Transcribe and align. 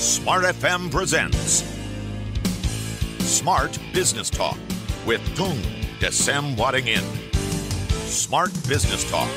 Smart 0.00 0.48
FM 0.48 0.88
presents 0.88 1.60
Smart 3.20 3.76
Business 3.92 4.32
Talk 4.32 4.56
with 5.04 5.20
Tung 5.36 5.60
Desem 6.00 6.56
Wadding 6.56 6.88
In. 6.88 7.04
Smart 8.08 8.48
Business 8.64 9.04
Talk. 9.12 9.28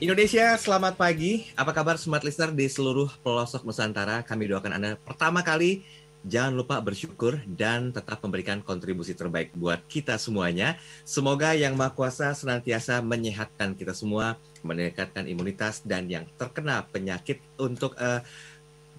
Indonesia, 0.00 0.56
selamat 0.56 0.96
pagi. 0.96 1.52
Apa 1.60 1.76
kabar 1.76 2.00
smart 2.00 2.24
listener 2.24 2.56
di 2.56 2.72
seluruh 2.72 3.12
pelosok 3.20 3.68
Nusantara? 3.68 4.24
Kami 4.24 4.48
doakan 4.48 4.80
Anda 4.80 4.96
pertama 4.96 5.44
kali 5.44 5.84
jangan 6.24 6.56
lupa 6.56 6.80
bersyukur 6.80 7.36
dan 7.44 7.92
tetap 7.92 8.24
memberikan 8.24 8.64
kontribusi 8.64 9.12
terbaik 9.12 9.52
buat 9.52 9.84
kita 9.86 10.16
semuanya. 10.16 10.80
Semoga 11.04 11.52
Yang 11.52 11.76
Maha 11.76 11.92
Kuasa 11.92 12.32
senantiasa 12.32 13.04
menyehatkan 13.04 13.76
kita 13.76 13.92
semua, 13.92 14.40
meningkatkan 14.64 15.28
imunitas 15.28 15.84
dan 15.84 16.08
yang 16.08 16.24
terkena 16.40 16.88
penyakit 16.88 17.44
untuk 17.60 17.92
uh, 18.00 18.24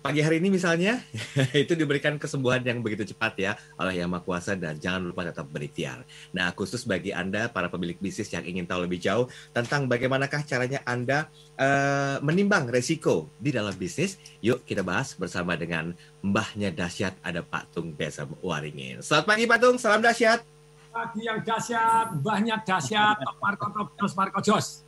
pagi 0.05 0.21
hari 0.21 0.37
ini 0.37 0.53
misalnya 0.53 1.01
itu 1.65 1.73
diberikan 1.73 2.21
kesembuhan 2.21 2.61
yang 2.61 2.85
begitu 2.85 3.09
cepat 3.09 3.33
ya 3.41 3.51
oleh 3.81 3.97
Yang 3.97 4.13
Maha 4.13 4.21
Kuasa 4.21 4.53
dan 4.53 4.77
jangan 4.77 5.01
lupa 5.01 5.25
tetap 5.25 5.49
berikhtiar. 5.49 6.05
Nah, 6.29 6.53
khusus 6.53 6.85
bagi 6.85 7.09
Anda 7.09 7.49
para 7.49 7.73
pemilik 7.73 7.97
bisnis 7.97 8.29
yang 8.29 8.45
ingin 8.45 8.69
tahu 8.69 8.85
lebih 8.85 9.01
jauh 9.01 9.25
tentang 9.49 9.89
bagaimanakah 9.89 10.45
caranya 10.45 10.85
Anda 10.85 11.25
uh, 11.57 12.21
menimbang 12.21 12.69
resiko 12.69 13.33
di 13.41 13.49
dalam 13.49 13.73
bisnis, 13.73 14.21
yuk 14.45 14.61
kita 14.61 14.85
bahas 14.85 15.17
bersama 15.17 15.57
dengan 15.57 15.97
mbahnya 16.21 16.69
dahsyat 16.69 17.17
ada 17.25 17.41
Pak 17.41 17.73
Tung 17.73 17.89
Besam 17.97 18.29
Waringin. 18.45 19.01
Selamat 19.01 19.25
pagi 19.25 19.49
Pak 19.49 19.57
Tung, 19.57 19.81
salam 19.81 20.05
dahsyat. 20.05 20.45
Pagi 20.93 21.25
yang 21.25 21.41
dahsyat, 21.41 22.13
mbahnya 22.21 22.61
dahsyat, 22.61 23.17
Marco 23.41 23.89
Jos, 23.97 24.13
Marco 24.13 24.37
Jos. 24.45 24.85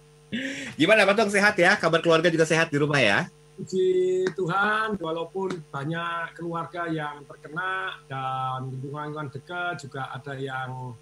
Gimana 0.77 1.09
Pak 1.09 1.15
Tung, 1.17 1.33
sehat 1.33 1.57
ya? 1.57 1.73
Kabar 1.73 2.05
keluarga 2.05 2.29
juga 2.29 2.45
sehat 2.45 2.69
di 2.69 2.77
rumah 2.77 3.01
ya? 3.01 3.25
Puji 3.57 3.89
Tuhan, 4.37 5.01
walaupun 5.01 5.49
banyak 5.73 6.37
keluarga 6.37 6.85
yang 6.93 7.25
terkena 7.25 7.97
dan 8.05 8.69
lingkungan 8.69 9.33
dekat 9.33 9.81
juga 9.81 10.13
ada 10.13 10.37
yang 10.37 10.93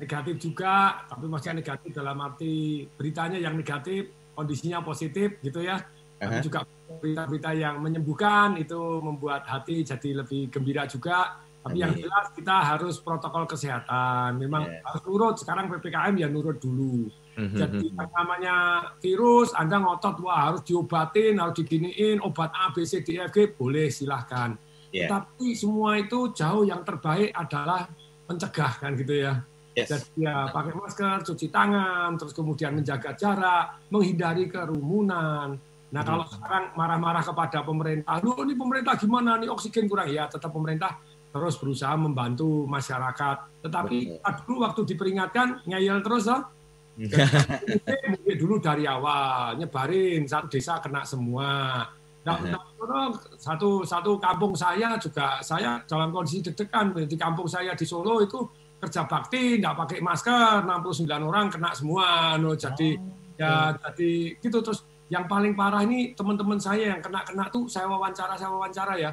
negatif 0.00 0.40
juga, 0.40 1.04
tapi 1.04 1.28
masih 1.28 1.52
negatif 1.52 1.92
dalam 1.92 2.16
arti 2.24 2.88
beritanya 2.96 3.36
yang 3.36 3.52
negatif, 3.52 4.08
kondisinya 4.32 4.80
positif 4.80 5.36
gitu 5.44 5.60
ya. 5.60 5.76
Tapi 6.18 6.40
juga 6.40 6.64
berita-berita 6.98 7.50
yang 7.54 7.84
menyembuhkan 7.84 8.56
itu 8.56 9.04
membuat 9.04 9.44
hati 9.44 9.84
jadi 9.84 10.24
lebih 10.24 10.48
gembira 10.48 10.88
juga. 10.88 11.44
Tapi 11.58 11.84
yang 11.84 11.92
jelas 11.92 12.32
kita 12.32 12.64
harus 12.64 12.96
protokol 13.02 13.44
kesehatan. 13.44 14.40
Memang 14.40 14.66
yeah. 14.66 14.82
harus 14.88 15.02
nurut. 15.04 15.36
Sekarang 15.36 15.68
PPKM 15.68 16.14
ya 16.16 16.26
nurut 16.30 16.56
dulu. 16.56 17.12
Jadi 17.38 17.94
yang 17.94 18.10
namanya 18.10 18.56
virus, 18.98 19.54
Anda 19.54 19.78
ngotot, 19.78 20.18
wah 20.26 20.50
harus 20.50 20.66
diobatin, 20.66 21.38
harus 21.38 21.54
diginiin, 21.62 22.18
obat 22.18 22.50
A, 22.50 22.74
B, 22.74 22.82
C, 22.82 23.06
D, 23.06 23.14
E, 23.14 23.30
F, 23.30 23.30
G, 23.30 23.54
boleh 23.54 23.86
silahkan. 23.94 24.58
Yeah. 24.90 25.06
Tapi 25.06 25.54
semua 25.54 26.02
itu 26.02 26.34
jauh 26.34 26.66
yang 26.66 26.82
terbaik 26.82 27.30
adalah 27.30 27.86
mencegah 28.26 28.72
kan 28.82 28.98
gitu 28.98 29.22
ya. 29.22 29.38
Yes. 29.78 29.94
Jadi 29.94 30.26
ya 30.26 30.50
pakai 30.50 30.74
masker, 30.74 31.16
cuci 31.30 31.46
tangan, 31.54 32.18
terus 32.18 32.34
kemudian 32.34 32.74
menjaga 32.74 33.14
jarak, 33.14 33.86
menghindari 33.94 34.50
kerumunan. 34.50 35.54
Nah 35.94 36.02
kalau 36.02 36.26
sekarang 36.26 36.74
marah-marah 36.74 37.22
kepada 37.22 37.62
pemerintah, 37.62 38.18
lu 38.18 38.34
ini 38.42 38.58
pemerintah 38.58 38.98
gimana 38.98 39.38
nih 39.38 39.46
oksigen 39.46 39.86
kurang 39.86 40.10
ya, 40.10 40.26
tetap 40.26 40.50
pemerintah 40.50 40.98
terus 41.30 41.54
berusaha 41.54 41.94
membantu 41.94 42.66
masyarakat. 42.66 43.62
Tetapi 43.62 44.18
dulu 44.42 44.66
waktu 44.66 44.82
diperingatkan 44.82 45.62
ngeyel 45.70 46.02
terus 46.02 46.26
loh 46.26 46.57
mungkin 48.10 48.36
dulu 48.36 48.58
dari 48.58 48.84
awal 48.84 49.54
nyebarin 49.54 50.26
satu 50.26 50.50
desa 50.50 50.82
kena 50.82 51.06
semua. 51.06 51.86
Nah, 52.26 52.36
nah, 52.44 53.14
satu 53.38 53.86
satu 53.86 54.18
kampung 54.18 54.52
saya 54.52 54.98
juga 54.98 55.38
saya 55.40 55.80
dalam 55.86 56.10
kondisi 56.10 56.44
deg-degan 56.44 56.92
di 57.06 57.16
kampung 57.16 57.46
saya 57.46 57.72
di 57.72 57.86
Solo 57.86 58.20
itu 58.20 58.44
kerja 58.78 59.06
bakti 59.06 59.62
nggak 59.62 59.74
pakai 59.74 59.98
masker 60.02 60.66
69 60.66 61.08
orang 61.08 61.46
kena 61.50 61.70
semua 61.74 62.38
no 62.38 62.54
jadi 62.54 62.94
oh. 62.94 63.40
ya 63.40 63.74
jadi 63.74 64.38
gitu 64.38 64.58
terus 64.62 64.86
yang 65.08 65.24
paling 65.24 65.56
parah 65.56 65.82
ini 65.82 66.12
teman-teman 66.12 66.60
saya 66.60 66.94
yang 66.94 67.00
kena 67.00 67.24
kena 67.24 67.48
tuh 67.48 67.64
saya 67.66 67.88
wawancara 67.88 68.36
saya 68.36 68.52
wawancara 68.52 68.94
ya 69.00 69.10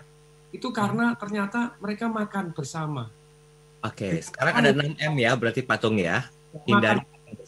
itu 0.54 0.68
karena 0.72 1.16
ternyata 1.20 1.76
mereka 1.84 2.08
makan 2.08 2.56
bersama. 2.56 3.12
Oke, 3.84 4.24
sekarang 4.24 4.54
ada 4.56 4.72
6 4.72 4.98
M 4.98 5.14
ya 5.20 5.32
berarti 5.36 5.62
patung 5.62 6.00
ya. 6.00 6.26
Hindari 6.64 7.04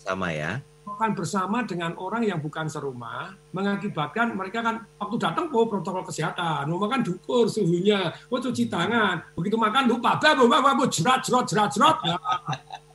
bersama 0.07 0.31
ya 0.31 0.63
makan 0.87 1.11
bersama 1.19 1.57
dengan 1.67 1.91
orang 1.99 2.23
yang 2.23 2.39
bukan 2.39 2.63
serumah 2.71 3.35
mengakibatkan 3.51 4.39
mereka 4.39 4.63
kan 4.63 4.87
waktu 5.03 5.19
datang 5.19 5.51
oh 5.51 5.67
protokol 5.67 6.07
kesehatan 6.07 6.71
mau 6.71 6.79
makan 6.79 7.03
dukur 7.03 7.43
suhunya 7.51 8.15
mau 8.31 8.39
cuci 8.39 8.71
tangan 8.71 9.19
begitu 9.35 9.59
makan 9.59 9.91
lupa 9.91 10.15
babu 10.15 10.47
babu 10.47 10.87
jerat 10.87 11.27
jerat 11.27 11.43
jerat 11.43 11.69
jerat 11.75 11.97
ya. 12.07 12.15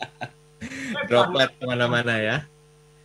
droplet 1.12 1.52
ke 1.52 1.64
mana-mana 1.68 2.16
ya 2.16 2.38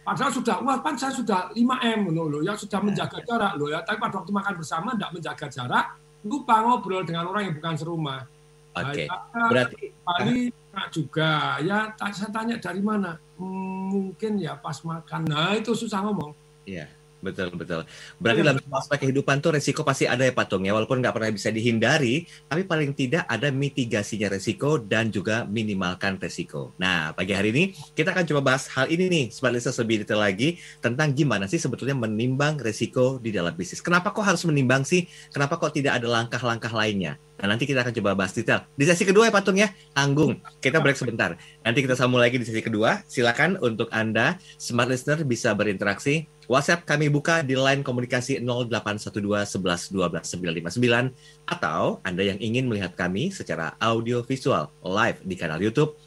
Padahal 0.07 0.31
sudah, 0.31 0.63
wah 0.63 0.79
kan 0.79 0.95
saya 0.95 1.11
sudah 1.11 1.51
5 1.51 1.67
M 1.83 2.15
loh, 2.15 2.39
ya 2.39 2.55
sudah 2.55 2.79
menjaga 2.79 3.19
jarak 3.27 3.59
loh 3.59 3.67
ya. 3.67 3.83
Tapi 3.83 3.99
pada 3.99 4.23
waktu 4.23 4.31
makan 4.31 4.53
bersama 4.55 4.95
tidak 4.95 5.11
menjaga 5.19 5.51
jarak, 5.51 5.99
lupa 6.23 6.63
ngobrol 6.63 7.03
dengan 7.03 7.27
orang 7.27 7.51
yang 7.51 7.55
bukan 7.59 7.75
serumah. 7.75 8.23
Oke. 8.71 9.03
Okay. 9.03 9.07
Nah, 9.11 9.51
Berarti 9.51 9.86
Bali 10.07 10.55
juga 10.95 11.59
ya 11.59 11.91
saya 12.15 12.31
tanya 12.31 12.55
dari 12.55 12.79
mana? 12.79 13.19
Hmm, 13.35 13.91
mungkin 13.91 14.39
ya 14.39 14.55
pas 14.55 14.79
makan. 14.79 15.27
Nah, 15.27 15.59
itu 15.59 15.75
susah 15.75 15.99
ngomong. 16.07 16.31
Iya. 16.63 16.87
Betul 17.17 17.49
betul. 17.57 17.81
Berarti 18.21 18.45
dalam 18.45 18.61
semua 18.61 18.77
aspek 18.77 19.09
kehidupan 19.09 19.41
tuh 19.41 19.57
resiko 19.57 19.81
pasti 19.81 20.05
ada 20.05 20.21
ya 20.21 20.33
patung 20.37 20.61
ya, 20.61 20.73
walaupun 20.77 21.01
nggak 21.01 21.17
pernah 21.17 21.33
bisa 21.33 21.49
dihindari, 21.49 22.29
tapi 22.45 22.61
paling 22.61 22.93
tidak 22.93 23.25
ada 23.25 23.49
mitigasinya 23.49 24.29
resiko 24.29 24.77
dan 24.77 25.09
juga 25.09 25.41
minimalkan 25.49 26.21
resiko. 26.21 26.77
Nah 26.77 27.17
pagi 27.17 27.33
hari 27.33 27.49
ini 27.49 27.63
kita 27.97 28.13
akan 28.13 28.21
coba 28.29 28.53
bahas 28.53 28.69
hal 28.69 28.85
ini 28.93 29.09
nih, 29.09 29.25
listeners 29.33 29.81
lebih 29.81 30.05
detail 30.05 30.21
lagi 30.21 30.61
tentang 30.77 31.09
gimana 31.09 31.49
sih 31.49 31.57
sebetulnya 31.57 31.97
menimbang 31.97 32.61
resiko 32.61 33.17
di 33.17 33.33
dalam 33.33 33.57
bisnis. 33.57 33.81
Kenapa 33.81 34.13
kok 34.13 34.21
harus 34.21 34.45
menimbang 34.45 34.85
sih? 34.85 35.09
Kenapa 35.33 35.57
kok 35.57 35.73
tidak 35.73 35.97
ada 35.97 36.05
langkah-langkah 36.05 36.69
lainnya? 36.69 37.17
Nah, 37.37 37.53
nanti 37.53 37.69
kita 37.69 37.85
akan 37.85 37.93
coba 38.01 38.17
bahas 38.17 38.33
detail. 38.33 38.65
Di 38.73 38.89
sesi 38.89 39.05
kedua 39.05 39.29
ya 39.29 39.33
Patung 39.33 39.57
ya, 39.61 39.69
tanggung. 39.93 40.41
Kita 40.57 40.81
break 40.81 40.97
sebentar. 40.97 41.37
Nanti 41.61 41.85
kita 41.85 41.93
sambung 41.93 42.17
lagi 42.17 42.41
di 42.41 42.45
sesi 42.49 42.65
kedua. 42.65 43.05
Silakan 43.05 43.61
untuk 43.61 43.93
Anda, 43.93 44.41
smart 44.57 44.89
listener 44.89 45.21
bisa 45.21 45.53
berinteraksi. 45.53 46.25
WhatsApp 46.47 46.87
kami 46.87 47.11
buka 47.11 47.43
di 47.43 47.59
line 47.59 47.83
komunikasi 47.83 48.39
0812 48.39 49.19
11 49.59 49.91
12 49.91 50.71
959 50.71 51.11
atau 51.43 51.99
Anda 52.07 52.23
yang 52.23 52.39
ingin 52.39 52.71
melihat 52.71 52.95
kami 52.95 53.29
secara 53.35 53.75
audio 53.83 54.23
visual 54.23 54.71
live 54.79 55.19
di 55.27 55.35
kanal 55.35 55.59
YouTube, 55.59 55.99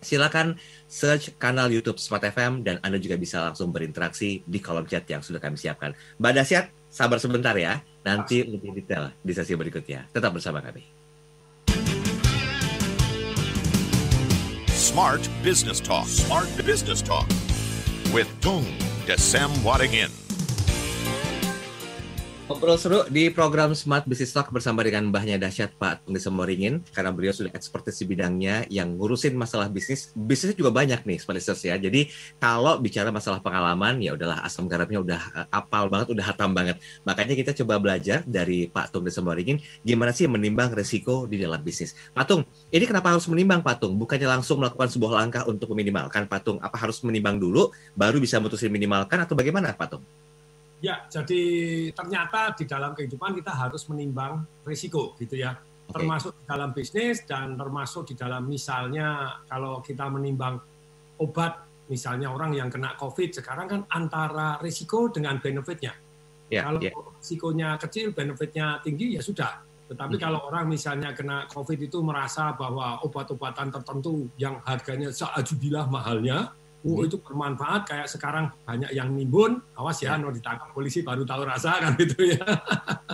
silakan 0.00 0.56
search 0.88 1.36
kanal 1.36 1.68
YouTube 1.68 2.00
Smart 2.00 2.24
FM 2.24 2.64
dan 2.64 2.80
Anda 2.80 2.96
juga 2.96 3.20
bisa 3.20 3.52
langsung 3.52 3.74
berinteraksi 3.74 4.46
di 4.46 4.58
kolom 4.62 4.88
chat 4.88 5.04
yang 5.10 5.20
sudah 5.20 5.42
kami 5.42 5.60
siapkan. 5.60 5.92
Mbak 6.22 6.32
Dasyat, 6.38 6.64
sabar 6.88 7.18
sebentar 7.20 7.54
ya. 7.58 7.84
Nanti 8.00 8.40
lebih 8.40 8.72
detail 8.72 9.12
di 9.20 9.32
sesi 9.36 9.52
berikutnya. 9.52 10.08
Tetap 10.08 10.32
bersama 10.32 10.64
kami. 10.64 10.80
Smart 14.72 15.22
Business 15.44 15.78
Talk. 15.78 16.08
Smart 16.08 16.48
Business 16.64 17.04
Talk. 17.04 17.28
With 18.16 18.26
Tung 18.40 18.64
Desem 19.04 19.52
Wadding 19.60 19.92
In. 19.92 20.29
Ngobrol 22.50 22.82
seru 22.82 23.06
di 23.06 23.30
program 23.30 23.78
Smart 23.78 24.10
Business 24.10 24.34
Talk 24.34 24.50
bersama 24.50 24.82
dengan 24.82 25.06
mbahnya 25.06 25.38
dahsyat 25.38 25.70
Pak 25.78 26.02
Tunggu 26.02 26.18
Semoringin 26.18 26.82
karena 26.90 27.14
beliau 27.14 27.30
sudah 27.30 27.54
ekspertis 27.54 28.02
di 28.02 28.10
bidangnya 28.10 28.66
yang 28.66 28.98
ngurusin 28.98 29.38
masalah 29.38 29.70
bisnis. 29.70 30.10
Bisnisnya 30.18 30.58
juga 30.58 30.74
banyak 30.74 31.06
nih 31.06 31.22
Business 31.22 31.62
ya. 31.62 31.78
Jadi 31.78 32.10
kalau 32.42 32.82
bicara 32.82 33.14
masalah 33.14 33.38
pengalaman 33.38 34.02
ya 34.02 34.18
udahlah 34.18 34.42
asam 34.42 34.66
garamnya 34.66 34.98
udah 34.98 35.20
uh, 35.30 35.46
apal 35.46 35.86
banget, 35.86 36.10
udah 36.10 36.26
hatam 36.26 36.50
banget. 36.50 36.82
Makanya 37.06 37.38
kita 37.38 37.54
coba 37.62 37.78
belajar 37.78 38.26
dari 38.26 38.66
Pak 38.66 38.90
Tung 38.90 39.06
Semoringin 39.06 39.62
gimana 39.86 40.10
sih 40.10 40.26
menimbang 40.26 40.74
resiko 40.74 41.30
di 41.30 41.38
dalam 41.38 41.62
bisnis. 41.62 41.94
Pak 42.10 42.26
Tung, 42.26 42.42
ini 42.74 42.82
kenapa 42.82 43.14
harus 43.14 43.30
menimbang 43.30 43.62
Pak 43.62 43.78
Tung? 43.78 43.94
Bukannya 43.94 44.26
langsung 44.26 44.58
melakukan 44.58 44.90
sebuah 44.90 45.22
langkah 45.22 45.46
untuk 45.46 45.70
meminimalkan 45.70 46.26
Pak 46.26 46.42
Tung? 46.42 46.58
Apa 46.58 46.82
harus 46.82 46.98
menimbang 47.06 47.38
dulu 47.38 47.70
baru 47.94 48.18
bisa 48.18 48.42
memutuskan 48.42 48.74
minimalkan 48.74 49.22
atau 49.22 49.38
bagaimana 49.38 49.70
Pak 49.70 49.86
Tung? 49.94 50.02
Ya, 50.80 51.04
jadi 51.12 51.42
ternyata 51.92 52.56
di 52.56 52.64
dalam 52.64 52.96
kehidupan 52.96 53.36
kita 53.36 53.52
harus 53.52 53.84
menimbang 53.92 54.48
risiko 54.64 55.12
gitu 55.20 55.36
ya. 55.36 55.52
Okay. 55.52 56.00
Termasuk 56.00 56.32
di 56.40 56.44
dalam 56.48 56.70
bisnis 56.72 57.16
dan 57.28 57.58
termasuk 57.60 58.08
di 58.08 58.14
dalam 58.16 58.48
misalnya 58.48 59.38
kalau 59.44 59.84
kita 59.84 60.08
menimbang 60.08 60.56
obat 61.20 61.68
misalnya 61.92 62.32
orang 62.32 62.56
yang 62.56 62.72
kena 62.72 62.96
COVID 62.96 63.42
sekarang 63.42 63.66
kan 63.68 63.80
antara 63.92 64.56
risiko 64.64 65.12
dengan 65.12 65.36
benefitnya. 65.42 65.92
Yeah, 66.48 66.66
kalau 66.66 66.80
yeah. 66.82 66.94
risikonya 67.18 67.68
kecil, 67.78 68.16
benefitnya 68.16 68.80
tinggi 68.80 69.18
ya 69.18 69.22
sudah. 69.22 69.60
Tetapi 69.90 70.16
hmm. 70.16 70.22
kalau 70.22 70.40
orang 70.46 70.70
misalnya 70.70 71.10
kena 71.10 71.50
COVID 71.50 71.78
itu 71.90 71.98
merasa 72.00 72.54
bahwa 72.54 73.02
obat-obatan 73.02 73.74
tertentu 73.74 74.30
yang 74.38 74.62
harganya 74.62 75.10
seajubilah 75.10 75.90
mahalnya, 75.90 76.54
Oh 76.80 77.04
itu 77.04 77.20
bermanfaat 77.20 77.92
kayak 77.92 78.08
sekarang 78.08 78.48
banyak 78.64 78.96
yang 78.96 79.12
nimbun, 79.12 79.60
awas 79.76 80.00
ya, 80.00 80.16
no 80.16 80.32
ditangkap 80.32 80.72
polisi 80.72 81.04
baru 81.04 81.28
tahu 81.28 81.44
rasa 81.44 81.76
kan 81.76 81.92
itu 82.00 82.32
ya. 82.32 82.40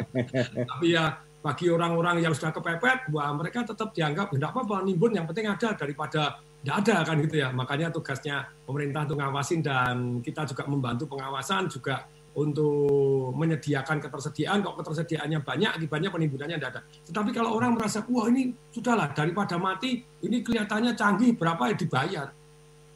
Tapi 0.71 0.87
ya 0.87 1.19
bagi 1.43 1.67
orang-orang 1.67 2.23
yang 2.23 2.31
sudah 2.31 2.55
kepepet, 2.55 3.11
wah 3.11 3.35
mereka 3.35 3.67
tetap 3.67 3.91
dianggap 3.91 4.31
tidak 4.31 4.55
apa-apa 4.55 4.87
nimbun 4.87 5.19
yang 5.19 5.27
penting 5.27 5.51
ada 5.51 5.75
daripada 5.75 6.39
tidak 6.63 6.77
ada 6.87 6.97
kan 7.03 7.17
gitu 7.19 7.37
ya. 7.43 7.51
Makanya 7.51 7.91
tugasnya 7.91 8.47
pemerintah 8.63 9.03
untuk 9.11 9.19
ngawasin 9.19 9.61
dan 9.67 10.23
kita 10.23 10.47
juga 10.47 10.63
membantu 10.71 11.11
pengawasan 11.11 11.67
juga 11.67 12.07
untuk 12.39 13.35
menyediakan 13.35 13.99
ketersediaan. 13.99 14.63
Kalau 14.63 14.79
ketersediaannya 14.79 15.43
banyak, 15.43 15.71
akibatnya 15.75 16.11
penimbunannya 16.15 16.57
tidak 16.63 16.71
ada. 16.71 16.81
Tetapi 16.87 17.31
kalau 17.35 17.51
orang 17.59 17.75
merasa, 17.75 18.05
wah 18.07 18.31
ini 18.31 18.55
sudahlah 18.71 19.11
daripada 19.11 19.59
mati, 19.59 20.05
ini 20.23 20.45
kelihatannya 20.45 20.95
canggih, 20.95 21.35
berapa 21.35 21.73
ya 21.73 21.75
dibayar 21.75 22.29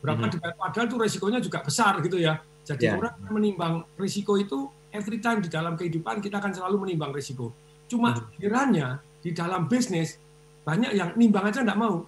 berapa 0.00 0.24
hmm. 0.26 0.32
dibayar 0.32 0.56
padahal 0.56 0.86
itu 0.88 0.96
resikonya 0.96 1.40
juga 1.40 1.58
besar 1.60 2.00
gitu 2.00 2.16
ya. 2.16 2.40
Jadi 2.64 2.88
yeah. 2.88 2.96
orang 2.96 3.14
menimbang 3.28 3.74
risiko 3.96 4.36
itu 4.36 4.68
every 4.92 5.20
time 5.20 5.40
di 5.44 5.48
dalam 5.48 5.76
kehidupan 5.76 6.20
kita 6.24 6.40
akan 6.40 6.52
selalu 6.56 6.88
menimbang 6.88 7.12
risiko. 7.12 7.52
Cuma 7.86 8.16
hmm. 8.16 8.40
kiranya 8.40 9.00
di 9.20 9.30
dalam 9.36 9.68
bisnis 9.68 10.16
banyak 10.64 10.92
yang 10.96 11.10
nimbang 11.16 11.48
aja 11.48 11.60
tidak 11.64 11.78
mau. 11.78 12.04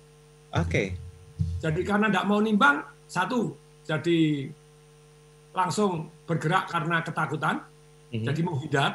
Oke. 0.53 0.69
Okay. 0.69 0.87
Jadi 1.63 1.81
karena 1.87 2.11
tidak 2.11 2.27
mau 2.29 2.41
nimbang, 2.43 2.83
satu 3.09 3.55
jadi 3.87 4.51
langsung 5.53 6.09
bergerak 6.25 6.71
karena 6.71 7.05
ketakutan, 7.05 7.57
hmm 8.13 8.25
jadi 8.25 8.41
menghindar. 8.45 8.93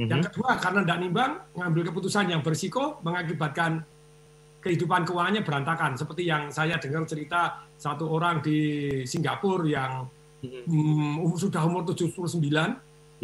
hmm 0.00 0.08
Yang 0.08 0.20
kedua 0.32 0.56
karena 0.56 0.80
tidak 0.84 0.98
nimbang, 1.04 1.32
ngambil 1.52 1.82
keputusan 1.92 2.32
yang 2.32 2.40
berisiko 2.40 2.98
mengakibatkan 3.04 3.84
kehidupan 4.68 5.08
keuangannya 5.08 5.40
berantakan. 5.40 5.96
Seperti 5.96 6.28
yang 6.28 6.52
saya 6.52 6.76
dengar 6.76 7.08
cerita 7.08 7.64
satu 7.80 8.12
orang 8.12 8.44
di 8.44 8.58
Singapura 9.08 9.64
yang 9.64 10.04
um, 10.68 11.32
sudah 11.40 11.64
umur 11.64 11.88
79, 11.88 12.44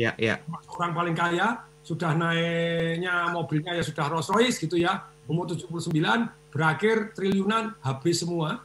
ya, 0.01 0.17
ya. 0.17 0.41
orang 0.81 0.93
paling 0.97 1.13
kaya, 1.13 1.61
sudah 1.85 2.17
naiknya 2.17 3.29
mobilnya 3.29 3.77
ya 3.77 3.85
sudah 3.85 4.09
Rolls 4.09 4.33
Royce 4.33 4.57
gitu 4.57 4.81
ya, 4.81 5.05
umur 5.29 5.53
79, 5.53 5.93
berakhir 6.49 7.13
triliunan, 7.13 7.77
habis 7.85 8.25
semua. 8.25 8.65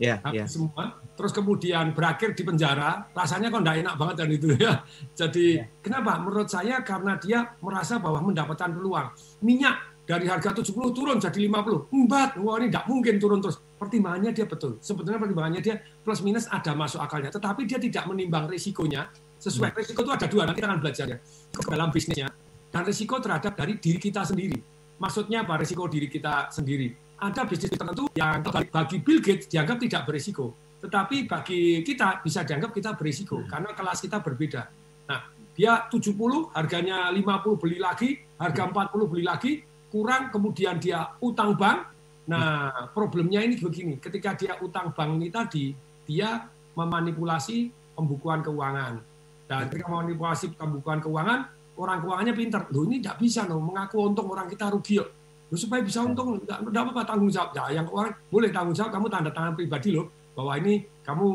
Ya, 0.00 0.16
habis 0.24 0.48
ya. 0.48 0.60
semua. 0.60 0.96
Terus 1.12 1.36
kemudian 1.36 1.92
berakhir 1.92 2.32
di 2.32 2.40
penjara, 2.40 3.04
rasanya 3.12 3.52
kok 3.52 3.60
enggak 3.60 3.78
enak 3.84 3.94
banget 4.00 4.16
dan 4.16 4.28
itu 4.32 4.48
ya. 4.56 4.80
Jadi 5.20 5.60
ya. 5.60 5.64
kenapa? 5.84 6.16
Menurut 6.16 6.48
saya 6.48 6.80
karena 6.80 7.20
dia 7.20 7.52
merasa 7.60 8.00
bahwa 8.00 8.24
mendapatkan 8.24 8.72
peluang. 8.72 9.12
Minyak 9.44 9.89
dari 10.10 10.26
harga 10.26 10.50
70 10.50 10.74
turun 10.90 11.22
jadi 11.22 11.38
50. 11.46 11.94
Empat, 11.94 12.34
wah 12.42 12.58
ini 12.58 12.66
tidak 12.66 12.90
mungkin 12.90 13.14
turun 13.22 13.38
terus. 13.38 13.62
Pertimbangannya 13.78 14.34
dia 14.34 14.42
betul. 14.42 14.82
Sebetulnya 14.82 15.22
pertimbangannya 15.22 15.62
dia 15.62 15.78
plus 16.02 16.18
minus 16.26 16.50
ada 16.50 16.74
masuk 16.74 16.98
akalnya. 16.98 17.30
Tetapi 17.30 17.62
dia 17.62 17.78
tidak 17.78 18.10
menimbang 18.10 18.50
risikonya. 18.50 19.06
Sesuai 19.38 19.70
hmm. 19.70 19.78
risiko 19.78 20.02
itu 20.02 20.10
ada 20.10 20.26
dua, 20.26 20.42
nanti 20.50 20.58
kita 20.58 20.66
akan 20.66 20.80
belajarnya. 20.82 21.18
Dalam 21.62 21.88
bisnisnya. 21.94 22.26
Dan 22.74 22.82
risiko 22.82 23.22
terhadap 23.22 23.54
dari 23.54 23.78
diri 23.78 24.02
kita 24.02 24.26
sendiri. 24.26 24.58
Maksudnya 24.98 25.46
apa 25.46 25.54
risiko 25.62 25.86
diri 25.86 26.10
kita 26.10 26.50
sendiri? 26.50 26.90
Ada 27.22 27.46
bisnis 27.46 27.70
tertentu 27.70 28.10
yang 28.18 28.42
bagi 28.50 28.98
Bill 28.98 29.22
Gates 29.22 29.46
dianggap 29.46 29.78
tidak 29.78 30.10
berisiko. 30.10 30.58
Tetapi 30.82 31.30
bagi 31.30 31.86
kita 31.86 32.18
bisa 32.26 32.42
dianggap 32.42 32.74
kita 32.74 32.98
berisiko. 32.98 33.38
Hmm. 33.38 33.46
Karena 33.46 33.70
kelas 33.78 34.02
kita 34.02 34.18
berbeda. 34.18 34.66
Nah, 35.06 35.22
dia 35.54 35.86
70, 35.86 36.50
harganya 36.50 37.14
50 37.14 37.62
beli 37.62 37.78
lagi, 37.78 38.18
harga 38.42 38.66
40 38.66 38.74
hmm. 38.74 39.06
beli 39.06 39.24
lagi, 39.24 39.52
kurang 39.90 40.30
kemudian 40.30 40.78
dia 40.78 41.12
utang 41.20 41.58
bank. 41.58 41.90
Nah, 42.30 42.90
problemnya 42.94 43.42
ini 43.42 43.58
begini, 43.58 43.98
ketika 43.98 44.38
dia 44.38 44.54
utang 44.62 44.94
bank 44.94 45.18
ini 45.18 45.28
tadi, 45.34 45.74
dia 46.06 46.46
memanipulasi 46.78 47.74
pembukuan 47.98 48.40
keuangan. 48.40 49.02
Dan 49.50 49.66
ketika 49.66 49.90
memanipulasi 49.90 50.54
pembukuan 50.54 51.02
keuangan, 51.02 51.50
orang 51.74 51.98
keuangannya 52.06 52.34
pintar. 52.38 52.70
Loh 52.70 52.86
ini 52.86 53.02
tidak 53.02 53.18
bisa 53.18 53.50
loh, 53.50 53.58
mengaku 53.58 53.98
untung 53.98 54.30
orang 54.30 54.46
kita 54.46 54.70
rugi. 54.70 55.02
Loh, 55.02 55.58
supaya 55.58 55.82
bisa 55.82 56.06
untung, 56.06 56.38
tidak 56.46 56.62
apa-apa 56.70 57.02
tanggung 57.02 57.34
jawab. 57.34 57.50
Ya, 57.58 57.82
yang 57.82 57.90
keuangan 57.90 58.12
boleh 58.30 58.50
tanggung 58.54 58.76
jawab, 58.78 58.90
kamu 58.94 59.06
tanda 59.10 59.30
tangan 59.34 59.52
pribadi 59.58 59.90
loh 59.98 60.19
bahwa 60.34 60.52
ini 60.56 60.86
kamu 61.02 61.26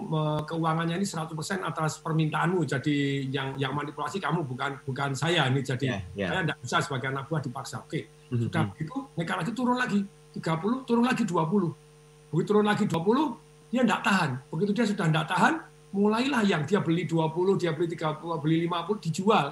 keuangannya 0.48 0.96
ini 1.04 1.08
100% 1.08 1.36
atas 1.62 2.00
permintaanmu. 2.00 2.64
Jadi 2.64 3.28
yang 3.28 3.54
yang 3.60 3.76
manipulasi 3.76 4.18
kamu 4.24 4.48
bukan 4.48 4.80
bukan 4.88 5.12
saya 5.14 5.52
ini. 5.52 5.60
Jadi 5.62 5.92
yeah, 5.92 6.02
yeah. 6.16 6.30
saya 6.32 6.42
tidak 6.48 6.58
bisa 6.64 6.78
sebagai 6.82 7.08
anak 7.12 7.28
buah 7.28 7.42
dipaksa. 7.44 7.84
Oke. 7.84 8.08
Mm-hmm. 8.26 8.50
sudah 8.50 8.64
begitu 8.74 8.96
nekat 9.20 9.36
lagi 9.44 9.52
turun 9.52 9.78
lagi. 9.78 10.00
30 10.36 10.84
turun 10.84 11.06
lagi 11.08 11.24
20 11.24 12.36
begitu 12.36 12.48
turun 12.52 12.68
lagi 12.68 12.84
20 12.84 13.72
dia 13.72 13.82
tidak 13.84 14.02
tahan. 14.04 14.32
Begitu 14.52 14.72
dia 14.76 14.86
sudah 14.88 15.08
tidak 15.08 15.28
tahan 15.32 15.54
mulailah 15.96 16.44
yang 16.44 16.64
dia 16.68 16.84
beli 16.84 17.08
20 17.08 17.56
dia 17.62 17.72
beli 17.72 17.88
30 17.92 18.44
beli 18.44 18.68
50 18.68 19.06
dijual. 19.12 19.48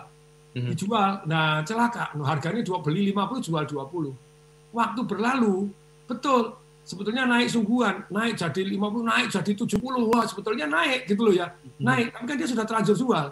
Mm-hmm. 0.53 0.69
dijual. 0.71 1.11
Nah 1.27 1.63
celaka. 1.67 2.15
Harganya 2.15 2.61
dua 2.63 2.79
beli 2.79 3.11
50 3.11 3.47
jual 3.47 3.63
20 3.67 4.33
waktu 4.73 5.01
berlalu 5.05 5.69
betul 6.09 6.57
sebetulnya 6.83 7.23
naik 7.25 7.49
sungguhan, 7.49 8.07
naik 8.11 8.35
jadi 8.39 8.61
50, 8.75 9.03
naik 9.03 9.27
jadi 9.31 9.51
70, 9.55 10.11
wah 10.11 10.23
sebetulnya 10.27 10.67
naik 10.67 11.07
gitu 11.07 11.21
loh 11.27 11.35
ya. 11.35 11.47
Hmm. 11.51 11.83
Naik, 11.83 12.13
tapi 12.13 12.25
kan 12.27 12.35
dia 12.35 12.47
sudah 12.47 12.65
terlanjur 12.67 12.95
jual. 12.95 13.25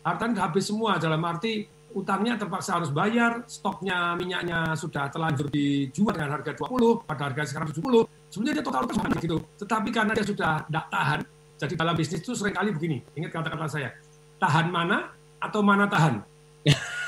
Artinya 0.00 0.48
habis 0.48 0.64
semua 0.66 0.98
dalam 0.98 1.20
arti 1.22 1.68
utangnya 1.90 2.38
terpaksa 2.38 2.78
harus 2.78 2.90
bayar, 2.94 3.42
stoknya 3.50 4.14
minyaknya 4.14 4.78
sudah 4.78 5.10
terlanjur 5.10 5.50
dijual 5.50 6.14
dengan 6.14 6.38
harga 6.38 6.54
20, 6.54 7.02
pada 7.02 7.22
harga 7.30 7.42
sekarang 7.50 7.68
70, 7.74 8.06
sebenarnya 8.30 8.54
dia 8.62 8.64
total 8.64 8.82
sama 8.94 9.18
gitu. 9.18 9.38
Tetapi 9.58 9.88
karena 9.90 10.12
dia 10.14 10.26
sudah 10.26 10.52
tidak 10.66 10.86
tahan, 10.86 11.20
jadi 11.58 11.74
dalam 11.74 11.94
bisnis 11.98 12.22
itu 12.22 12.32
sering 12.32 12.54
kali 12.54 12.70
begini, 12.70 13.02
ingat 13.18 13.30
kata-kata 13.34 13.66
saya, 13.66 13.90
tahan 14.38 14.70
mana 14.70 15.10
atau 15.42 15.60
mana 15.66 15.90
tahan? 15.90 16.22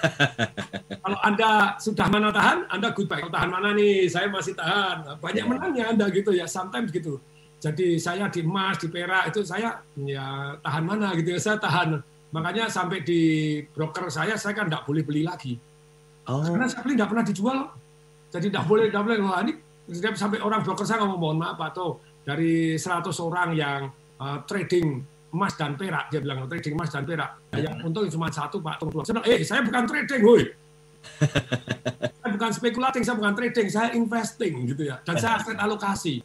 Kalau 1.02 1.18
Anda 1.22 1.74
sudah 1.82 2.06
mana 2.06 2.30
tahan, 2.30 2.70
Anda 2.70 2.94
goodbye. 2.94 3.22
Kalau 3.22 3.34
tahan 3.34 3.50
mana 3.50 3.74
nih, 3.74 4.06
saya 4.06 4.30
masih 4.30 4.54
tahan. 4.54 5.18
Banyak 5.18 5.44
menangnya 5.46 5.84
Anda 5.90 6.06
gitu 6.14 6.30
ya, 6.30 6.46
sometimes 6.46 6.94
gitu. 6.94 7.18
Jadi 7.62 7.98
saya 7.98 8.26
di 8.26 8.42
emas, 8.42 8.78
di 8.82 8.90
perak 8.90 9.30
itu 9.30 9.46
saya 9.46 9.78
ya 10.02 10.58
tahan 10.62 10.82
mana 10.82 11.14
gitu 11.18 11.34
ya, 11.34 11.40
saya 11.42 11.56
tahan. 11.58 11.98
Makanya 12.34 12.66
sampai 12.66 13.04
di 13.04 13.20
broker 13.70 14.08
saya, 14.08 14.34
saya 14.34 14.56
kan 14.56 14.66
tidak 14.66 14.86
boleh 14.88 15.02
beli 15.04 15.22
lagi. 15.22 15.54
Oh. 16.26 16.42
Karena 16.42 16.66
saya 16.70 16.82
beli 16.82 16.94
tidak 16.98 17.10
pernah 17.10 17.26
dijual. 17.26 17.58
Jadi 18.32 18.46
tidak 18.48 18.66
boleh, 18.66 18.86
tidak 18.88 19.02
boleh. 19.04 19.16
Wah, 19.22 19.40
ini 19.44 19.52
sampai 20.16 20.38
orang 20.40 20.62
broker 20.62 20.86
saya 20.86 21.04
ngomong 21.04 21.20
mohon 21.20 21.38
maaf 21.42 21.58
atau 21.60 22.00
dari 22.22 22.78
100 22.78 23.10
orang 23.20 23.48
yang 23.58 23.80
uh, 24.22 24.38
trading 24.46 25.02
emas 25.32 25.52
dan 25.56 25.74
perak. 25.74 26.12
Dia 26.12 26.20
bilang 26.20 26.44
trading 26.46 26.76
emas 26.76 26.92
dan 26.92 27.02
perak. 27.08 27.30
Nah, 27.50 27.58
yang 27.58 27.74
untung 27.80 28.06
cuma 28.12 28.28
satu 28.28 28.60
pak. 28.60 28.76
Tunggu 28.78 29.02
saya 29.02 29.18
bilang, 29.18 29.26
eh 29.32 29.40
saya 29.42 29.60
bukan 29.64 29.84
trading 29.88 30.22
woi. 30.22 30.44
Saya 32.22 32.38
bukan 32.38 32.54
spekulating 32.54 33.02
saya 33.02 33.18
bukan 33.18 33.34
trading 33.34 33.66
saya 33.66 33.90
investing 33.98 34.70
gitu 34.70 34.86
ya. 34.86 35.02
Dan 35.02 35.18
saya 35.18 35.42
aset 35.42 35.58
alokasi. 35.58 36.22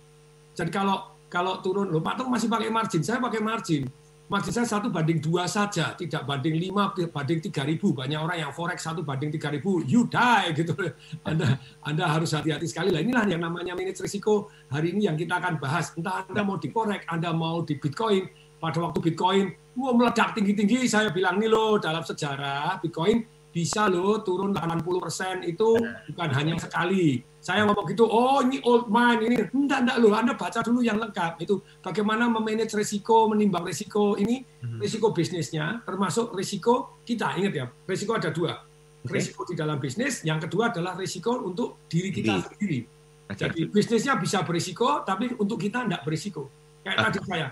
Jadi 0.53 0.69
kalau 0.69 1.17
kalau 1.25 1.57
turun 1.65 1.89
loh 1.89 1.97
pak 1.97 2.21
Tung 2.21 2.29
masih 2.29 2.45
pakai 2.45 2.69
margin? 2.69 3.01
Saya 3.01 3.17
pakai 3.17 3.41
margin. 3.41 3.89
Margin 4.29 4.53
saya 4.53 4.69
satu 4.69 4.93
banding 4.93 5.17
dua 5.17 5.49
saja 5.49 5.97
tidak 5.97 6.29
banding 6.29 6.61
lima 6.61 6.93
banding 6.93 7.41
tiga 7.41 7.65
ribu. 7.65 7.97
Banyak 7.97 8.21
orang 8.21 8.37
yang 8.37 8.53
forex 8.53 8.85
satu 8.85 9.01
banding 9.01 9.33
tiga 9.33 9.49
ribu. 9.49 9.81
You 9.81 10.05
die 10.05 10.53
gitu. 10.53 10.77
Anda 11.25 11.57
anda 11.81 12.05
harus 12.05 12.37
hati-hati 12.37 12.69
sekali. 12.69 12.93
Lah 12.93 13.01
inilah 13.01 13.25
yang 13.25 13.41
namanya 13.41 13.73
manage 13.73 13.97
risiko. 13.97 14.53
Hari 14.69 14.93
ini 14.93 15.09
yang 15.09 15.17
kita 15.17 15.41
akan 15.41 15.57
bahas. 15.57 15.97
Entah 15.97 16.29
anda 16.29 16.45
mau 16.45 16.61
di 16.61 16.69
forex 16.69 17.01
anda 17.09 17.33
mau 17.33 17.65
di 17.65 17.73
bitcoin 17.73 18.29
pada 18.57 18.77
waktu 18.81 18.99
Bitcoin 19.01 19.45
wow, 19.77 19.93
meledak 19.93 20.33
tinggi-tinggi, 20.33 20.89
saya 20.89 21.13
bilang 21.13 21.37
nih 21.37 21.47
loh 21.47 21.77
dalam 21.77 22.01
sejarah 22.01 22.81
Bitcoin 22.81 23.21
bisa 23.53 23.89
loh 23.89 24.21
turun 24.21 24.53
80% 24.53 25.41
itu 25.49 25.69
bukan 26.13 26.29
hanya 26.33 26.53
sekali. 26.61 27.25
Saya 27.41 27.63
ngomong 27.63 27.87
gitu, 27.89 28.03
oh 28.05 28.43
ini 28.43 28.59
old 28.61 28.91
mine, 28.91 29.23
ini 29.23 29.35
enggak, 29.49 29.87
enggak 29.87 29.97
loh, 30.03 30.11
Anda 30.13 30.33
baca 30.35 30.59
dulu 30.61 30.83
yang 30.83 30.99
lengkap. 30.99 31.41
Itu 31.41 31.63
bagaimana 31.79 32.27
memanage 32.27 32.75
risiko, 32.75 33.31
menimbang 33.31 33.63
risiko 33.63 34.19
ini, 34.19 34.43
mhm. 34.43 34.83
risiko 34.83 35.15
bisnisnya, 35.15 35.81
termasuk 35.87 36.35
risiko 36.35 37.01
kita. 37.07 37.33
Ingat 37.39 37.53
ya, 37.55 37.65
risiko 37.87 38.19
ada 38.19 38.29
dua. 38.29 38.61
Risiko 39.07 39.47
di 39.47 39.55
dalam 39.55 39.79
bisnis, 39.79 40.27
yang 40.27 40.43
kedua 40.43 40.69
adalah 40.69 40.99
risiko 40.99 41.39
untuk 41.39 41.87
diri 41.87 42.11
kita 42.11 42.43
sendiri. 42.43 42.83
Jadi 43.31 43.71
bisnisnya 43.71 44.19
bisa 44.19 44.43
berisiko, 44.43 45.07
tapi 45.07 45.31
untuk 45.39 45.55
kita 45.55 45.87
enggak 45.87 46.03
berisiko. 46.03 46.51
Kayak 46.83 47.09
tadi 47.09 47.19
saya, 47.23 47.47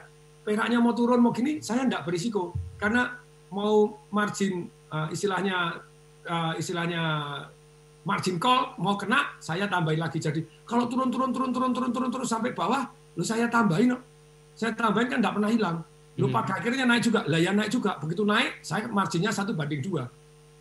peraknya 0.45 0.77
mau 0.77 0.93
turun 0.93 1.17
mau 1.17 1.33
gini, 1.33 1.57
saya 1.59 1.89
tidak 1.89 2.05
berisiko 2.05 2.53
karena 2.77 3.17
mau 3.49 3.97
margin 4.13 4.69
uh, 4.93 5.09
istilahnya 5.09 5.81
uh, 6.29 6.53
istilahnya 6.53 7.01
margin 8.05 8.37
call 8.37 8.77
mau 8.77 8.93
kena, 8.93 9.33
saya 9.41 9.65
tambahin 9.65 10.05
lagi. 10.05 10.21
Jadi 10.21 10.45
kalau 10.69 10.85
turun 10.85 11.09
turun 11.09 11.33
turun 11.33 11.49
turun 11.49 11.71
turun 11.73 11.89
turun 11.89 12.09
turun 12.13 12.27
sampai 12.29 12.53
bawah, 12.53 12.85
lu 13.17 13.25
saya 13.25 13.49
tambahin, 13.49 13.97
saya 14.53 14.77
tambahin 14.77 15.09
kan 15.09 15.17
tidak 15.17 15.33
pernah 15.33 15.49
hilang. 15.49 15.77
Lu 16.15 16.29
hmm. 16.29 16.35
pada 16.37 16.61
akhirnya 16.61 16.85
naik 16.87 17.03
juga, 17.03 17.25
lah 17.25 17.41
ya 17.41 17.51
naik 17.51 17.73
juga. 17.73 17.97
Begitu 17.97 18.23
naik, 18.23 18.61
saya 18.61 18.85
marginnya 18.87 19.33
satu 19.33 19.57
banding 19.57 19.81
dua. 19.81 20.05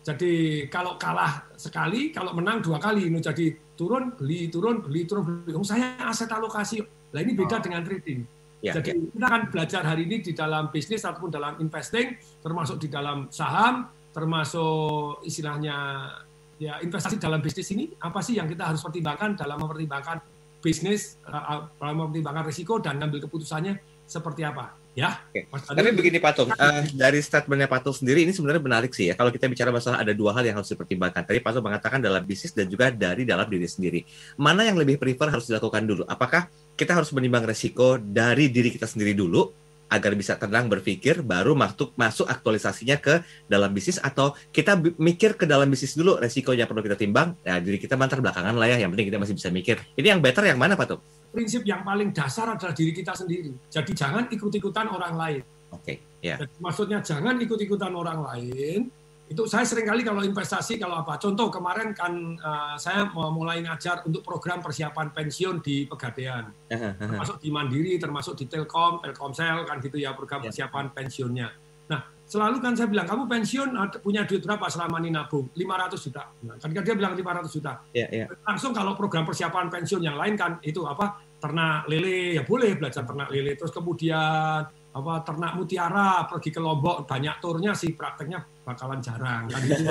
Jadi 0.01 0.65
kalau 0.67 0.97
kalah 0.97 1.45
sekali, 1.55 2.09
kalau 2.09 2.33
menang 2.33 2.59
dua 2.59 2.81
kali, 2.81 3.07
ini 3.07 3.21
jadi 3.21 3.53
turun 3.77 4.17
beli 4.17 4.49
turun 4.49 4.81
beli 4.81 5.05
turun 5.05 5.45
beli. 5.45 5.53
Oh, 5.53 5.63
saya 5.63 5.95
aset 6.01 6.27
alokasi. 6.27 6.81
Lah 7.13 7.21
ini 7.21 7.37
beda 7.37 7.57
oh. 7.57 7.63
dengan 7.63 7.85
trading 7.85 8.34
Ya, 8.63 8.73
Jadi 8.79 8.89
ya. 8.91 8.95
kita 8.97 9.25
akan 9.29 9.43
belajar 9.51 9.81
hari 9.85 10.09
ini 10.09 10.23
di 10.23 10.31
dalam 10.31 10.73
bisnis 10.73 11.03
ataupun 11.05 11.29
dalam 11.29 11.59
investing, 11.61 12.17
termasuk 12.41 12.81
di 12.81 12.87
dalam 12.89 13.29
saham, 13.29 13.91
termasuk 14.15 15.21
istilahnya 15.27 16.07
ya 16.55 16.79
investasi 16.79 17.19
dalam 17.19 17.43
bisnis 17.43 17.67
ini 17.75 17.91
apa 17.99 18.23
sih 18.23 18.39
yang 18.39 18.47
kita 18.47 18.63
harus 18.71 18.79
pertimbangkan 18.79 19.35
dalam 19.35 19.59
mempertimbangkan 19.59 20.23
bisnis, 20.63 21.19
uh, 21.27 21.67
dalam 21.77 21.95
mempertimbangkan 21.99 22.47
risiko 22.47 22.79
dan 22.79 22.97
ngambil 22.97 23.27
keputusannya 23.27 23.77
seperti 24.07 24.47
apa. 24.47 24.71
Ya. 24.95 25.19
Oke. 25.27 25.43
Tapi 25.51 25.91
begini 25.91 26.23
Pak 26.23 26.31
Tung, 26.39 26.49
uh, 26.55 26.81
dari 26.95 27.19
statementnya 27.19 27.67
Pak 27.67 27.83
Tung 27.83 27.91
sendiri 27.91 28.23
ini 28.23 28.31
sebenarnya 28.31 28.63
menarik 28.63 28.95
sih 28.95 29.11
ya. 29.11 29.13
Kalau 29.19 29.27
kita 29.27 29.51
bicara 29.51 29.67
masalah 29.67 29.99
ada 29.99 30.15
dua 30.15 30.31
hal 30.31 30.47
yang 30.47 30.55
harus 30.55 30.71
dipertimbangkan. 30.71 31.27
Tadi 31.27 31.43
Pak 31.43 31.51
Tung 31.51 31.67
mengatakan 31.67 31.99
dalam 31.99 32.23
bisnis 32.23 32.55
dan 32.55 32.71
juga 32.71 32.87
dari 32.95 33.27
dalam 33.27 33.43
diri 33.51 33.67
sendiri. 33.67 34.07
Mana 34.39 34.63
yang 34.63 34.79
lebih 34.79 34.95
prefer 34.95 35.27
harus 35.35 35.51
dilakukan 35.51 35.83
dulu? 35.83 36.07
Apakah 36.07 36.47
kita 36.75 36.91
harus 36.95 37.11
menimbang 37.15 37.47
resiko 37.47 37.95
dari 37.99 38.51
diri 38.51 38.71
kita 38.71 38.85
sendiri 38.87 39.15
dulu 39.15 39.47
agar 39.85 40.11
bisa 40.17 40.35
tenang 40.35 40.67
berpikir 40.67 41.21
baru 41.21 41.53
masuk 41.55 41.93
masuk 41.95 42.25
aktualisasinya 42.27 42.97
ke 42.99 43.21
dalam 43.47 43.69
bisnis 43.71 44.01
atau 44.01 44.33
kita 44.51 44.75
mikir 44.99 45.39
ke 45.39 45.45
dalam 45.45 45.69
bisnis 45.71 45.95
dulu 45.95 46.19
resikonya 46.19 46.67
perlu 46.67 46.83
kita 46.83 46.97
timbang. 46.99 47.37
Ya 47.45 47.61
diri 47.61 47.79
kita 47.79 47.95
mantar 47.95 48.19
belakangan 48.19 48.57
lah 48.57 48.67
ya 48.67 48.81
yang 48.81 48.91
penting 48.91 49.07
kita 49.13 49.21
masih 49.21 49.37
bisa 49.37 49.49
mikir. 49.53 49.79
Ini 49.95 50.17
yang 50.17 50.19
better 50.19 50.43
yang 50.43 50.59
mana 50.59 50.75
Pak 50.75 50.87
tuh 50.89 50.99
prinsip 51.35 51.67
yang 51.67 51.83
paling 51.83 52.15
dasar 52.15 52.47
adalah 52.55 52.71
diri 52.71 52.95
kita 52.95 53.11
sendiri. 53.11 53.51
Jadi 53.67 53.91
jangan 53.91 54.31
ikut-ikutan 54.31 54.87
orang 54.87 55.13
lain. 55.19 55.41
Oke 55.75 55.83
okay, 55.83 55.97
ya. 56.23 56.39
Yeah. 56.39 56.47
maksudnya 56.63 57.03
jangan 57.03 57.35
ikut-ikutan 57.35 57.91
orang 57.91 58.23
lain 58.23 58.87
itu 59.25 59.41
saya 59.49 59.65
sering 59.65 59.89
kali 59.89 60.05
kalau 60.05 60.21
investasi 60.21 60.77
kalau 60.77 61.01
apa. 61.01 61.17
Contoh 61.17 61.49
kemarin 61.49 61.97
kan 61.97 62.13
uh, 62.37 62.77
saya 62.77 63.09
mau 63.09 63.33
mulai 63.33 63.65
ngajar 63.65 64.05
untuk 64.05 64.21
program 64.21 64.61
persiapan 64.61 65.09
pensiun 65.09 65.65
di 65.65 65.89
pegadaian. 65.89 66.53
Termasuk 66.69 67.41
di 67.41 67.49
Mandiri 67.49 67.97
termasuk 67.97 68.37
di 68.37 68.45
Telkom 68.45 69.01
Telkomsel 69.01 69.65
kan 69.65 69.81
gitu 69.81 69.97
ya 69.97 70.13
program 70.13 70.45
ya. 70.45 70.53
persiapan 70.53 70.93
pensiunnya. 70.93 71.49
Nah 71.89 72.05
selalu 72.29 72.61
kan 72.61 72.77
saya 72.77 72.85
bilang 72.85 73.09
kamu 73.09 73.25
pensiun 73.25 73.69
punya 74.05 74.29
duit 74.29 74.45
berapa 74.45 74.69
selama 74.69 75.01
ini 75.01 75.09
nabung? 75.09 75.49
500 75.57 76.05
juta. 76.05 76.23
Nah, 76.45 76.55
kan 76.61 76.69
dia 76.85 76.93
bilang 76.97 77.13
500 77.17 77.49
juta. 77.49 77.73
Ya, 77.97 78.05
ya. 78.13 78.25
langsung 78.45 78.77
kalau 78.77 78.93
program 78.93 79.25
persiapan 79.25 79.73
pensiun 79.73 80.05
yang 80.05 80.21
lain 80.21 80.37
kan 80.37 80.61
itu 80.61 80.85
apa 80.85 81.17
ternak 81.41 81.89
lele 81.89 82.37
ya 82.37 82.45
boleh 82.45 82.77
belajar 82.77 83.01
ternak 83.01 83.33
lele. 83.33 83.57
Terus 83.57 83.73
kemudian 83.73 84.61
apa 84.69 85.13
ternak 85.25 85.57
mutiara 85.57 86.29
pergi 86.29 86.53
ke 86.53 86.61
Lombok 86.61 87.09
banyak 87.09 87.41
turnya 87.41 87.73
sih 87.73 87.97
prakteknya 87.97 88.54
bakalan 88.65 88.99
jarang. 88.99 89.45
Kan 89.45 89.61
gitu. 89.61 89.85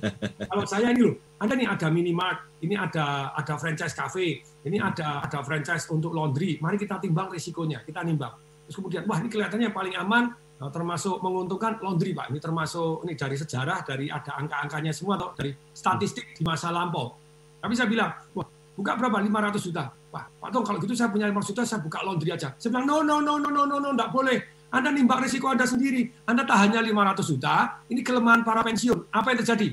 kalau 0.50 0.64
saya 0.64 0.90
ini 0.90 1.04
loh 1.04 1.14
ada 1.36 1.52
nih 1.52 1.68
ada 1.68 1.86
minimart 1.92 2.38
ini 2.64 2.74
ada 2.74 3.36
ada 3.36 3.54
franchise 3.60 3.92
cafe 3.92 4.40
ini 4.64 4.80
ada 4.80 5.20
ada 5.20 5.44
franchise 5.44 5.84
untuk 5.92 6.16
laundry. 6.16 6.56
Mari 6.58 6.80
kita 6.80 6.96
timbang 6.98 7.28
risikonya 7.28 7.84
kita 7.84 8.00
nimbang. 8.00 8.32
Terus 8.64 8.80
kemudian 8.80 9.04
wah 9.04 9.20
ini 9.20 9.28
kelihatannya 9.28 9.70
paling 9.70 9.94
aman 10.00 10.32
nah, 10.56 10.72
termasuk 10.72 11.20
menguntungkan 11.20 11.78
laundry 11.84 12.16
pak. 12.16 12.32
Ini 12.32 12.40
termasuk 12.40 13.04
ini 13.04 13.12
dari 13.12 13.36
sejarah 13.36 13.84
dari 13.84 14.08
ada 14.08 14.40
angka-angkanya 14.40 14.96
semua 14.96 15.20
atau 15.20 15.36
dari 15.36 15.52
statistik 15.76 16.32
di 16.32 16.42
masa 16.42 16.72
lampau. 16.72 17.12
Tapi 17.60 17.72
saya 17.76 17.86
bilang 17.86 18.10
wah 18.32 18.48
buka 18.74 18.92
berapa? 18.98 19.22
500 19.22 19.66
juta. 19.70 19.84
Wah, 20.10 20.24
Pak 20.26 20.48
Tong, 20.54 20.62
kalau 20.66 20.78
gitu 20.82 20.94
saya 20.94 21.10
punya 21.10 21.26
5 21.30 21.42
juta, 21.42 21.62
saya 21.66 21.80
buka 21.82 21.98
laundry 22.06 22.30
aja. 22.34 22.54
Saya 22.58 22.70
bilang, 22.70 22.86
no, 22.86 23.02
no, 23.02 23.18
no, 23.18 23.38
no, 23.38 23.50
no, 23.50 23.62
no, 23.66 23.76
no, 23.82 23.88
enggak 23.94 24.10
boleh. 24.14 24.38
Anda 24.74 24.90
nimbang 24.90 25.22
risiko 25.22 25.46
Anda 25.46 25.62
sendiri. 25.70 26.10
Anda 26.26 26.42
tak 26.42 26.58
hanya 26.66 26.82
500 26.82 27.30
juta, 27.30 27.78
ini 27.86 28.02
kelemahan 28.02 28.42
para 28.42 28.66
pensiun. 28.66 29.06
Apa 29.14 29.30
yang 29.30 29.46
terjadi? 29.46 29.70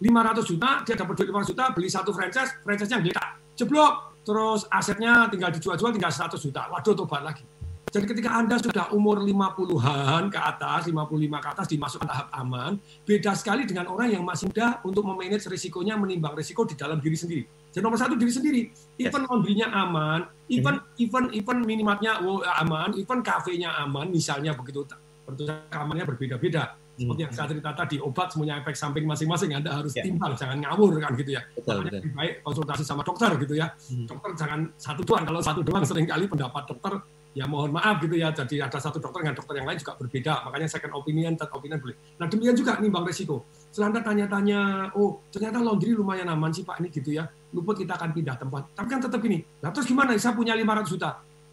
500 0.00 0.48
juta, 0.48 0.70
dia 0.88 0.94
dapat 0.96 1.14
duit 1.20 1.28
500 1.28 1.52
juta, 1.52 1.64
beli 1.76 1.88
satu 1.92 2.10
franchise, 2.16 2.56
franchise-nya 2.64 2.98
geletak. 3.04 3.28
Jeblok, 3.60 4.16
terus 4.24 4.64
asetnya 4.72 5.28
tinggal 5.28 5.52
dijual-jual, 5.52 5.92
tinggal 5.92 6.08
100 6.08 6.40
juta. 6.40 6.64
Waduh, 6.72 6.96
tobat 6.96 7.20
lagi. 7.20 7.44
Jadi 7.92 8.08
ketika 8.08 8.40
Anda 8.40 8.56
sudah 8.56 8.88
umur 8.96 9.20
50-an 9.20 10.32
ke 10.32 10.40
atas, 10.40 10.88
55 10.88 11.44
ke 11.44 11.48
atas 11.52 11.66
dimasukkan 11.68 12.08
tahap 12.08 12.28
aman, 12.32 12.80
beda 13.04 13.36
sekali 13.36 13.68
dengan 13.68 13.92
orang 13.92 14.16
yang 14.16 14.24
masih 14.24 14.48
muda 14.48 14.80
untuk 14.80 15.04
memanage 15.04 15.44
risikonya, 15.44 16.00
menimbang 16.00 16.32
risiko 16.32 16.64
di 16.64 16.72
dalam 16.72 16.96
diri 17.04 17.20
sendiri. 17.20 17.44
Jadi 17.72 17.82
nomor 17.82 17.96
satu 17.96 18.14
diri 18.20 18.32
sendiri. 18.32 18.62
Event 19.00 19.24
laundry-nya 19.32 19.72
aman, 19.72 20.28
event 20.52 20.78
mm-hmm. 20.84 21.04
event 21.08 21.28
event 21.32 21.60
minimartnya 21.64 22.20
oh, 22.20 22.44
aman, 22.44 22.92
event 23.00 23.24
kafenya 23.24 23.72
aman, 23.80 24.12
misalnya 24.12 24.52
begitu. 24.52 24.84
Tentu 25.24 25.48
amannya 25.72 26.04
berbeda-beda. 26.04 26.76
Seperti 26.92 27.20
yang 27.24 27.32
saya 27.32 27.48
cerita 27.48 27.72
tadi, 27.72 27.96
obat 27.96 28.28
semuanya 28.28 28.60
efek 28.60 28.76
samping 28.76 29.08
masing-masing. 29.08 29.56
Anda 29.56 29.80
harus 29.80 29.96
yeah. 29.96 30.04
timbang, 30.04 30.36
jangan 30.36 30.60
ngawur 30.60 31.00
kan 31.00 31.16
gitu 31.16 31.40
ya. 31.40 31.42
Betul, 31.56 31.88
betul. 31.88 32.04
Lebih 32.04 32.12
baik 32.12 32.32
konsultasi 32.44 32.84
sama 32.84 33.00
dokter 33.00 33.32
gitu 33.40 33.54
ya. 33.56 33.72
Hmm. 33.72 34.04
Dokter 34.04 34.30
jangan 34.36 34.60
satu 34.76 35.00
doang. 35.00 35.24
Kalau 35.24 35.40
satu 35.40 35.60
doang 35.64 35.84
sering 35.88 36.04
kali 36.04 36.28
pendapat 36.28 36.62
dokter 36.68 37.00
ya 37.32 37.48
mohon 37.48 37.72
maaf 37.72 37.96
gitu 38.04 38.12
ya 38.20 38.28
jadi 38.28 38.68
ada 38.68 38.76
satu 38.76 39.00
dokter 39.00 39.24
dengan 39.24 39.36
dokter 39.40 39.56
yang 39.56 39.64
lain 39.64 39.80
juga 39.80 39.96
berbeda 39.96 40.44
makanya 40.44 40.68
second 40.68 40.92
opinion 40.92 41.32
third 41.32 41.48
opinion 41.56 41.80
boleh 41.80 41.96
nah 42.20 42.28
demikian 42.28 42.56
juga 42.56 42.76
nimbang 42.76 43.08
resiko 43.08 43.48
selanjutnya 43.72 44.04
tanya-tanya 44.04 44.60
oh 45.00 45.24
ternyata 45.32 45.64
laundry 45.64 45.96
lumayan 45.96 46.28
aman 46.28 46.52
sih 46.52 46.60
pak 46.60 46.76
ini 46.84 46.92
gitu 46.92 47.16
ya 47.16 47.24
luput 47.52 47.76
kita 47.76 47.94
akan 47.94 48.10
pindah 48.16 48.36
tempat. 48.40 48.72
Tapi 48.74 48.88
kan 48.88 49.00
tetap 49.00 49.20
ini 49.24 49.44
nah 49.60 49.70
terus 49.70 49.86
gimana? 49.86 50.16
Saya 50.16 50.34
punya 50.34 50.56
500 50.56 50.92
juta. 50.92 51.10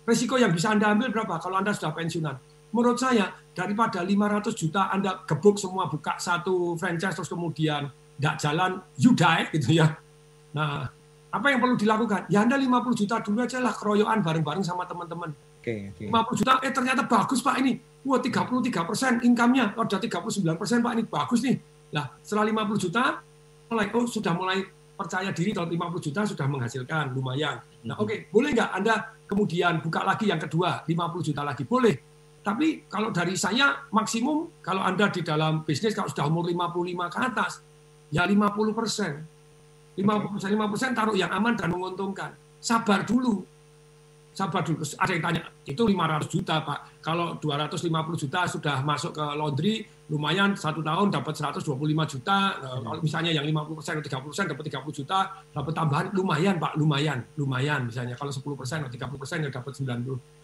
Resiko 0.07 0.35
yang 0.41 0.49
bisa 0.49 0.73
anda 0.73 0.89
ambil 0.89 1.13
berapa 1.13 1.37
kalau 1.37 1.59
anda 1.59 1.75
sudah 1.75 1.93
pensiunan? 1.93 2.35
Menurut 2.73 2.97
saya 2.97 3.29
daripada 3.53 4.01
500 4.01 4.53
juta 4.57 4.89
anda 4.89 5.21
gebuk 5.25 5.59
semua 5.61 5.89
buka 5.89 6.17
satu 6.17 6.77
franchise 6.79 7.13
terus 7.17 7.29
kemudian 7.29 7.89
tidak 8.17 8.35
jalan 8.41 8.71
you 8.97 9.11
die 9.13 9.43
gitu 9.59 9.79
ya. 9.79 9.93
Nah 10.55 10.89
apa 11.29 11.45
yang 11.53 11.61
perlu 11.61 11.77
dilakukan? 11.77 12.25
Ya 12.25 12.41
anda 12.41 12.57
50 12.57 13.05
juta 13.05 13.21
dulu 13.21 13.45
aja 13.45 13.61
lah 13.61 13.73
keroyokan 13.73 14.25
bareng-bareng 14.25 14.65
sama 14.65 14.89
teman-teman. 14.89 15.29
Oke, 15.61 15.93
okay, 15.93 16.09
okay. 16.09 16.09
50 16.09 16.39
juta, 16.41 16.53
eh 16.65 16.73
ternyata 16.73 17.05
bagus 17.05 17.45
Pak 17.45 17.55
ini. 17.61 17.77
Wah 18.01 18.17
33 18.17 18.89
persen 18.89 19.11
income-nya, 19.21 19.75
oh, 19.77 19.85
ada 19.85 19.99
39 20.01 20.41
persen 20.57 20.81
Pak 20.81 20.91
ini 20.97 21.03
bagus 21.05 21.39
nih. 21.45 21.61
Nah 21.93 22.09
setelah 22.25 22.49
50 22.49 22.85
juta, 22.89 23.21
mulai 23.69 23.87
oh 23.93 24.05
sudah 24.09 24.33
mulai 24.33 24.65
percaya 24.99 25.31
diri 25.31 25.55
kalau 25.55 25.71
50 25.71 26.05
juta 26.11 26.27
sudah 26.27 26.43
menghasilkan 26.51 27.15
lumayan. 27.15 27.63
Nah 27.87 27.95
mhm. 27.95 28.03
oke, 28.03 28.07
okay, 28.11 28.17
boleh 28.27 28.51
nggak 28.51 28.71
Anda 28.75 28.95
kemudian 29.23 29.79
buka 29.79 30.03
lagi 30.03 30.27
yang 30.27 30.41
kedua 30.43 30.83
50 30.83 31.27
juta 31.31 31.41
lagi 31.47 31.63
boleh. 31.63 31.95
Tapi 32.43 32.87
kalau 32.91 33.15
dari 33.15 33.39
saya 33.39 33.87
maksimum 33.95 34.59
kalau 34.59 34.83
Anda 34.83 35.07
di 35.07 35.23
dalam 35.23 35.63
bisnis 35.63 35.95
kalau 35.95 36.11
sudah 36.11 36.27
umur 36.27 36.51
55 36.51 37.15
ke 37.15 37.19
atas 37.23 37.51
ya 38.11 38.27
50 38.27 38.75
persen. 38.75 39.23
50 39.95 40.33
persen, 40.35 40.49
50 40.55 40.71
persen 40.75 40.89
taruh 40.95 41.15
yang 41.15 41.31
aman 41.31 41.55
dan 41.55 41.71
menguntungkan. 41.71 42.35
Sabar 42.59 43.07
dulu 43.07 43.43
sabar 44.33 44.61
dulu. 44.63 44.81
Ada 44.81 45.11
yang 45.11 45.23
tanya, 45.23 45.41
itu 45.67 45.81
500 45.83 46.31
juta 46.31 46.55
Pak. 46.63 46.79
Kalau 47.03 47.35
250 47.41 48.15
juta 48.15 48.39
sudah 48.47 48.77
masuk 48.81 49.11
ke 49.15 49.25
laundry, 49.35 49.83
lumayan 50.09 50.55
satu 50.55 50.81
tahun 50.81 51.11
dapat 51.11 51.33
125 51.37 51.65
juta. 52.07 52.37
Hmm. 52.57 52.81
Kalau 52.85 53.01
misalnya 53.03 53.31
yang 53.35 53.45
50 53.45 53.77
persen 53.77 53.93
atau 53.99 54.05
30 54.07 54.29
persen 54.31 54.45
dapat 54.49 54.63
30 54.71 54.99
juta, 55.03 55.17
dapat 55.53 55.73
tambahan 55.75 56.05
lumayan 56.15 56.55
Pak, 56.57 56.73
lumayan, 56.79 57.19
lumayan. 57.35 57.81
Misalnya 57.89 58.15
kalau 58.15 58.31
10 58.31 58.55
persen 58.55 58.77
atau 58.85 58.91
30 58.91 59.21
persen 59.21 59.37
ya 59.43 59.49
dapat 59.51 59.73
90 59.75 60.39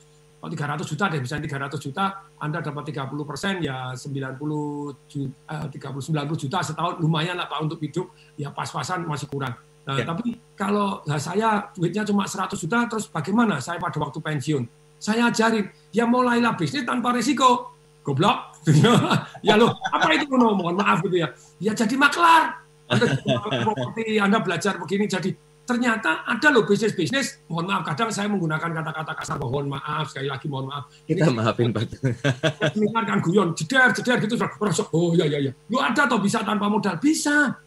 kalau 0.46 0.54
300 0.54 0.86
juta 0.86 1.10
deh, 1.10 1.18
misalnya 1.18 1.50
300 1.50 1.82
juta, 1.82 2.06
Anda 2.38 2.62
dapat 2.62 2.94
30 2.94 3.26
persen, 3.26 3.66
ya 3.66 3.98
90 3.98 4.94
juta, 5.10 5.34
eh, 5.50 5.68
30, 5.74 6.06
90 6.06 6.38
juta 6.38 6.62
setahun, 6.62 7.02
lumayan 7.02 7.34
lah 7.34 7.50
Pak 7.50 7.66
untuk 7.66 7.82
hidup, 7.82 8.14
ya 8.38 8.54
pas-pasan 8.54 9.10
masih 9.10 9.26
kurang. 9.26 9.58
Nah, 9.86 10.02
ya. 10.02 10.06
tapi 10.06 10.34
kalau 10.58 11.06
nah 11.06 11.22
saya 11.22 11.70
duitnya 11.78 12.02
cuma 12.02 12.26
100 12.26 12.58
juta, 12.58 12.90
terus 12.90 13.06
bagaimana 13.06 13.62
saya 13.62 13.78
pada 13.78 14.02
waktu 14.02 14.18
pensiun? 14.18 14.64
Saya 14.98 15.30
ajarin, 15.30 15.70
ya 15.94 16.10
mulailah 16.10 16.58
bisnis 16.58 16.82
tanpa 16.82 17.14
risiko. 17.14 17.78
Goblok. 18.02 18.54
ya 19.48 19.58
loh, 19.58 19.78
apa 19.94 20.10
itu 20.18 20.30
no? 20.34 20.58
Mohon 20.58 20.82
maaf 20.82 20.98
gitu 21.06 21.22
ya. 21.22 21.30
Ya 21.62 21.74
jadi 21.78 21.94
maklar. 21.98 22.66
Anda 22.90 23.06
properti, 23.66 24.18
Anda 24.18 24.42
belajar 24.42 24.78
begini 24.82 25.06
jadi 25.10 25.34
ternyata 25.66 26.22
ada 26.30 26.54
loh 26.54 26.62
bisnis-bisnis, 26.62 27.42
mohon 27.50 27.66
maaf 27.66 27.82
kadang 27.90 28.14
saya 28.14 28.30
menggunakan 28.30 28.70
kata-kata 28.70 29.12
kasar, 29.18 29.38
mohon 29.42 29.66
maaf, 29.74 30.14
sekali 30.14 30.30
lagi 30.30 30.46
mohon 30.46 30.70
maaf. 30.70 30.86
Kita 31.10 31.26
Ini, 31.26 31.34
maafin 31.34 31.74
Pak. 31.74 31.84
kan 33.10 33.20
guyon, 33.26 33.58
jeder, 33.58 33.90
jeder 33.98 34.18
gitu, 34.22 34.38
oh 34.94 35.18
ya 35.18 35.26
ya 35.26 35.42
ya. 35.42 35.52
Lu 35.74 35.82
ada 35.82 36.06
toh 36.06 36.22
bisa 36.22 36.46
tanpa 36.46 36.70
modal? 36.70 37.02
Bisa. 37.02 37.58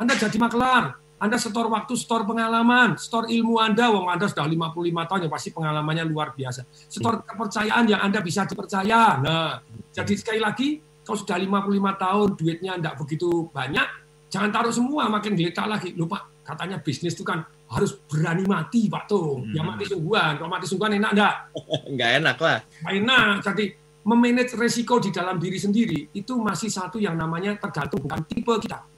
Anda 0.00 0.16
jadi 0.16 0.40
maklar, 0.40 0.96
anda 1.24 1.40
setor 1.40 1.72
waktu, 1.72 1.96
setor 1.96 2.28
pengalaman, 2.28 3.00
setor 3.00 3.24
ilmu 3.24 3.56
Anda, 3.56 3.88
wong 3.88 4.12
Anda 4.12 4.28
sudah 4.28 4.44
55 4.44 5.08
tahun 5.08 5.20
ya 5.24 5.30
pasti 5.32 5.48
pengalamannya 5.56 6.04
luar 6.04 6.36
biasa. 6.36 6.68
Setor 6.68 7.24
kepercayaan 7.24 7.88
yang 7.88 8.04
Anda 8.04 8.20
bisa 8.20 8.44
dipercaya. 8.44 9.24
Nah, 9.24 9.56
jadi 9.88 10.14
sekali 10.20 10.36
lagi 10.44 10.84
kalau 11.00 11.16
sudah 11.16 11.40
55 11.40 11.80
tahun 11.96 12.28
duitnya 12.36 12.72
tidak 12.76 12.94
begitu 13.00 13.48
banyak, 13.48 13.88
jangan 14.28 14.52
taruh 14.52 14.68
semua 14.68 15.08
makin 15.08 15.32
geletak 15.32 15.64
lagi. 15.64 15.96
Lupa 15.96 16.28
katanya 16.44 16.76
bisnis 16.76 17.16
itu 17.16 17.24
kan 17.24 17.40
harus 17.72 17.96
berani 18.04 18.44
mati 18.44 18.92
Pak 18.92 19.08
Tung. 19.08 19.48
Ya 19.56 19.64
mati 19.64 19.88
sungguhan. 19.88 20.36
Kalau 20.36 20.50
mati 20.52 20.68
sungguhan 20.68 20.92
enak 21.00 21.10
enggak? 21.16 21.34
enggak 21.96 22.10
enak 22.20 22.36
lah. 22.36 22.58
enak. 22.84 23.40
Jadi 23.40 23.64
memanage 24.04 24.52
resiko 24.60 25.00
di 25.00 25.08
dalam 25.08 25.40
diri 25.40 25.56
sendiri 25.56 26.12
itu 26.12 26.36
masih 26.36 26.68
satu 26.68 27.00
yang 27.00 27.16
namanya 27.16 27.56
tergantung 27.56 28.04
bukan 28.04 28.20
tipe 28.28 28.52
kita 28.60 28.92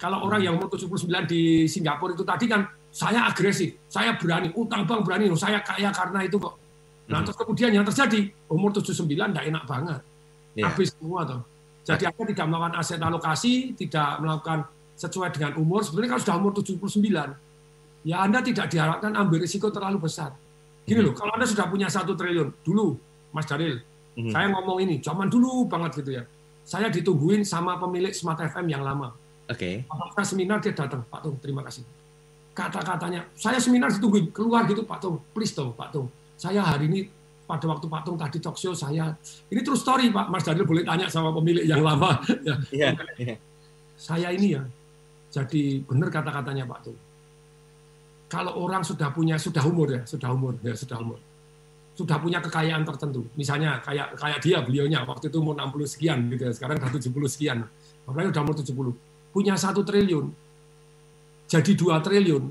kalau 0.00 0.24
orang 0.24 0.40
yang 0.40 0.56
umur 0.56 0.72
79 0.72 1.28
di 1.28 1.68
Singapura 1.68 2.16
itu 2.16 2.24
tadi 2.24 2.48
kan 2.48 2.64
saya 2.88 3.28
agresif, 3.28 3.76
saya 3.86 4.16
berani, 4.16 4.48
utang 4.56 4.88
bank 4.88 5.04
berani, 5.04 5.28
saya 5.36 5.60
kaya 5.60 5.92
karena 5.92 6.24
itu 6.24 6.40
kok. 6.40 6.56
Nah, 7.06 7.20
Mhm. 7.20 7.24
terus 7.28 7.36
kemudian 7.36 7.70
yang 7.70 7.84
terjadi, 7.84 8.32
umur 8.48 8.72
79 8.72 9.30
tidak 9.30 9.44
enak 9.52 9.64
banget. 9.68 10.00
Iya. 10.56 10.72
Habis 10.72 10.96
semua 10.96 11.28
tuh. 11.28 11.42
Jadi 11.84 12.08
Anda 12.08 12.22
tidak 12.32 12.46
melakukan 12.48 12.74
aset 12.80 13.00
alokasi, 13.02 13.54
tidak 13.76 14.08
melakukan 14.24 14.58
sesuai 14.96 15.28
dengan 15.36 15.52
umur. 15.60 15.84
Sebenarnya 15.84 16.10
kalau 16.16 16.22
sudah 16.22 16.36
umur 16.40 16.52
79, 16.56 17.30
ya 18.02 18.24
Anda 18.24 18.40
tidak 18.40 18.72
diharapkan 18.72 19.12
ambil 19.12 19.44
risiko 19.44 19.68
terlalu 19.68 20.00
besar. 20.00 20.32
Gini 20.88 21.02
Mhm. 21.02 21.06
loh, 21.10 21.14
kalau 21.14 21.32
Anda 21.36 21.46
sudah 21.46 21.66
punya 21.68 21.92
satu 21.92 22.16
triliun, 22.16 22.64
dulu, 22.64 22.96
Mas 23.36 23.46
Daril, 23.46 23.84
Mhm. 24.16 24.32
saya 24.32 24.48
ngomong 24.48 24.78
ini, 24.80 24.96
zaman 25.04 25.28
dulu 25.28 25.68
banget 25.68 26.02
gitu 26.02 26.10
ya. 26.18 26.24
Saya 26.64 26.88
ditungguin 26.88 27.42
sama 27.42 27.76
pemilik 27.76 28.14
Smart 28.14 28.38
FM 28.38 28.70
yang 28.70 28.82
lama. 28.86 29.12
Oke. 29.50 29.82
Apakah 29.90 30.22
seminar 30.22 30.62
dia 30.62 30.70
datang, 30.70 31.02
Pak 31.10 31.20
Tung, 31.26 31.36
terima 31.42 31.66
kasih. 31.66 31.82
Kata-katanya, 32.54 33.26
saya 33.34 33.58
seminar 33.58 33.90
ditungguin, 33.90 34.30
keluar 34.30 34.62
gitu 34.70 34.86
Pak 34.86 34.98
Tung, 35.02 35.18
please 35.34 35.50
dong 35.50 35.74
Pak 35.74 35.90
Tung. 35.90 36.06
Saya 36.38 36.62
hari 36.62 36.86
ini 36.86 37.10
pada 37.50 37.66
waktu 37.66 37.90
Pak 37.90 38.02
Tung 38.06 38.14
tadi 38.14 38.38
talk 38.38 38.54
show 38.54 38.70
saya, 38.78 39.10
ini 39.50 39.60
terus 39.66 39.82
story 39.82 40.14
Pak, 40.14 40.30
Mas 40.30 40.46
Daniel 40.46 40.66
boleh 40.70 40.86
tanya 40.86 41.10
sama 41.10 41.34
pemilik 41.34 41.66
yang 41.66 41.82
lama. 41.82 42.22
Ya, 42.46 42.54
Iya. 42.70 42.88
iya. 43.18 43.34
saya 44.00 44.32
ini 44.32 44.54
ya, 44.56 44.62
jadi 45.34 45.82
benar 45.82 46.08
kata-katanya 46.14 46.64
Pak 46.70 46.80
Tung. 46.86 46.98
Kalau 48.30 48.54
orang 48.62 48.86
sudah 48.86 49.10
punya, 49.10 49.34
sudah 49.34 49.66
umur 49.66 49.90
ya, 49.90 50.02
sudah 50.06 50.30
umur, 50.30 50.54
ya 50.62 50.78
sudah 50.78 51.02
umur. 51.02 51.18
Sudah 51.98 52.16
punya 52.22 52.38
kekayaan 52.38 52.86
tertentu. 52.86 53.26
Misalnya 53.34 53.82
kayak 53.82 54.14
kayak 54.14 54.38
dia, 54.38 54.62
beliaunya, 54.62 55.02
waktu 55.02 55.26
itu 55.26 55.42
umur 55.42 55.58
60 55.58 55.90
sekian, 55.90 56.30
gitu 56.30 56.46
ya, 56.46 56.52
sekarang 56.54 56.78
udah 56.78 56.94
70 56.94 57.10
sekian. 57.26 57.66
Apalagi 58.06 58.30
udah 58.30 58.42
umur 58.46 58.54
70. 58.54 59.09
Punya 59.30 59.54
satu 59.54 59.86
triliun, 59.86 60.26
jadi 61.46 61.72
dua 61.78 62.02
triliun, 62.02 62.50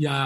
ya 0.00 0.16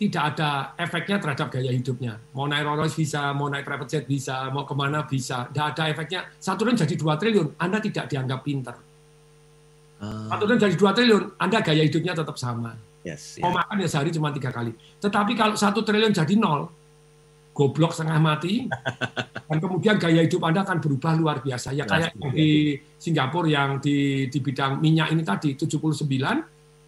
tidak 0.00 0.22
ada 0.34 0.72
efeknya 0.76 1.16
terhadap 1.20 1.48
gaya 1.52 1.72
hidupnya. 1.72 2.16
Mau 2.32 2.48
naik 2.48 2.64
Rolls 2.64 2.88
Royce 2.88 2.96
bisa, 2.96 3.32
mau 3.36 3.48
naik 3.48 3.64
private 3.64 3.90
jet 3.90 4.04
bisa, 4.08 4.48
mau 4.48 4.64
ke 4.64 4.74
mana 4.76 5.04
bisa. 5.04 5.48
Tidak 5.48 5.66
ada 5.74 5.84
efeknya. 5.90 6.28
Satu 6.40 6.64
triliun 6.64 6.80
jadi 6.80 6.94
dua 6.96 7.14
triliun, 7.20 7.56
Anda 7.60 7.78
tidak 7.80 8.08
dianggap 8.08 8.40
pinter. 8.44 8.76
Ah, 10.00 10.32
Satu 10.32 10.48
triliun 10.48 10.62
jadi 10.64 10.76
dua 10.76 10.90
triliun, 10.92 11.24
Anda 11.36 11.58
gaya 11.60 11.82
hidupnya 11.84 12.12
tetap 12.16 12.36
sama. 12.40 12.72
yes. 13.04 13.36
Mau 13.40 13.52
ya. 13.52 13.64
makan 13.64 13.76
ya 13.80 13.88
sehari 13.88 14.12
cuma 14.12 14.28
tiga 14.32 14.52
kali. 14.52 14.72
Tetapi 15.00 15.32
kalau 15.36 15.56
satu 15.56 15.80
triliun 15.84 16.12
jadi 16.12 16.34
nol, 16.36 16.68
goblok 17.58 17.90
setengah 17.90 18.22
mati, 18.22 18.70
dan 19.50 19.58
kemudian 19.58 19.98
gaya 19.98 20.22
hidup 20.22 20.46
Anda 20.46 20.62
akan 20.62 20.78
berubah 20.78 21.18
luar 21.18 21.42
biasa. 21.42 21.74
Ya 21.74 21.82
kayak 21.82 22.14
Pasti, 22.14 22.22
ya. 22.22 22.30
di 22.30 22.50
Singapura 23.02 23.50
yang 23.50 23.82
di, 23.82 24.30
di 24.30 24.38
bidang 24.38 24.78
minyak 24.78 25.10
ini 25.10 25.26
tadi, 25.26 25.58
79, 25.58 26.06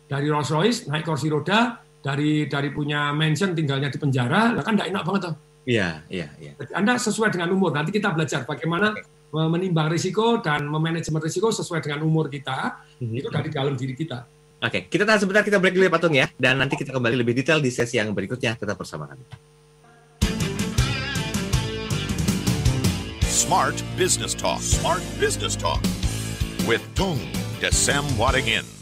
dari 0.06 0.26
Rolls 0.30 0.54
Royce 0.54 0.86
naik 0.86 1.02
kursi 1.02 1.26
roda, 1.26 1.82
dari 1.98 2.46
dari 2.46 2.70
punya 2.70 3.10
mansion 3.10 3.50
tinggalnya 3.50 3.90
di 3.90 3.98
penjara, 3.98 4.54
lah 4.54 4.62
kan 4.62 4.78
tidak 4.78 4.94
enak 4.94 5.02
banget 5.02 5.20
tuh. 5.26 5.34
Iya, 5.66 6.06
iya, 6.08 6.28
iya. 6.38 6.52
Anda 6.72 6.96
sesuai 6.96 7.34
dengan 7.34 7.50
umur. 7.52 7.74
Nanti 7.74 7.90
kita 7.92 8.14
belajar 8.14 8.46
bagaimana 8.48 8.94
menimbang 9.30 9.90
risiko 9.92 10.42
dan 10.42 10.66
memanajemen 10.66 11.22
risiko 11.22 11.52
sesuai 11.54 11.82
dengan 11.82 12.02
umur 12.06 12.26
kita, 12.30 12.82
Mhm. 12.98 13.14
itu 13.14 13.28
dari 13.30 13.48
dalam 13.50 13.74
diri 13.74 13.94
kita. 13.94 14.26
Oke, 14.60 14.92
kita 14.92 15.08
tahan 15.08 15.20
sebentar, 15.24 15.40
kita 15.40 15.56
break 15.56 15.72
dulu 15.72 15.84
ya 15.88 15.92
Patung 15.92 16.12
ya. 16.12 16.26
Dan 16.36 16.60
nanti 16.60 16.76
kita 16.76 16.92
kembali 16.92 17.16
lebih 17.16 17.32
detail 17.32 17.64
di 17.64 17.72
sesi 17.72 17.96
yang 17.96 18.12
berikutnya. 18.12 18.60
Tetap 18.60 18.76
bersama 18.76 19.08
kami. 19.08 19.24
Smart 23.40 23.82
Business 23.96 24.34
Talk. 24.34 24.60
Smart 24.60 25.02
Business 25.18 25.56
Talk. 25.56 25.82
With 26.68 26.82
Tung 26.94 27.18
Desem 27.58 28.04
Wadingin. 28.18 28.79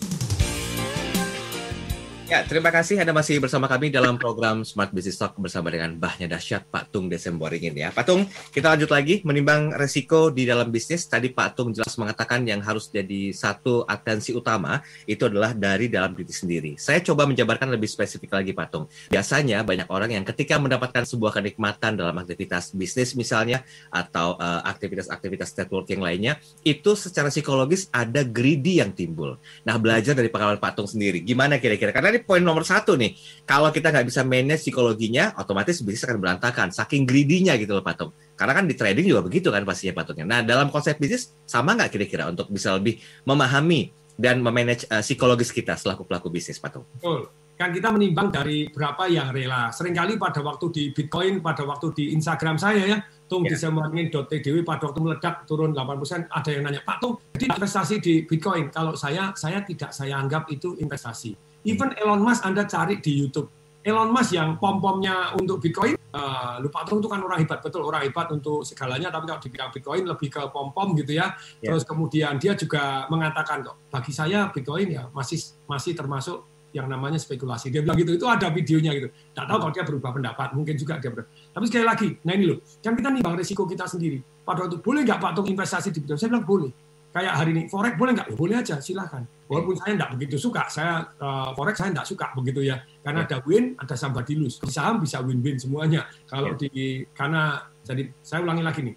Ya, 2.28 2.44
terima 2.44 2.68
kasih 2.68 3.00
Anda 3.00 3.16
masih 3.16 3.40
bersama 3.40 3.72
kami 3.72 3.88
dalam 3.88 4.20
program 4.20 4.60
Smart 4.60 4.92
Business 4.92 5.16
Talk 5.16 5.40
bersama 5.40 5.72
dengan 5.72 5.96
Bahnya 5.96 6.28
Dahsyat 6.28 6.68
Pak 6.68 6.92
Tung 6.92 7.08
Desemboringin 7.08 7.72
ya. 7.72 7.88
Pak 7.88 8.04
Tung, 8.04 8.28
kita 8.52 8.76
lanjut 8.76 8.92
lagi 8.92 9.24
menimbang 9.24 9.72
resiko 9.72 10.28
di 10.28 10.44
dalam 10.44 10.68
bisnis. 10.68 11.08
Tadi 11.08 11.32
Pak 11.32 11.56
Tung 11.56 11.72
jelas 11.72 11.96
mengatakan 11.96 12.44
yang 12.44 12.60
harus 12.60 12.92
jadi 12.92 13.32
satu 13.32 13.88
atensi 13.88 14.36
utama 14.36 14.84
itu 15.08 15.24
adalah 15.24 15.56
dari 15.56 15.88
dalam 15.88 16.12
diri 16.12 16.28
sendiri. 16.28 16.72
Saya 16.76 17.00
coba 17.00 17.24
menjabarkan 17.24 17.72
lebih 17.72 17.88
spesifik 17.88 18.36
lagi 18.36 18.52
Pak 18.52 18.68
Tung. 18.68 18.92
Biasanya 19.08 19.64
banyak 19.64 19.88
orang 19.88 20.20
yang 20.20 20.24
ketika 20.28 20.60
mendapatkan 20.60 21.08
sebuah 21.08 21.32
kenikmatan 21.40 21.96
dalam 21.96 22.12
aktivitas 22.12 22.76
bisnis 22.76 23.16
misalnya 23.16 23.64
atau 23.88 24.36
eh, 24.36 24.68
aktivitas-aktivitas 24.68 25.56
networking 25.56 26.04
lainnya, 26.04 26.36
itu 26.60 26.92
secara 26.92 27.32
psikologis 27.32 27.88
ada 27.88 28.20
greedy 28.20 28.84
yang 28.84 28.92
timbul. 28.92 29.40
Nah, 29.64 29.80
belajar 29.80 30.12
dari 30.12 30.28
pengalaman 30.28 30.60
Pak 30.60 30.76
Tung 30.76 30.84
sendiri, 30.92 31.24
gimana 31.24 31.56
kira-kira? 31.56 31.88
Karena 31.88 32.17
ini 32.18 32.26
poin 32.26 32.42
nomor 32.42 32.66
satu 32.66 32.98
nih, 32.98 33.14
kalau 33.46 33.70
kita 33.70 33.94
nggak 33.94 34.06
bisa 34.10 34.26
manage 34.26 34.66
psikologinya, 34.66 35.38
otomatis 35.38 35.78
bisnis 35.78 36.02
akan 36.10 36.18
berantakan, 36.18 36.74
saking 36.74 37.06
greedy-nya 37.06 37.54
gitu 37.54 37.78
loh 37.78 37.84
Pak 37.86 37.94
Tung. 37.94 38.10
Karena 38.34 38.52
kan 38.58 38.66
di 38.66 38.74
trading 38.74 39.06
juga 39.06 39.22
begitu 39.22 39.54
kan 39.54 39.62
pastinya 39.62 40.02
Pak 40.02 40.04
Tungnya. 40.10 40.26
Nah, 40.26 40.40
dalam 40.42 40.68
konsep 40.74 40.98
bisnis, 40.98 41.30
sama 41.46 41.78
nggak 41.78 41.94
kira-kira 41.94 42.26
untuk 42.26 42.50
bisa 42.50 42.74
lebih 42.74 42.98
memahami 43.22 43.94
dan 44.18 44.42
memanage 44.42 44.90
eh, 44.90 44.98
psikologis 44.98 45.54
kita 45.54 45.78
selaku 45.78 46.02
pelaku 46.02 46.26
bisnis, 46.34 46.58
Pak 46.58 46.70
Tung? 46.74 46.84
Betul. 46.98 47.30
Kan 47.58 47.74
kita 47.74 47.90
menimbang 47.90 48.30
dari 48.30 48.70
berapa 48.70 49.10
yang 49.10 49.34
rela. 49.34 49.74
Seringkali 49.74 50.14
pada 50.14 50.38
waktu 50.46 50.70
di 50.70 50.82
Bitcoin, 50.94 51.42
pada 51.42 51.66
waktu 51.66 51.90
di 51.90 52.04
Instagram 52.14 52.54
saya 52.54 52.82
ya, 52.86 52.98
Tung 53.26 53.42
Ya. 53.44 53.52
di 53.52 53.56
semangin.tdw 53.58 54.62
pada 54.62 54.88
waktu 54.88 55.00
meledak 55.02 55.42
turun 55.44 55.74
8%, 55.74 56.30
ada 56.30 56.48
yang 56.54 56.64
nanya, 56.64 56.80
Pak 56.86 56.96
Tung, 57.02 57.18
jadi 57.34 57.58
investasi 57.58 57.94
di 57.98 58.14
Bitcoin. 58.24 58.70
Kalau 58.70 58.94
saya, 58.94 59.34
saya 59.34 59.60
tidak 59.66 59.90
saya 59.90 60.16
anggap 60.16 60.46
itu 60.54 60.78
investasi. 60.78 61.47
Even 61.68 61.92
Elon 62.00 62.24
Musk 62.24 62.48
Anda 62.48 62.64
cari 62.64 62.96
di 62.96 63.12
YouTube. 63.20 63.52
Elon 63.84 64.08
Musk 64.08 64.32
yang 64.32 64.56
pom-pomnya 64.56 65.36
untuk 65.36 65.60
Bitcoin, 65.60 65.96
eh, 65.96 66.54
lupa 66.64 66.84
Tung 66.88 67.04
itu 67.04 67.08
kan 67.08 67.20
orang 67.20 67.44
hebat, 67.44 67.60
betul 67.60 67.84
orang 67.84 68.08
hebat 68.08 68.28
untuk 68.32 68.64
segalanya, 68.64 69.12
tapi 69.12 69.28
kalau 69.28 69.40
di 69.40 69.48
bidang 69.52 69.70
Bitcoin 69.76 70.02
lebih 70.08 70.28
ke 70.32 70.42
pom-pom 70.48 70.96
gitu 70.96 71.12
ya. 71.12 71.36
Ya. 71.60 71.72
Terus 71.72 71.84
kemudian 71.84 72.40
dia 72.40 72.56
juga 72.56 73.04
mengatakan 73.12 73.60
kok, 73.64 73.76
bagi 73.92 74.12
saya 74.16 74.48
Bitcoin 74.48 74.96
ya 74.96 75.12
masih 75.12 75.40
masih 75.68 75.92
termasuk 75.92 76.48
yang 76.72 76.88
namanya 76.88 77.16
spekulasi. 77.16 77.72
Dia 77.72 77.80
bilang 77.80 77.96
gitu, 77.96 78.12
itu 78.16 78.26
ada 78.28 78.48
videonya 78.52 78.92
gitu. 78.92 79.08
Tidak 79.08 79.44
tahu 79.48 79.58
kalau 79.60 79.72
dia 79.72 79.84
berubah 79.84 80.10
pendapat, 80.12 80.48
mungkin 80.52 80.74
juga 80.76 81.00
dia 81.00 81.08
berubah. 81.12 81.28
Tapi 81.52 81.64
sekali 81.68 81.84
lagi, 81.84 82.08
nah 82.24 82.32
ini 82.36 82.44
loh, 82.48 82.58
kan 82.80 82.92
kita 82.92 83.08
nimbang 83.08 83.36
risiko 83.36 83.64
kita 83.64 83.88
sendiri. 83.88 84.20
Pada 84.44 84.68
waktu 84.68 84.80
boleh 84.80 85.00
nggak 85.04 85.20
Pak 85.20 85.32
Tung 85.36 85.48
investasi 85.48 85.92
di 85.92 86.00
Bitcoin? 86.04 86.16
Saya 86.20 86.32
bilang 86.32 86.44
boleh. 86.44 86.87
Kayak 87.08 87.34
hari 87.40 87.50
ini, 87.56 87.62
forex 87.72 87.96
boleh 87.96 88.12
nggak? 88.12 88.28
Ya, 88.28 88.36
boleh 88.36 88.56
aja, 88.60 88.76
silahkan. 88.84 89.24
Walaupun 89.48 89.80
saya 89.80 89.96
nggak 89.96 90.10
begitu 90.16 90.36
suka, 90.36 90.68
saya 90.68 91.08
eh, 91.16 91.50
forex 91.56 91.80
saya 91.80 91.88
nggak 91.96 92.04
suka 92.04 92.36
begitu 92.36 92.60
ya, 92.68 92.84
karena 93.00 93.24
ada 93.24 93.40
win, 93.48 93.72
ada 93.80 93.96
somebody 93.96 94.36
lose. 94.36 94.60
Di 94.60 94.68
saham 94.68 95.00
bisa 95.00 95.24
win-win 95.24 95.56
semuanya. 95.56 96.04
Kalau 96.28 96.52
di 96.52 97.02
karena 97.16 97.64
jadi 97.80 98.12
saya 98.20 98.44
ulangi 98.44 98.60
lagi 98.60 98.80
nih, 98.84 98.94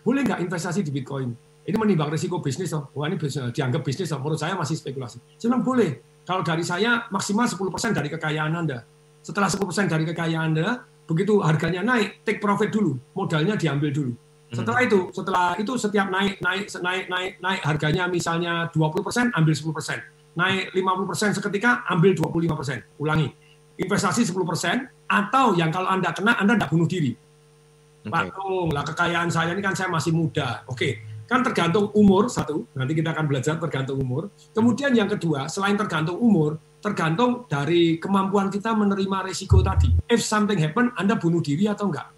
boleh 0.00 0.20
nggak 0.24 0.40
investasi 0.40 0.80
di 0.80 0.88
Bitcoin? 0.88 1.36
Ini 1.64 1.76
menimbang 1.80 2.12
risiko 2.12 2.44
bisnis 2.44 2.72
toh. 2.72 2.92
Wah 2.92 3.08
ini 3.08 3.16
bisnis, 3.16 3.52
dianggap 3.56 3.80
bisnis 3.80 4.12
toh. 4.12 4.20
Menurut 4.20 4.36
saya 4.36 4.52
masih 4.52 4.76
spekulasi. 4.76 5.16
Saya 5.40 5.48
bilang 5.52 5.64
boleh. 5.64 5.90
Kalau 6.24 6.40
dari 6.44 6.64
saya 6.64 7.08
maksimal 7.08 7.48
10% 7.48 7.92
dari 7.92 8.08
kekayaan 8.12 8.52
Anda. 8.52 8.84
Setelah 9.24 9.48
10% 9.48 9.88
dari 9.88 10.04
kekayaan 10.08 10.56
Anda, 10.56 10.84
begitu 11.08 11.40
harganya 11.40 11.80
naik, 11.84 12.24
take 12.24 12.40
profit 12.40 12.68
dulu. 12.68 12.96
Modalnya 13.16 13.56
diambil 13.56 13.92
dulu. 13.92 14.12
Setelah 14.54 14.80
itu, 14.86 14.98
setelah 15.10 15.48
itu 15.58 15.72
setiap 15.74 16.06
naik 16.08 16.38
naik 16.38 16.70
naik 16.70 17.04
naik 17.10 17.32
naik 17.42 17.60
harganya 17.66 18.04
misalnya 18.06 18.70
20%, 18.70 19.34
ambil 19.34 19.54
10%. 19.54 20.00
Naik 20.34 20.74
50% 20.74 21.36
seketika, 21.38 21.86
ambil 21.90 22.14
25%. 22.14 22.82
Ulangi. 22.98 23.30
Investasi 23.74 24.22
10% 24.26 25.10
atau 25.10 25.58
yang 25.58 25.74
kalau 25.74 25.90
Anda 25.90 26.14
kena 26.14 26.38
Anda 26.38 26.54
tidak 26.54 26.70
bunuh 26.70 26.86
diri. 26.86 27.12
Oke. 28.04 28.12
Pak 28.12 28.24
Tung, 28.36 28.68
lah 28.70 28.84
kekayaan 28.84 29.30
saya 29.32 29.56
ini 29.56 29.62
kan 29.64 29.74
saya 29.74 29.88
masih 29.88 30.12
muda. 30.12 30.62
Oke, 30.68 31.02
kan 31.24 31.40
tergantung 31.40 31.88
umur 31.96 32.28
satu. 32.28 32.68
Nanti 32.76 32.92
kita 32.92 33.16
akan 33.16 33.24
belajar 33.24 33.56
tergantung 33.56 33.98
umur. 33.98 34.28
Kemudian 34.52 34.92
yang 34.92 35.08
kedua, 35.08 35.48
selain 35.48 35.74
tergantung 35.74 36.20
umur, 36.20 36.60
tergantung 36.84 37.48
dari 37.48 37.96
kemampuan 37.96 38.52
kita 38.52 38.76
menerima 38.76 39.24
risiko 39.24 39.64
tadi. 39.64 39.88
If 40.12 40.20
something 40.20 40.60
happen, 40.60 40.92
Anda 41.00 41.16
bunuh 41.16 41.40
diri 41.40 41.64
atau 41.64 41.88
enggak? 41.88 42.12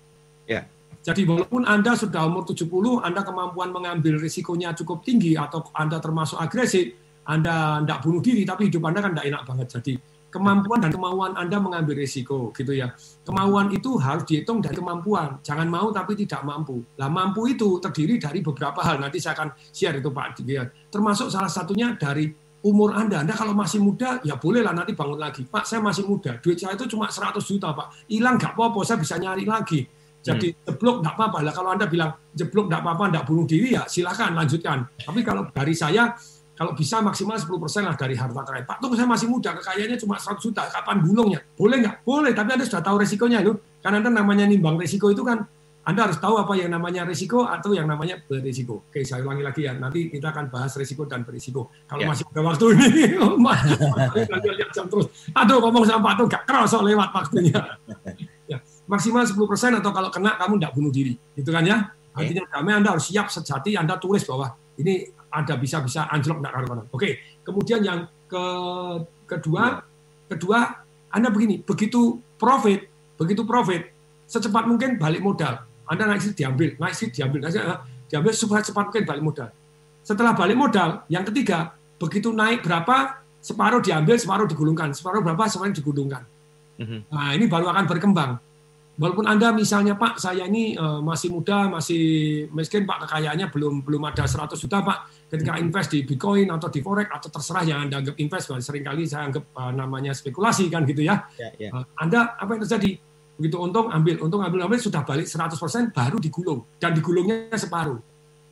Ya. 0.51 0.67
Jadi 1.07 1.23
walaupun 1.23 1.63
Anda 1.63 1.95
sudah 1.95 2.27
umur 2.27 2.43
70, 2.43 2.67
Anda 2.99 3.23
kemampuan 3.23 3.71
mengambil 3.71 4.19
risikonya 4.19 4.75
cukup 4.75 5.07
tinggi 5.07 5.39
atau 5.39 5.63
Anda 5.71 6.03
termasuk 6.03 6.35
agresif, 6.35 6.99
Anda 7.23 7.79
tidak 7.87 8.03
bunuh 8.03 8.19
diri, 8.19 8.43
tapi 8.43 8.67
hidup 8.67 8.83
Anda 8.91 9.07
kan 9.07 9.15
tidak 9.15 9.27
enak 9.31 9.43
banget. 9.47 9.69
Jadi 9.79 9.95
kemampuan 10.35 10.83
dan 10.83 10.91
kemauan 10.91 11.39
Anda 11.39 11.63
mengambil 11.63 12.03
risiko 12.03 12.51
gitu 12.51 12.75
ya. 12.75 12.91
Kemauan 13.23 13.71
itu 13.71 13.95
harus 14.03 14.27
dihitung 14.27 14.59
dari 14.59 14.75
kemampuan. 14.75 15.39
Jangan 15.47 15.71
mau 15.71 15.95
tapi 15.95 16.19
tidak 16.19 16.43
mampu. 16.43 16.83
Lah 16.99 17.07
mampu 17.07 17.55
itu 17.55 17.79
terdiri 17.79 18.19
dari 18.19 18.43
beberapa 18.43 18.83
hal. 18.83 18.99
Nanti 18.99 19.23
saya 19.23 19.39
akan 19.39 19.55
share 19.71 20.03
itu 20.03 20.11
Pak 20.11 20.43
Dian. 20.43 20.67
Termasuk 20.91 21.31
salah 21.31 21.47
satunya 21.47 21.95
dari 21.95 22.35
umur 22.67 22.99
Anda. 22.99 23.23
Anda 23.23 23.39
kalau 23.39 23.55
masih 23.55 23.79
muda, 23.79 24.19
ya 24.27 24.35
bolehlah 24.35 24.75
nanti 24.75 24.91
bangun 24.91 25.23
lagi. 25.23 25.47
Pak, 25.47 25.71
saya 25.71 25.79
masih 25.79 26.03
muda. 26.03 26.43
Duit 26.43 26.59
saya 26.59 26.75
itu 26.75 26.91
cuma 26.91 27.07
100 27.07 27.39
juta, 27.47 27.71
Pak. 27.71 28.11
Hilang 28.11 28.43
nggak 28.43 28.59
apa-apa, 28.59 28.83
saya 28.83 28.99
bisa 28.99 29.15
nyari 29.23 29.47
lagi. 29.47 29.87
Jadi 30.27 30.49
jeblok 30.67 30.97
nggak 31.07 31.15
apa-apa. 31.15 31.39
Lah 31.47 31.53
kalau 31.55 31.71
Anda 31.71 31.87
bilang 31.87 32.11
jeblok 32.35 32.67
nggak 32.67 32.83
apa-apa, 32.83 33.05
nggak 33.15 33.25
bunuh 33.31 33.47
diri 33.47 33.79
ya 33.79 33.87
silahkan 33.87 34.35
lanjutkan. 34.35 34.91
Tapi 34.99 35.21
kalau 35.23 35.47
dari 35.55 35.75
saya, 35.77 36.19
kalau 36.57 36.73
bisa 36.75 36.99
maksimal 37.05 37.37
10% 37.37 37.87
lah 37.87 37.95
dari 37.95 38.19
harta 38.19 38.43
kekayaan. 38.43 38.67
Pak 38.67 38.77
Tung 38.83 38.97
saya 38.97 39.07
masih 39.07 39.29
muda, 39.29 39.55
kekayaannya 39.55 39.99
cuma 40.01 40.17
100 40.17 40.41
juta, 40.41 40.63
kapan 40.73 41.05
gulungnya? 41.05 41.41
Boleh 41.55 41.77
nggak? 41.85 41.97
Boleh, 42.03 42.33
tapi 42.35 42.49
Anda 42.57 42.65
sudah 42.65 42.83
tahu 42.83 42.97
resikonya 43.05 43.45
loh. 43.45 43.61
Karena 43.85 44.03
Anda 44.03 44.11
namanya 44.25 44.49
nimbang 44.49 44.81
risiko 44.81 45.13
itu 45.13 45.23
kan 45.23 45.45
anda 45.87 46.11
harus 46.11 46.19
tahu 46.19 46.35
apa 46.35 46.51
yang 46.59 46.75
namanya 46.75 47.07
risiko 47.07 47.47
atau 47.47 47.71
yang 47.71 47.87
namanya 47.87 48.19
berisiko. 48.19 48.91
Oke, 48.91 49.07
saya 49.07 49.23
ulangi 49.23 49.47
lagi 49.47 49.71
ya. 49.71 49.73
Nanti 49.79 50.11
kita 50.11 50.35
akan 50.35 50.51
bahas 50.51 50.75
risiko 50.75 51.07
dan 51.07 51.23
berisiko. 51.23 51.71
Kalau 51.87 52.03
ya. 52.03 52.11
masih 52.11 52.27
ada 52.27 52.43
waktu 52.43 52.65
ini, 52.75 52.91
lihat 54.59 54.71
jam 54.75 54.91
terus. 54.91 55.07
Aduh, 55.31 55.63
ngomong 55.63 55.87
sama 55.87 56.11
Pak 56.11 56.15
Tuh 56.19 56.27
gak 56.27 56.43
kerasa 56.43 56.83
lewat 56.83 57.09
waktunya. 57.15 57.63
Maksimal 58.87 59.27
10% 59.27 59.83
atau 59.83 59.91
kalau 59.91 60.11
kena 60.15 60.39
kamu 60.39 60.63
tidak 60.63 60.73
bunuh 60.79 60.93
diri. 60.95 61.15
Gitu 61.35 61.51
kan 61.51 61.67
ya? 61.67 61.91
Artinya 62.17 62.47
kami 62.49 62.71
Anda 62.73 62.97
harus 62.97 63.11
siap 63.11 63.29
sejati, 63.29 63.77
Anda 63.77 63.99
tulis 63.99 64.25
bahwa 64.25 64.55
ini 64.79 65.11
ada 65.29 65.59
bisa-bisa 65.59 66.09
anjlok 66.09 66.41
tidak 66.41 66.53
karuan. 66.55 66.79
Oke, 66.89 67.41
kemudian 67.45 67.83
yang 67.85 68.09
ke 68.31 68.45
kedua, 69.29 69.63
ya. 69.63 69.69
kedua 70.33 70.59
Anda 71.13 71.29
begini, 71.29 71.61
begitu 71.61 72.23
profit, 72.41 72.89
begitu 73.21 73.43
profit, 73.45 73.91
secepat 74.31 74.65
mungkin 74.65 74.97
balik 74.97 75.21
modal 75.21 75.67
anda 75.87 76.05
naik 76.11 76.21
sih 76.23 76.35
diambil, 76.35 76.75
naik 76.83 76.95
sih 76.99 77.09
diambil, 77.15 77.47
naik 77.47 77.53
sih 77.55 77.63
diambil 78.11 78.33
supaya 78.35 78.63
cepat 78.63 78.91
mungkin 78.91 79.07
balik 79.07 79.23
modal. 79.23 79.49
Setelah 80.03 80.35
balik 80.35 80.59
modal, 80.59 81.07
yang 81.07 81.23
ketiga, 81.27 81.75
begitu 81.99 82.35
naik 82.35 82.67
berapa, 82.67 83.23
separuh 83.39 83.83
diambil, 83.83 84.19
separuh 84.19 84.47
digulungkan, 84.51 84.91
separuh 84.95 85.23
berapa, 85.23 85.47
semuanya 85.47 85.79
digulungkan. 85.79 86.23
Mhm. 86.83 86.99
Nah, 87.11 87.31
ini 87.39 87.47
baru 87.47 87.71
akan 87.71 87.85
berkembang. 87.87 88.39
Walaupun 88.97 89.29
Anda 89.29 89.53
misalnya 89.53 89.93
Pak, 89.93 90.17
saya 90.17 90.49
ini 90.49 90.73
uh, 90.73 91.05
masih 91.05 91.29
muda, 91.29 91.69
masih 91.69 92.01
miskin 92.49 92.89
Pak, 92.89 93.05
kekayaannya 93.05 93.53
belum 93.53 93.85
belum 93.85 94.03
ada 94.09 94.25
100 94.25 94.57
juta 94.57 94.81
Pak. 94.81 95.29
Ketika 95.29 95.53
mhm. 95.53 95.63
invest 95.69 95.93
di 95.93 96.01
Bitcoin 96.01 96.49
atau 96.49 96.73
di 96.73 96.81
Forex 96.81 97.13
atau 97.13 97.29
terserah 97.29 97.65
yang 97.69 97.79
Anda 97.85 98.01
anggap 98.01 98.17
invest, 98.17 98.49
sering 98.65 98.89
kali 98.89 99.05
saya 99.05 99.29
anggap 99.29 99.53
uh, 99.53 99.69
namanya 99.69 100.17
spekulasi 100.17 100.73
kan 100.73 100.89
gitu 100.89 101.05
ya. 101.05 101.29
ya, 101.37 101.53
ya. 101.61 101.71
Uh, 101.77 101.85
anda 102.01 102.41
apa 102.41 102.57
yang 102.57 102.65
terjadi? 102.65 102.97
Begitu 103.37 103.57
untung 103.61 103.93
ambil, 103.93 104.17
untung 104.25 104.41
ambil 104.41 104.65
ambil 104.65 104.81
sudah 104.81 105.05
balik 105.05 105.29
100% 105.29 105.93
baru 105.93 106.17
digulung 106.17 106.65
dan 106.81 106.97
digulungnya 106.97 107.53
separuh. 107.53 108.01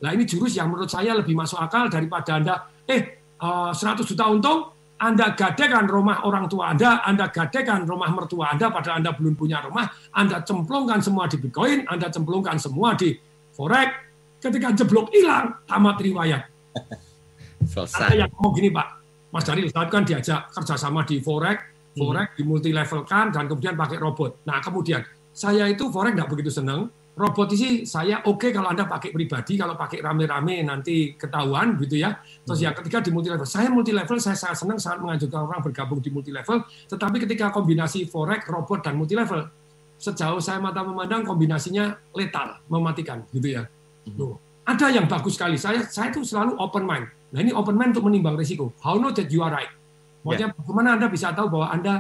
Nah 0.05 0.11
ini 0.13 0.29
jurus 0.29 0.53
yang 0.53 0.69
menurut 0.69 0.93
saya 0.93 1.17
lebih 1.17 1.33
masuk 1.33 1.57
akal 1.57 1.89
daripada 1.89 2.37
Anda 2.37 2.55
eh 2.85 3.25
100 3.41 3.81
eh, 3.81 4.05
juta 4.05 4.29
untung 4.29 4.74
anda 5.05 5.37
gadekan 5.37 5.85
rumah 5.85 6.25
orang 6.25 6.49
tua 6.49 6.73
Anda, 6.73 7.05
Anda 7.05 7.29
gadekan 7.29 7.85
rumah 7.85 8.09
mertua 8.09 8.57
Anda 8.57 8.73
padahal 8.73 9.05
Anda 9.05 9.13
belum 9.13 9.37
punya 9.37 9.61
rumah, 9.61 9.85
Anda 10.17 10.41
cemplungkan 10.41 11.05
semua 11.05 11.29
di 11.29 11.37
Bitcoin, 11.37 11.85
Anda 11.85 12.09
cemplungkan 12.09 12.57
semua 12.57 12.97
di 12.97 13.13
Forex, 13.53 13.91
ketika 14.41 14.73
jeblok 14.73 15.13
hilang, 15.13 15.61
tamat 15.69 16.01
riwayat. 16.01 16.43
Selesai. 17.73 18.01
Ada 18.01 18.15
yang 18.25 18.31
ngomong 18.33 18.55
gini 18.57 18.69
Pak, 18.73 18.89
Mas 19.29 19.45
Daril, 19.45 19.69
saat 19.69 19.89
kan 19.93 20.09
diajak 20.09 20.49
kerjasama 20.57 21.05
di 21.05 21.21
Forex, 21.21 21.59
forex 21.95 22.29
di 22.35 22.43
multi 22.43 22.71
level 22.75 23.07
kan 23.07 23.31
dan 23.31 23.47
kemudian 23.47 23.79
pakai 23.79 23.97
robot. 24.03 24.43
Nah 24.49 24.59
kemudian 24.59 25.01
saya 25.31 25.71
itu 25.71 25.89
forex 25.89 26.13
nggak 26.15 26.31
begitu 26.31 26.51
senang. 26.51 26.91
Robot 27.15 27.47
ini 27.55 27.87
saya 27.87 28.27
oke 28.27 28.43
okay 28.43 28.51
kalau 28.51 28.75
anda 28.75 28.91
pakai 28.91 29.15
pribadi, 29.15 29.55
kalau 29.55 29.79
pakai 29.79 30.03
rame-rame 30.03 30.67
nanti 30.67 31.15
ketahuan 31.15 31.79
gitu 31.79 32.03
ya. 32.03 32.19
Terus 32.43 32.59
yang 32.59 32.75
ketiga 32.75 32.99
di 32.99 33.15
multi 33.15 33.31
level, 33.31 33.47
saya 33.47 33.71
multi 33.71 33.95
level 33.95 34.19
saya 34.19 34.35
sangat 34.35 34.59
senang 34.59 34.79
sangat 34.83 34.99
mengajukan 34.99 35.47
orang 35.47 35.63
bergabung 35.63 36.03
di 36.03 36.11
multi 36.11 36.35
level. 36.35 36.67
Tetapi 36.67 37.17
ketika 37.23 37.55
kombinasi 37.55 38.11
forex, 38.11 38.51
robot 38.51 38.83
dan 38.83 38.99
multi 38.99 39.15
level, 39.15 39.47
sejauh 39.95 40.43
saya 40.43 40.59
mata 40.59 40.83
memandang 40.83 41.23
kombinasinya 41.23 41.95
letal, 42.19 42.59
mematikan 42.67 43.23
gitu 43.31 43.47
ya. 43.47 43.63
Tuh. 44.11 44.35
Ada 44.67 44.91
yang 44.91 45.07
bagus 45.07 45.39
sekali. 45.39 45.55
Saya 45.55 45.87
saya 45.87 46.11
itu 46.11 46.27
selalu 46.27 46.59
open 46.59 46.83
mind. 46.83 47.07
Nah 47.31 47.39
ini 47.39 47.55
open 47.55 47.79
mind 47.79 47.95
untuk 47.95 48.11
menimbang 48.11 48.35
risiko. 48.35 48.75
How 48.83 48.99
know 48.99 49.15
that 49.15 49.31
you 49.31 49.39
are 49.47 49.55
right? 49.55 49.71
Maksudnya 50.27 50.51
yeah. 50.51 50.57
bagaimana 50.57 50.89
Anda 50.99 51.07
bisa 51.13 51.31
tahu 51.37 51.47
bahwa 51.53 51.69
Anda 51.71 51.95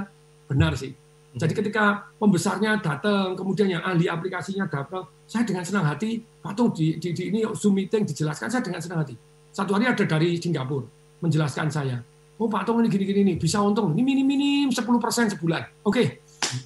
benar 0.48 0.74
sih? 0.74 0.96
Jadi 1.34 1.50
hmm. 1.50 1.60
ketika 1.62 1.84
pembesarnya 2.16 2.78
datang, 2.78 3.34
kemudian 3.34 3.66
yang 3.66 3.82
ahli 3.82 4.06
aplikasinya 4.06 4.70
datang, 4.70 5.02
saya 5.26 5.42
dengan 5.42 5.66
senang 5.66 5.86
hati, 5.86 6.22
patung 6.38 6.70
di, 6.70 6.94
di, 7.02 7.10
di 7.10 7.22
ini 7.34 7.40
Zoom 7.58 7.74
meeting 7.74 8.06
dijelaskan, 8.06 8.46
saya 8.46 8.62
dengan 8.62 8.78
senang 8.78 9.02
hati. 9.02 9.18
Satu 9.50 9.74
hari 9.74 9.90
ada 9.90 10.04
dari 10.06 10.38
Singapura 10.38 10.86
menjelaskan 11.22 11.70
saya, 11.70 11.98
oh 12.38 12.46
Pak 12.50 12.66
Tung 12.66 12.82
ini 12.82 12.90
gini-gini 12.90 13.34
nih, 13.34 13.36
bisa 13.38 13.58
untung, 13.62 13.94
ini 13.94 14.02
minim-minim 14.02 14.68
10% 14.70 15.34
sebulan. 15.38 15.86
Oke, 15.86 16.22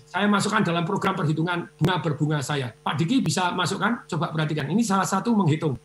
saya 0.08 0.28
masukkan 0.28 0.60
dalam 0.64 0.84
program 0.84 1.16
perhitungan 1.16 1.68
bunga 1.76 1.96
berbunga 2.00 2.38
saya. 2.44 2.72
Pak 2.72 2.94
Diki 3.00 3.24
bisa 3.24 3.52
masukkan, 3.52 4.04
coba 4.08 4.32
perhatikan. 4.32 4.68
Ini 4.68 4.82
salah 4.84 5.08
satu 5.08 5.32
menghitung. 5.32 5.76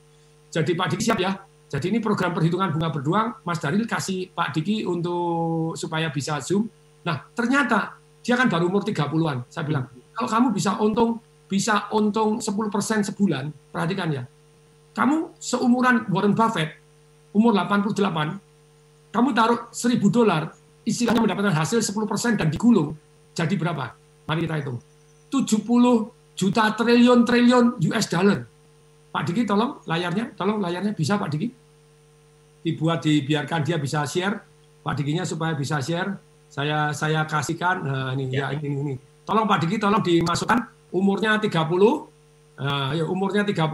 Jadi 0.52 0.76
Pak 0.76 0.88
Diki 0.96 1.04
siap 1.08 1.20
ya, 1.20 1.32
jadi 1.72 1.90
ini 1.90 1.98
program 1.98 2.36
perhitungan 2.38 2.70
bunga 2.70 2.90
berduang, 2.94 3.28
Mas 3.42 3.58
Daril 3.58 3.90
kasih 3.90 4.30
Pak 4.30 4.54
Diki 4.54 4.86
untuk 4.86 5.74
supaya 5.74 6.14
bisa 6.14 6.38
Zoom. 6.44 6.70
Nah, 7.02 7.26
ternyata 7.34 8.03
dia 8.24 8.40
kan 8.40 8.48
baru 8.48 8.72
umur 8.72 8.88
30-an. 8.88 9.46
Saya 9.52 9.64
bilang, 9.68 9.92
kalau 10.16 10.30
kamu 10.32 10.48
bisa 10.56 10.80
untung 10.80 11.20
bisa 11.52 11.86
untung 11.94 12.42
10% 12.42 13.14
sebulan, 13.14 13.54
perhatikan 13.70 14.10
ya. 14.10 14.24
Kamu 14.98 15.38
seumuran 15.38 16.10
Warren 16.10 16.34
Buffett, 16.34 16.82
umur 17.36 17.54
88, 17.54 19.14
kamu 19.14 19.30
taruh 19.38 19.60
1000 19.70 20.02
dolar, 20.10 20.50
istilahnya 20.82 21.22
mendapatkan 21.22 21.54
hasil 21.54 21.86
10% 21.86 22.42
dan 22.42 22.50
digulung, 22.50 22.98
jadi 23.38 23.54
berapa? 23.54 23.94
Mari 24.26 24.50
kita 24.50 24.56
hitung. 24.66 24.80
70 25.30 26.34
juta 26.34 26.64
triliun 26.74 27.22
triliun 27.22 27.66
US 27.94 28.06
dollar. 28.10 28.40
Pak 29.14 29.30
Diki 29.30 29.46
tolong 29.46 29.78
layarnya, 29.86 30.34
tolong 30.34 30.58
layarnya 30.58 30.98
bisa 30.98 31.22
Pak 31.22 31.30
Diki 31.30 31.54
dibuat 32.64 33.04
dibiarkan 33.04 33.62
dia 33.62 33.76
bisa 33.76 34.08
share 34.08 34.40
Pak 34.82 34.96
Dikinya 34.96 35.28
supaya 35.28 35.52
bisa 35.54 35.84
share 35.84 36.16
saya 36.54 36.94
saya 36.94 37.26
kasihkan 37.26 37.82
nah, 37.82 38.10
ini 38.14 38.30
ya. 38.30 38.54
ya 38.54 38.62
ini 38.62 38.70
ini 38.70 38.94
tolong 39.26 39.50
Pak 39.50 39.66
Diki 39.66 39.82
tolong 39.82 40.06
dimasukkan. 40.06 40.86
Umurnya 40.94 41.42
30 41.42 41.50
nah, 41.50 42.94
ya 42.94 43.10
umurnya 43.10 43.42
30 43.42 43.66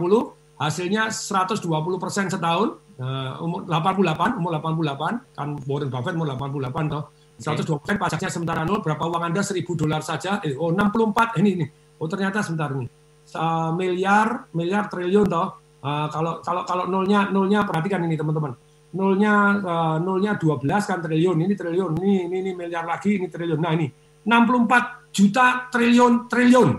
hasilnya 0.56 1.12
120 1.12 1.60
persen 2.00 2.32
setahun 2.32 2.80
nah, 2.96 3.36
umur 3.44 3.68
88 3.68 4.40
umur 4.40 4.50
88 4.56 5.36
kan 5.36 5.48
Warren 5.68 5.90
Buffett 5.92 6.16
umur 6.16 6.32
88 6.32 6.88
toh. 6.88 7.04
120 7.40 7.80
persen 7.84 7.96
pajaknya 8.00 8.30
sementara 8.32 8.60
nol 8.64 8.80
berapa 8.80 9.00
uang 9.04 9.32
anda? 9.32 9.44
1000 9.44 9.64
dolar 9.76 10.00
saja. 10.00 10.40
Eh, 10.44 10.56
oh 10.56 10.72
64 10.72 11.40
ini 11.40 11.50
ini. 11.60 11.66
Oh 12.00 12.08
ternyata 12.08 12.40
sebentar 12.40 12.72
ini. 12.72 12.88
Uh, 13.36 13.72
miliar 13.76 14.48
miliar 14.56 14.88
triliun 14.88 15.28
toh. 15.28 15.60
Uh, 15.84 16.08
kalau 16.08 16.40
kalau 16.40 16.64
kalau 16.64 16.84
nolnya 16.88 17.28
nolnya 17.28 17.64
perhatikan 17.64 18.04
ini 18.04 18.16
teman-teman 18.16 18.56
nolnya 18.90 19.34
uh, 19.62 19.96
nolnya 20.02 20.34
12 20.34 20.66
kan 20.66 20.98
triliun, 20.98 21.36
ini 21.46 21.54
triliun, 21.54 21.92
ini, 22.02 22.26
ini 22.26 22.36
ini 22.42 22.50
miliar 22.54 22.82
lagi, 22.86 23.18
ini 23.18 23.30
triliun. 23.30 23.60
Nah 23.60 23.72
ini 23.74 23.86
64 24.26 25.14
juta 25.14 25.70
triliun 25.70 26.26
triliun. 26.26 26.70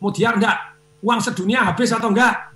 Mau 0.00 0.10
dia 0.14 0.32
enggak? 0.32 0.78
Uang 1.04 1.20
sedunia 1.20 1.68
habis 1.68 1.92
atau 1.92 2.10
enggak? 2.10 2.48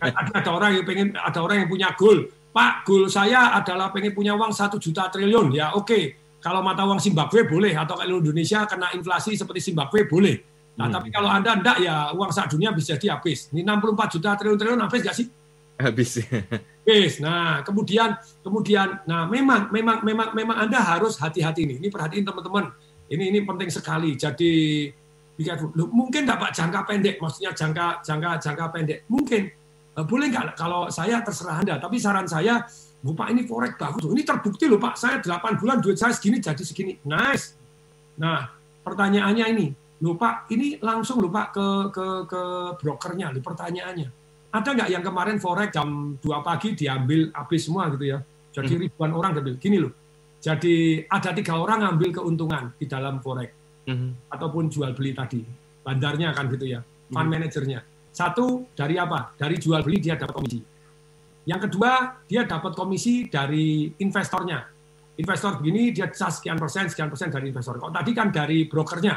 ada, 0.00 0.30
ada 0.42 0.50
orang 0.50 0.70
yang 0.78 0.86
pengen 0.86 1.08
ada 1.14 1.38
orang 1.42 1.66
yang 1.66 1.68
punya 1.70 1.88
goal. 1.98 2.26
Pak, 2.50 2.82
goal 2.82 3.06
saya 3.06 3.54
adalah 3.54 3.94
pengen 3.94 4.10
punya 4.10 4.34
uang 4.34 4.50
satu 4.50 4.78
juta 4.82 5.06
triliun. 5.06 5.54
Ya 5.54 5.70
oke, 5.74 5.86
okay. 5.86 6.02
kalau 6.42 6.62
mata 6.62 6.82
uang 6.82 6.98
Zimbabwe 6.98 7.46
boleh 7.46 7.74
atau 7.74 7.94
kalau 7.94 8.18
Indonesia 8.18 8.66
kena 8.66 8.90
inflasi 8.94 9.38
seperti 9.38 9.70
Zimbabwe 9.70 10.06
boleh. 10.06 10.36
Nah, 10.78 10.86
hmm. 10.86 10.94
tapi 10.94 11.08
kalau 11.10 11.30
Anda 11.30 11.58
enggak 11.58 11.76
ya 11.82 12.10
uang 12.14 12.30
sak 12.30 12.50
dunia 12.50 12.74
bisa 12.74 12.94
jadi 12.98 13.18
habis. 13.18 13.50
Ini 13.54 13.62
64 13.66 14.14
juta 14.18 14.30
triliun 14.34 14.58
triliun 14.58 14.80
habis 14.82 15.00
enggak 15.02 15.16
sih? 15.18 15.26
Habis. 15.78 16.10
Habis. 16.80 17.20
Nah, 17.20 17.60
kemudian 17.60 18.16
kemudian 18.40 19.04
nah 19.04 19.28
memang 19.28 19.68
memang 19.68 20.00
memang 20.00 20.28
memang 20.32 20.56
Anda 20.64 20.80
harus 20.80 21.20
hati-hati 21.20 21.68
ini. 21.68 21.74
Ini 21.76 21.88
perhatiin 21.92 22.24
teman-teman. 22.24 22.72
Ini 23.12 23.24
ini 23.30 23.38
penting 23.44 23.68
sekali. 23.68 24.16
Jadi 24.16 24.86
mungkin 25.92 26.24
Pak 26.24 26.52
jangka 26.56 26.80
pendek, 26.88 27.20
maksudnya 27.20 27.52
jangka 27.52 28.00
jangka 28.00 28.30
jangka 28.40 28.64
pendek. 28.72 28.98
Mungkin 29.12 29.42
eh, 29.96 30.04
boleh 30.04 30.26
nggak 30.32 30.56
kalau 30.56 30.88
saya 30.88 31.20
terserah 31.20 31.60
Anda, 31.60 31.76
tapi 31.76 32.00
saran 32.00 32.24
saya, 32.24 32.64
Bu 33.04 33.12
Pak 33.12 33.28
ini 33.28 33.44
forex 33.44 33.76
bagus. 33.76 34.04
Ini 34.08 34.22
terbukti 34.24 34.64
loh 34.64 34.80
Pak, 34.80 34.96
saya 34.96 35.20
8 35.20 35.60
bulan 35.60 35.84
duit 35.84 36.00
saya 36.00 36.16
segini 36.16 36.40
jadi 36.40 36.64
segini. 36.64 36.96
Nice. 37.04 37.56
Nah, 38.20 38.52
pertanyaannya 38.84 39.44
ini, 39.52 39.66
loh 40.00 40.16
Pak, 40.16 40.48
ini 40.52 40.80
langsung 40.80 41.20
loh 41.20 41.32
Pak 41.32 41.46
ke 41.52 41.66
ke 41.92 42.06
ke 42.24 42.42
brokernya, 42.80 43.32
loh 43.32 43.44
pertanyaannya 43.44 44.20
ada 44.50 44.68
nggak 44.74 44.90
yang 44.90 45.04
kemarin 45.06 45.38
forex 45.38 45.70
jam 45.70 46.18
2 46.18 46.26
pagi 46.42 46.74
diambil 46.74 47.30
habis 47.30 47.70
semua 47.70 47.86
gitu 47.94 48.04
ya? 48.10 48.18
Jadi 48.50 48.74
hmm. 48.74 48.82
ribuan 48.86 49.10
orang 49.14 49.30
ambil. 49.38 49.54
Gini 49.62 49.78
loh. 49.78 49.94
Jadi 50.42 51.04
ada 51.06 51.30
tiga 51.30 51.54
orang 51.60 51.86
ngambil 51.86 52.10
keuntungan 52.18 52.74
di 52.74 52.88
dalam 52.90 53.22
forex 53.22 53.50
hmm. 53.86 54.32
ataupun 54.32 54.66
jual 54.66 54.90
beli 54.96 55.14
tadi. 55.14 55.40
Bandarnya 55.86 56.34
kan 56.34 56.50
gitu 56.50 56.66
ya. 56.66 56.82
Fund 57.14 57.30
hmm. 57.30 57.34
manajernya. 57.38 57.80
Satu 58.10 58.66
dari 58.74 58.98
apa? 58.98 59.38
Dari 59.38 59.54
jual 59.54 59.86
beli 59.86 60.02
dia 60.02 60.18
dapat 60.18 60.34
komisi. 60.34 60.60
Yang 61.46 61.70
kedua 61.70 62.18
dia 62.26 62.42
dapat 62.42 62.74
komisi 62.74 63.30
dari 63.30 63.86
investornya. 64.02 64.66
Investor 65.14 65.62
begini 65.62 65.94
dia 65.94 66.10
bisa 66.10 66.32
sekian 66.32 66.58
persen, 66.58 66.90
sekian 66.90 67.06
persen 67.06 67.30
dari 67.30 67.54
investor. 67.54 67.78
Kalau 67.78 67.92
tadi 67.94 68.10
kan 68.10 68.34
dari 68.34 68.66
brokernya. 68.66 69.14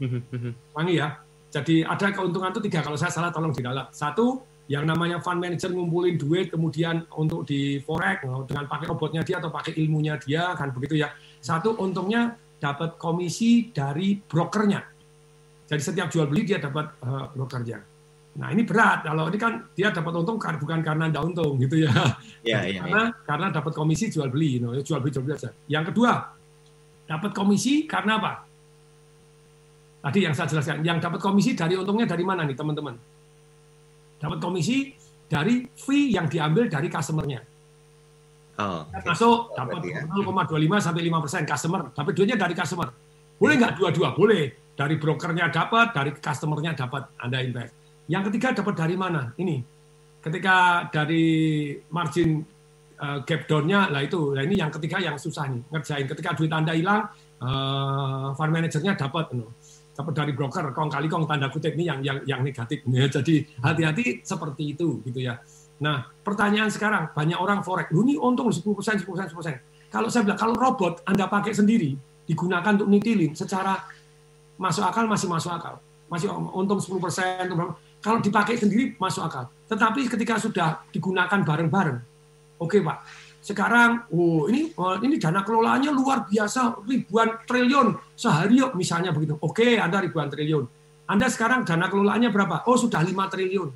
Hmm, 0.00 0.24
hmm, 0.24 0.72
Wangi 0.72 0.94
ya. 0.96 1.20
Jadi 1.50 1.82
ada 1.82 2.06
keuntungan 2.14 2.54
itu 2.54 2.62
tiga. 2.64 2.80
Kalau 2.80 2.96
saya 2.96 3.12
salah 3.12 3.28
tolong 3.28 3.52
didalat. 3.52 3.90
Satu 3.92 4.49
yang 4.70 4.86
namanya 4.86 5.18
fund 5.18 5.42
manager 5.42 5.74
ngumpulin 5.74 6.14
duit 6.14 6.46
kemudian 6.54 7.02
untuk 7.18 7.42
di 7.42 7.82
forex 7.82 8.22
oh, 8.22 8.46
dengan 8.46 8.70
pakai 8.70 8.86
robotnya 8.86 9.26
dia 9.26 9.42
atau 9.42 9.50
pakai 9.50 9.74
ilmunya 9.74 10.14
dia 10.22 10.54
kan 10.54 10.70
begitu 10.70 11.02
ya. 11.02 11.10
Satu 11.42 11.74
untungnya 11.74 12.38
dapat 12.62 12.94
komisi 12.94 13.74
dari 13.74 14.14
brokernya. 14.14 14.78
Jadi 15.66 15.82
setiap 15.82 16.06
jual 16.14 16.30
beli 16.30 16.46
dia 16.46 16.62
dapat 16.62 16.86
uh, 17.02 17.34
brokernya. 17.34 17.82
Nah 18.38 18.54
ini 18.54 18.62
berat 18.62 19.10
kalau 19.10 19.26
ini 19.26 19.38
kan 19.42 19.66
dia 19.74 19.90
dapat 19.90 20.12
untung 20.14 20.38
bukan 20.38 20.80
karena 20.86 21.10
anda 21.10 21.18
untung 21.18 21.58
gitu 21.58 21.82
ya. 21.82 21.90
Iya, 22.46 22.60
iya. 22.70 22.80
Karena 22.86 23.02
karena 23.26 23.46
dapat 23.50 23.72
komisi 23.74 24.06
jual 24.06 24.30
beli, 24.30 24.56
you 24.56 24.60
know, 24.62 24.72
jual 24.78 25.02
beli 25.02 25.10
jual 25.10 25.26
beli 25.26 25.34
aja. 25.34 25.50
Yang 25.66 25.92
kedua 25.92 26.30
dapat 27.10 27.30
komisi 27.34 27.90
karena 27.90 28.22
apa? 28.22 28.32
Tadi 30.00 30.18
yang 30.24 30.32
saya 30.32 30.46
jelaskan, 30.46 30.80
yang 30.86 31.02
dapat 31.02 31.18
komisi 31.20 31.58
dari 31.58 31.74
untungnya 31.74 32.06
dari 32.06 32.22
mana 32.24 32.46
nih 32.46 32.56
teman-teman? 32.56 33.19
Dapat 34.20 34.38
komisi 34.38 34.92
dari 35.30 35.64
fee 35.64 36.12
yang 36.12 36.28
diambil 36.28 36.68
dari 36.68 36.92
customernya. 36.92 37.40
Oh, 38.60 38.84
oke. 38.84 39.06
masuk 39.08 39.36
Oh, 39.50 39.56
dapat 39.56 39.80
ya. 39.88 40.04
0,25 40.04 40.84
sampai 40.84 41.02
5 41.08 41.24
persen 41.24 41.42
customer, 41.48 41.80
dapat 41.96 42.12
duitnya 42.12 42.36
dari 42.36 42.52
customer. 42.52 42.88
Boleh 43.40 43.54
nggak 43.56 43.72
dua-dua? 43.80 44.12
Boleh. 44.12 44.52
Dari 44.76 44.96
brokernya 44.96 45.48
dapat, 45.48 45.92
dari 45.96 46.12
customernya 46.12 46.72
dapat 46.76 47.16
Anda 47.20 47.40
invest. 47.40 47.72
Yang 48.08 48.32
ketiga 48.32 48.60
dapat 48.60 48.74
dari 48.76 48.96
mana? 48.96 49.32
Ini. 49.36 49.56
Ketika 50.20 50.88
dari 50.92 51.24
margin 51.88 52.44
uh, 53.00 53.24
gap 53.24 53.48
down-nya, 53.48 53.88
lah 53.88 54.04
itu. 54.04 54.36
Nah 54.36 54.44
ini 54.44 54.60
yang 54.60 54.68
ketiga 54.68 55.00
yang 55.00 55.16
susah 55.16 55.48
nih, 55.48 55.64
ngerjain. 55.72 56.04
Ketika 56.08 56.36
duit 56.36 56.52
Anda 56.52 56.76
hilang, 56.76 57.08
uh, 57.40 58.32
fund 58.36 58.52
manager-nya 58.52 58.96
dapat. 58.96 59.32
no. 59.36 59.52
Dari 60.00 60.32
broker, 60.32 60.72
kong 60.72 60.90
kali 60.90 61.06
kong 61.06 61.24
tanda 61.28 61.52
kutip 61.52 61.76
ini 61.76 61.84
yang 61.86 62.00
yang 62.00 62.18
yang 62.24 62.40
negatif. 62.40 62.82
Ya, 62.88 63.06
jadi 63.06 63.46
hati-hati 63.60 64.24
seperti 64.24 64.74
itu 64.76 65.04
gitu 65.04 65.20
ya. 65.20 65.40
Nah, 65.80 66.04
pertanyaan 66.20 66.68
sekarang, 66.68 67.08
banyak 67.16 67.40
orang 67.40 67.64
forex, 67.64 67.88
ini 67.96 68.20
untung 68.20 68.52
10%, 68.52 69.00
10%, 69.00 69.32
10%. 69.32 69.88
Kalau 69.88 70.12
saya 70.12 70.28
bilang, 70.28 70.38
kalau 70.38 70.54
robot 70.54 71.00
Anda 71.08 71.24
pakai 71.24 71.56
sendiri, 71.56 71.96
digunakan 72.28 72.76
untuk 72.76 72.86
nitilin, 72.92 73.32
secara 73.32 73.80
masuk 74.60 74.84
akal 74.84 75.08
masih 75.08 75.26
masuk 75.26 75.50
akal. 75.50 75.80
Masih 76.12 76.28
untung 76.30 76.78
10%, 76.78 77.48
untung 77.48 77.58
berapa. 77.58 77.74
kalau 78.00 78.18
dipakai 78.20 78.56
sendiri 78.56 78.96
masuk 78.96 79.24
akal. 79.24 79.48
Tetapi 79.68 80.08
ketika 80.08 80.36
sudah 80.36 80.84
digunakan 80.92 81.40
bareng-bareng, 81.40 81.98
oke 82.60 82.76
Pak, 82.80 82.98
sekarang, 83.40 84.04
oh 84.12 84.44
ini 84.52 84.72
oh, 84.76 85.00
ini 85.00 85.16
dana 85.16 85.40
kelolaannya 85.40 85.90
luar 85.96 86.28
biasa, 86.28 86.84
ribuan 86.84 87.40
triliun 87.48 87.96
sehari 88.12 88.60
yuk, 88.60 88.76
misalnya 88.76 89.10
begitu. 89.16 89.40
Oke, 89.40 89.80
Anda 89.80 90.04
ribuan 90.04 90.28
triliun. 90.28 90.64
Anda 91.08 91.26
sekarang 91.26 91.64
dana 91.64 91.88
kelolaannya 91.88 92.30
berapa? 92.30 92.68
Oh 92.68 92.76
sudah 92.76 93.02
5 93.02 93.32
triliun 93.32 93.70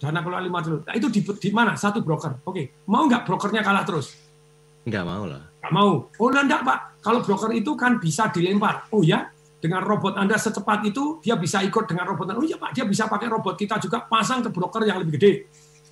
dana 0.00 0.24
kelola 0.24 0.40
5 0.40 0.64
triliun. 0.64 0.82
Nah, 0.88 0.94
itu 0.96 1.08
di, 1.12 1.20
di 1.20 1.50
mana? 1.52 1.76
Satu 1.76 2.00
broker. 2.00 2.40
Oke, 2.48 2.72
mau 2.88 3.04
nggak 3.04 3.28
brokernya 3.28 3.60
kalah 3.60 3.84
terus? 3.84 4.16
Nggak 4.88 5.04
mau 5.04 5.28
lah. 5.28 5.44
Nggak 5.60 5.72
mau. 5.76 6.08
Oh, 6.08 6.28
enggak, 6.32 6.64
Pak. 6.64 6.78
Kalau 7.04 7.20
broker 7.20 7.52
itu 7.52 7.76
kan 7.76 8.00
bisa 8.00 8.32
dilempar. 8.32 8.88
Oh 8.96 9.04
ya, 9.04 9.28
dengan 9.60 9.84
robot 9.84 10.16
Anda 10.16 10.40
secepat 10.40 10.88
itu, 10.88 11.20
dia 11.20 11.36
bisa 11.36 11.60
ikut 11.60 11.84
dengan 11.84 12.08
robot. 12.08 12.32
Oh 12.32 12.44
iya, 12.44 12.56
Pak, 12.56 12.72
dia 12.72 12.88
bisa 12.88 13.04
pakai 13.04 13.28
robot 13.28 13.60
kita 13.60 13.76
juga 13.76 14.08
pasang 14.08 14.40
ke 14.40 14.48
broker 14.48 14.88
yang 14.88 15.04
lebih 15.04 15.20
gede. 15.20 15.32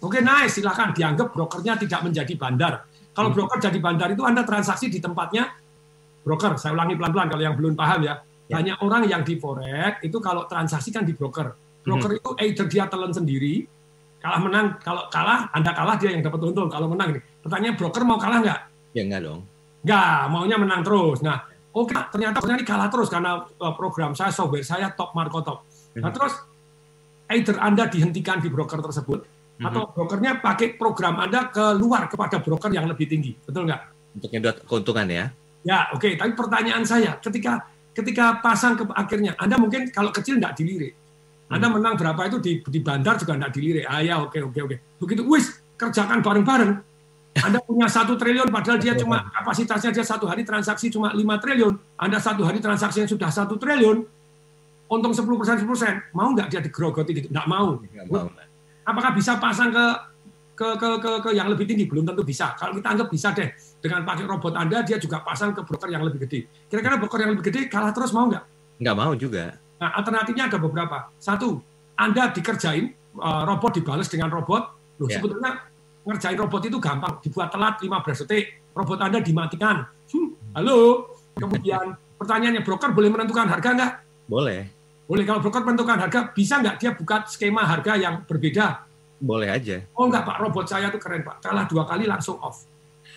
Oke, 0.00 0.24
nice. 0.24 0.56
Silahkan. 0.56 0.96
Dianggap 0.96 1.36
brokernya 1.36 1.76
tidak 1.76 2.00
menjadi 2.00 2.32
bandar. 2.32 2.88
Kalau 3.18 3.34
broker 3.34 3.58
jadi 3.58 3.78
bandar 3.82 4.14
itu 4.14 4.22
Anda 4.22 4.46
transaksi 4.46 4.86
di 4.86 5.02
tempatnya 5.02 5.50
broker. 6.22 6.54
Saya 6.54 6.78
ulangi 6.78 6.94
pelan-pelan 6.94 7.26
kalau 7.26 7.42
yang 7.42 7.58
belum 7.58 7.74
paham 7.74 8.06
ya. 8.06 8.22
Ya. 8.46 8.62
Banyak 8.62 8.78
orang 8.78 9.02
yang 9.10 9.26
di 9.26 9.34
forex 9.36 9.98
itu 10.06 10.22
kalau 10.22 10.46
transaksi 10.46 10.94
kan 10.94 11.02
di 11.02 11.12
broker. 11.12 11.50
Broker 11.82 12.14
itu 12.14 12.30
either 12.38 12.66
dia 12.68 12.84
telan 12.86 13.10
sendiri, 13.10 13.64
kalah 14.18 14.40
menang 14.42 14.66
kalau 14.82 15.06
kalah 15.08 15.46
anda 15.50 15.70
kalah 15.72 15.94
dia 15.96 16.10
yang 16.14 16.22
dapat 16.22 16.42
untung 16.42 16.66
kalau 16.66 16.90
menang 16.90 17.14
nih 17.16 17.22
pertanyaan 17.38 17.74
broker 17.78 18.02
mau 18.02 18.18
kalah 18.18 18.42
nggak 18.42 18.60
Ya 18.92 19.02
nggak 19.06 19.22
dong. 19.22 19.40
nggak 19.86 20.18
maunya 20.26 20.56
menang 20.58 20.82
terus 20.82 21.22
nah 21.22 21.46
oke 21.70 21.94
ternyata 22.10 22.42
ternyata 22.42 22.66
kalah 22.66 22.88
terus 22.90 23.06
karena 23.06 23.46
uh, 23.46 23.74
program 23.78 24.18
saya 24.18 24.34
software 24.34 24.66
saya 24.66 24.90
top 24.90 25.14
marco 25.14 25.38
top 25.40 25.62
nah 26.02 26.10
Mhm. 26.10 26.14
terus 26.18 26.34
either 27.30 27.56
anda 27.62 27.86
dihentikan 27.86 28.42
di 28.42 28.50
broker 28.50 28.82
tersebut 28.82 29.22
atau 29.58 29.90
brokernya 29.90 30.38
pakai 30.38 30.78
program 30.78 31.18
anda 31.18 31.50
keluar 31.50 32.06
kepada 32.06 32.38
broker 32.38 32.70
yang 32.70 32.86
lebih 32.86 33.10
tinggi 33.10 33.34
betul 33.42 33.66
nggak 33.66 33.98
Untuk 34.18 34.34
nyedot 34.34 34.56
keuntungan 34.66 35.06
ya. 35.06 35.30
Ya, 35.66 35.90
oke. 35.94 36.16
Tapi 36.16 36.32
pertanyaan 36.32 36.82
saya, 36.86 37.18
ketika 37.20 37.66
ketika 37.92 38.38
pasang 38.38 38.78
ke 38.78 38.84
akhirnya, 38.94 39.34
Anda 39.36 39.58
mungkin 39.58 39.90
kalau 39.90 40.14
kecil 40.14 40.38
nggak 40.38 40.54
dilirik. 40.56 40.94
Anda 41.48 41.72
menang 41.72 41.96
berapa 41.96 42.28
itu 42.28 42.38
di, 42.40 42.52
di 42.60 42.80
bandar 42.80 43.16
juga 43.20 43.36
nggak 43.36 43.52
dilirik. 43.52 43.84
Ah 43.88 44.04
ya, 44.04 44.20
oke, 44.20 44.38
oke, 44.52 44.58
oke. 44.64 44.76
Begitu, 45.00 45.22
wis, 45.28 45.60
kerjakan 45.80 46.20
bareng-bareng. 46.20 46.72
Anda 47.46 47.62
punya 47.62 47.86
satu 47.86 48.18
triliun, 48.18 48.50
padahal 48.50 48.82
dia 48.82 48.98
cuma 48.98 49.22
kapasitasnya 49.30 49.94
dia 49.94 50.02
satu 50.02 50.26
hari 50.26 50.42
transaksi 50.42 50.90
cuma 50.90 51.14
5 51.14 51.22
triliun. 51.38 51.74
Anda 51.94 52.18
satu 52.18 52.42
hari 52.42 52.58
transaksinya 52.58 53.06
sudah 53.06 53.30
satu 53.30 53.54
triliun, 53.54 54.02
untung 54.90 55.14
10 55.14 55.22
persen, 55.38 55.56
10 55.62 55.68
persen. 55.68 55.94
Mau 56.16 56.34
nggak 56.34 56.48
dia 56.50 56.60
digerogoti 56.64 57.10
gitu? 57.14 57.28
Nggak 57.30 57.46
mau. 57.46 57.78
Nggak 57.78 58.06
mau. 58.10 58.47
Apakah 58.88 59.12
bisa 59.12 59.36
pasang 59.36 59.68
ke 59.68 59.86
ke, 60.58 60.68
ke, 60.74 60.88
ke, 60.98 61.10
ke 61.22 61.30
yang 61.36 61.46
lebih 61.52 61.68
tinggi? 61.68 61.84
Belum 61.84 62.08
tentu 62.08 62.24
bisa. 62.24 62.56
Kalau 62.56 62.72
kita 62.74 62.88
anggap 62.96 63.08
bisa 63.12 63.30
deh, 63.36 63.52
dengan 63.78 64.02
pakai 64.02 64.24
robot 64.26 64.56
Anda, 64.56 64.82
dia 64.82 64.96
juga 64.98 65.22
pasang 65.22 65.52
ke 65.54 65.60
broker 65.62 65.86
yang 65.92 66.02
lebih 66.02 66.24
gede. 66.26 66.48
Kira-kira 66.66 66.98
broker 66.98 67.20
yang 67.22 67.36
lebih 67.36 67.46
gede 67.52 67.70
kalah 67.70 67.92
terus 67.94 68.10
mau 68.10 68.26
nggak? 68.26 68.42
Nggak 68.82 68.96
mau 68.96 69.12
juga. 69.14 69.54
Nah, 69.78 69.90
alternatifnya 69.94 70.50
ada 70.50 70.58
beberapa. 70.58 71.12
Satu, 71.22 71.62
Anda 71.94 72.34
dikerjain, 72.34 72.90
uh, 73.22 73.46
robot 73.46 73.78
dibalas 73.78 74.10
dengan 74.10 74.34
robot. 74.34 74.74
Loh, 74.98 75.06
Ya. 75.06 75.22
sebetulnya 75.22 75.62
ngerjain 76.02 76.38
robot 76.40 76.62
itu 76.66 76.78
gampang. 76.82 77.22
Dibuat 77.22 77.54
telat 77.54 77.78
15 77.78 78.26
detik, 78.26 78.58
robot 78.74 78.98
Anda 78.98 79.22
dimatikan. 79.22 79.86
Hmm, 80.10 80.34
halo. 80.58 81.06
Kemudian 81.38 81.94
pertanyaannya, 82.18 82.66
broker 82.66 82.90
boleh 82.90 83.14
menentukan 83.14 83.46
harga 83.46 83.68
nggak? 83.78 83.92
Boleh. 84.26 84.77
Boleh. 85.08 85.24
Kalau 85.24 85.40
broker 85.40 85.64
menentukan 85.64 85.96
harga, 85.96 86.20
bisa 86.36 86.60
nggak 86.60 86.76
dia 86.76 86.90
buka 86.92 87.24
skema 87.24 87.64
harga 87.64 87.96
yang 87.96 88.28
berbeda? 88.28 88.84
Boleh 89.18 89.48
aja. 89.50 89.82
Oh 89.96 90.06
enggak 90.06 90.22
Pak, 90.28 90.36
robot 90.38 90.68
saya 90.68 90.92
tuh 90.92 91.00
keren 91.00 91.24
Pak. 91.24 91.42
Kalah 91.42 91.64
dua 91.66 91.88
kali 91.88 92.04
langsung 92.04 92.36
off. 92.38 92.68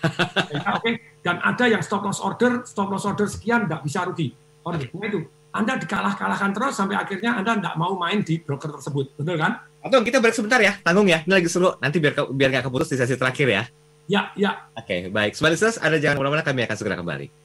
Ya, 0.50 0.74
Oke, 0.74 0.98
dan 1.22 1.38
ada 1.38 1.64
yang 1.68 1.78
stop 1.78 2.02
loss 2.02 2.18
order, 2.18 2.66
stop 2.66 2.90
loss 2.90 3.06
order 3.06 3.28
sekian 3.30 3.70
nggak 3.70 3.86
bisa 3.86 4.02
rugi. 4.02 4.34
Oke, 4.66 4.90
nah 4.90 5.06
itu. 5.06 5.22
Anda 5.52 5.76
dikalah-kalahkan 5.76 6.50
terus 6.56 6.74
sampai 6.74 6.96
akhirnya 6.96 7.36
Anda 7.38 7.60
nggak 7.60 7.76
mau 7.76 7.94
main 7.94 8.24
di 8.24 8.40
broker 8.40 8.72
tersebut, 8.72 9.14
betul 9.20 9.36
kan? 9.36 9.62
Atau 9.84 10.00
kita 10.00 10.18
break 10.18 10.32
sebentar 10.34 10.58
ya, 10.58 10.74
tanggung 10.80 11.06
ya. 11.06 11.22
Ini 11.22 11.38
lagi 11.38 11.46
seru. 11.46 11.76
Nanti 11.76 12.00
biar 12.00 12.16
biar 12.34 12.48
nggak 12.56 12.64
keputus 12.66 12.88
di 12.88 12.96
sesi 12.98 13.14
terakhir 13.14 13.46
ya. 13.46 13.62
Ya, 14.10 14.22
ya. 14.34 14.50
Oke, 14.74 15.12
baik. 15.12 15.36
Smart 15.38 15.54
Listeners, 15.54 15.78
ada 15.78 16.00
jangan 16.00 16.18
ke 16.18 16.20
mana-mana, 16.24 16.42
kami 16.42 16.66
akan 16.66 16.76
segera 16.76 16.96
kembali. 16.98 17.41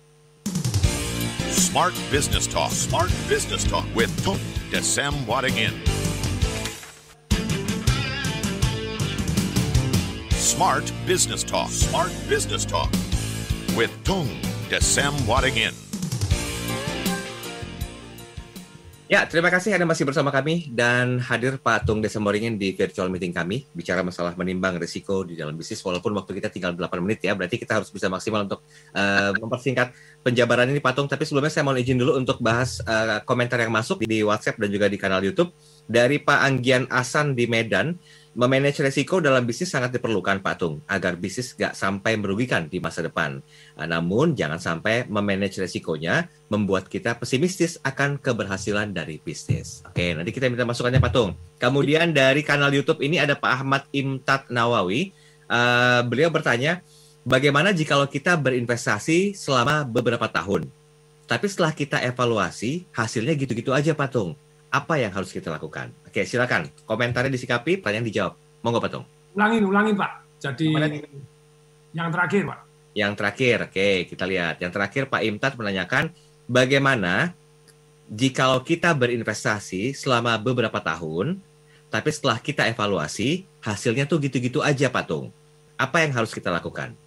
Smart 1.68 1.94
Business 2.10 2.48
Talk. 2.48 2.72
Smart 2.72 3.12
Business 3.28 3.66
Talk 3.66 3.84
with 3.94 4.10
Tony 4.24 4.40
Desam 4.72 5.12
Waddingin. 5.26 5.74
Smart 10.32 10.90
Business 11.06 11.44
Talk. 11.44 11.70
Smart 11.70 12.14
Business 12.30 12.64
Talk 12.64 12.90
with 13.76 13.92
Tung 14.06 14.30
Desam 14.70 15.12
Waddingin. 15.28 15.87
Ya, 19.08 19.24
terima 19.24 19.48
kasih 19.48 19.72
Anda 19.72 19.88
masih 19.88 20.04
bersama 20.04 20.36
kami 20.36 20.68
dan 20.68 21.24
hadir 21.24 21.56
Pak 21.56 21.88
Tung 21.88 22.04
Desemboringin 22.04 22.60
di 22.60 22.76
virtual 22.76 23.08
meeting 23.08 23.32
kami 23.32 23.64
bicara 23.72 24.04
masalah 24.04 24.36
menimbang 24.36 24.76
risiko 24.76 25.24
di 25.24 25.40
dalam 25.40 25.56
bisnis 25.56 25.80
walaupun 25.80 26.12
waktu 26.12 26.36
kita 26.36 26.52
tinggal 26.52 26.76
8 26.76 27.00
menit 27.00 27.24
ya, 27.24 27.32
berarti 27.32 27.56
kita 27.56 27.80
harus 27.80 27.88
bisa 27.88 28.12
maksimal 28.12 28.44
untuk 28.44 28.68
eh, 28.92 29.32
mempersingkat 29.40 29.96
penjabaran 30.28 30.68
ini 30.68 30.84
Pak 30.84 30.92
Tung. 30.92 31.08
Tapi 31.08 31.24
sebelumnya 31.24 31.48
saya 31.48 31.64
mau 31.64 31.72
izin 31.80 31.96
dulu 31.96 32.20
untuk 32.20 32.44
bahas 32.44 32.84
eh, 32.84 33.24
komentar 33.24 33.64
yang 33.64 33.72
masuk 33.72 34.04
di 34.04 34.28
WhatsApp 34.28 34.60
dan 34.60 34.68
juga 34.76 34.92
di 34.92 35.00
kanal 35.00 35.24
YouTube 35.24 35.56
dari 35.88 36.20
Pak 36.20 36.40
Anggian 36.44 36.84
Asan 36.92 37.32
di 37.32 37.48
Medan. 37.48 37.96
Memanage 38.38 38.86
resiko 38.86 39.18
dalam 39.18 39.50
bisnis 39.50 39.74
sangat 39.74 39.98
diperlukan 39.98 40.46
Pak 40.46 40.56
Tung 40.62 40.86
agar 40.86 41.18
bisnis 41.18 41.58
nggak 41.58 41.74
sampai 41.74 42.22
merugikan 42.22 42.70
di 42.70 42.78
masa 42.78 43.02
depan. 43.02 43.42
Nah, 43.74 43.88
namun 43.90 44.38
jangan 44.38 44.62
sampai 44.62 45.10
memanage 45.10 45.58
resikonya 45.58 46.30
membuat 46.46 46.86
kita 46.86 47.18
pesimistis 47.18 47.82
akan 47.82 48.22
keberhasilan 48.22 48.94
dari 48.94 49.18
bisnis. 49.18 49.82
Oke, 49.90 50.14
nanti 50.14 50.30
kita 50.30 50.54
minta 50.54 50.70
masukannya 50.70 51.02
Pak 51.02 51.12
Tung. 51.18 51.34
Kemudian 51.58 52.14
dari 52.14 52.46
kanal 52.46 52.70
YouTube 52.70 53.02
ini 53.02 53.18
ada 53.18 53.34
Pak 53.34 53.52
Ahmad 53.58 53.90
Imtat 53.90 54.54
Nawawi. 54.54 55.10
Eh, 55.50 56.02
beliau 56.06 56.30
bertanya, 56.30 56.86
bagaimana 57.26 57.74
jika 57.74 57.98
kita 58.06 58.38
berinvestasi 58.38 59.34
selama 59.34 59.82
beberapa 59.82 60.30
tahun, 60.30 60.70
tapi 61.26 61.50
setelah 61.50 61.74
kita 61.74 62.06
evaluasi 62.06 62.86
hasilnya 62.94 63.34
gitu-gitu 63.34 63.74
aja 63.74 63.98
Pak 63.98 64.10
Tung. 64.14 64.38
Apa 64.68 65.00
yang 65.00 65.16
harus 65.16 65.32
kita 65.32 65.48
lakukan? 65.48 65.94
Oke, 66.04 66.28
silakan. 66.28 66.68
Komentarnya 66.84 67.32
disikapi, 67.32 67.80
pertanyaan 67.80 68.08
dijawab. 68.08 68.34
Monggo 68.64 68.80
Pak 68.84 68.92
Tung. 68.92 69.06
Ulangin, 69.38 69.64
ulangin 69.64 69.96
Pak. 69.96 70.12
Jadi 70.38 70.70
yang 71.96 72.10
terakhir 72.14 72.42
Pak. 72.46 72.60
Yang 72.98 73.14
terakhir, 73.18 73.58
oke 73.70 73.88
kita 74.10 74.26
lihat. 74.26 74.56
Yang 74.62 74.72
terakhir 74.74 75.04
Pak 75.10 75.22
Imtat 75.26 75.54
menanyakan 75.58 76.14
bagaimana 76.50 77.34
jikalau 78.10 78.64
kita 78.64 78.94
berinvestasi 78.94 79.94
selama 79.94 80.38
beberapa 80.40 80.80
tahun, 80.82 81.38
tapi 81.88 82.10
setelah 82.12 82.38
kita 82.42 82.68
evaluasi 82.68 83.46
hasilnya 83.62 84.08
tuh 84.08 84.20
gitu-gitu 84.24 84.64
aja 84.64 84.90
Pak 84.90 85.06
Tung. 85.08 85.30
Apa 85.78 86.02
yang 86.02 86.12
harus 86.18 86.34
kita 86.34 86.50
lakukan? 86.50 86.98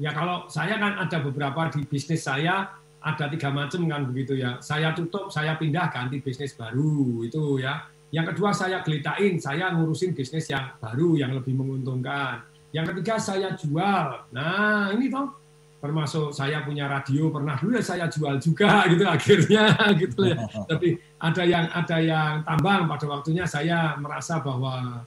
Ya 0.00 0.12
kalau 0.12 0.48
saya 0.48 0.76
kan 0.76 0.98
ada 0.98 1.18
beberapa 1.20 1.68
di 1.72 1.84
bisnis 1.88 2.24
saya 2.24 2.72
ada 3.02 3.26
tiga 3.26 3.50
macam 3.50 3.82
kan 3.90 4.02
begitu 4.06 4.38
ya. 4.38 4.62
Saya 4.62 4.94
tutup, 4.94 5.28
saya 5.28 5.58
pindah 5.58 5.90
ganti 5.90 6.22
bisnis 6.22 6.54
baru 6.54 7.26
itu 7.26 7.58
ya. 7.58 7.82
Yang 8.14 8.36
kedua 8.36 8.54
saya 8.54 8.84
gelitain, 8.86 9.40
saya 9.42 9.72
ngurusin 9.74 10.14
bisnis 10.14 10.46
yang 10.46 10.72
baru 10.78 11.18
yang 11.18 11.32
lebih 11.34 11.58
menguntungkan. 11.58 12.46
Yang 12.70 12.94
ketiga 12.94 13.14
saya 13.18 13.52
jual. 13.58 14.06
Nah 14.32 14.94
ini 14.94 15.10
toh 15.10 15.42
termasuk 15.82 16.30
saya 16.30 16.62
punya 16.62 16.86
radio 16.86 17.26
pernah 17.34 17.58
dulu 17.58 17.74
ya 17.74 17.82
saya 17.82 18.06
jual 18.06 18.38
juga 18.38 18.82
gitu 18.94 19.02
akhirnya 19.02 19.64
gitu 20.02 20.20
ya. 20.30 20.36
Tapi 20.70 20.94
ada 21.18 21.42
yang 21.42 21.66
ada 21.74 21.98
yang 21.98 22.32
tambang 22.46 22.86
pada 22.86 23.06
waktunya 23.10 23.44
saya 23.50 23.98
merasa 23.98 24.38
bahwa 24.38 25.02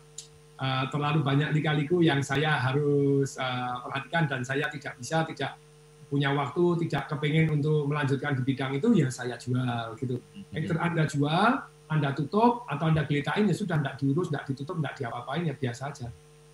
uh, 0.60 0.84
terlalu 0.92 1.24
banyak 1.24 1.50
lika-liku 1.56 2.04
yang 2.04 2.20
saya 2.20 2.60
harus 2.60 3.40
uh, 3.40 3.80
perhatikan 3.88 4.28
dan 4.28 4.42
saya 4.44 4.68
tidak 4.68 4.94
bisa 5.00 5.24
tidak 5.28 5.56
punya 6.15 6.32
waktu 6.32 6.88
tidak 6.88 7.12
kepingin 7.12 7.60
untuk 7.60 7.91
melanjutkan 7.91 8.39
di 8.39 8.41
bidang 8.47 8.71
itu 8.80 8.88
ya 8.95 9.12
saya 9.12 9.36
jual 9.36 9.99
gitu. 9.99 10.15
Either 10.56 10.80
Anda 10.80 11.04
jual, 11.04 11.60
Anda 11.91 12.15
tutup 12.15 12.63
atau 12.71 12.88
Anda 12.88 13.04
gelitain 13.04 13.43
ya 13.43 13.51
sudah 13.51 13.84
tidak 13.84 13.99
diurus, 13.99 14.32
tidak 14.32 14.47
ditutup, 14.47 14.80
tidak 14.80 14.93
diapa-apain 14.95 15.43
ya 15.43 15.51
biasa 15.60 15.91
aja. 15.91 16.08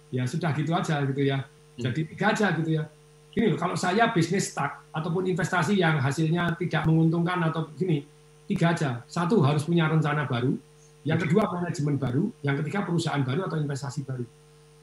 Ya 0.10 0.26
sudah 0.26 0.50
gitu 0.58 0.74
aja 0.74 1.06
gitu 1.06 1.22
ya. 1.22 1.46
Jadi 1.78 2.10
tiga 2.10 2.34
aja 2.34 2.58
gitu 2.58 2.82
ya. 2.82 2.90
Gini 3.32 3.54
loh, 3.54 3.60
kalau 3.62 3.78
saya 3.78 4.10
bisnis 4.12 4.50
stuck 4.50 4.92
ataupun 4.92 5.30
investasi 5.30 5.78
yang 5.78 6.02
hasilnya 6.02 6.58
tidak 6.60 6.84
menguntungkan 6.84 7.40
atau 7.48 7.70
gini, 7.78 8.04
tiga 8.50 8.76
aja. 8.76 9.06
Satu 9.08 9.40
harus 9.46 9.64
punya 9.64 9.88
rencana 9.88 10.28
baru, 10.28 10.58
yang 11.08 11.16
kedua 11.16 11.48
manajemen 11.48 11.96
baru, 11.96 12.28
yang 12.44 12.60
ketiga 12.60 12.84
perusahaan 12.84 13.24
baru 13.24 13.48
atau 13.48 13.56
investasi 13.56 14.04
baru. 14.04 14.28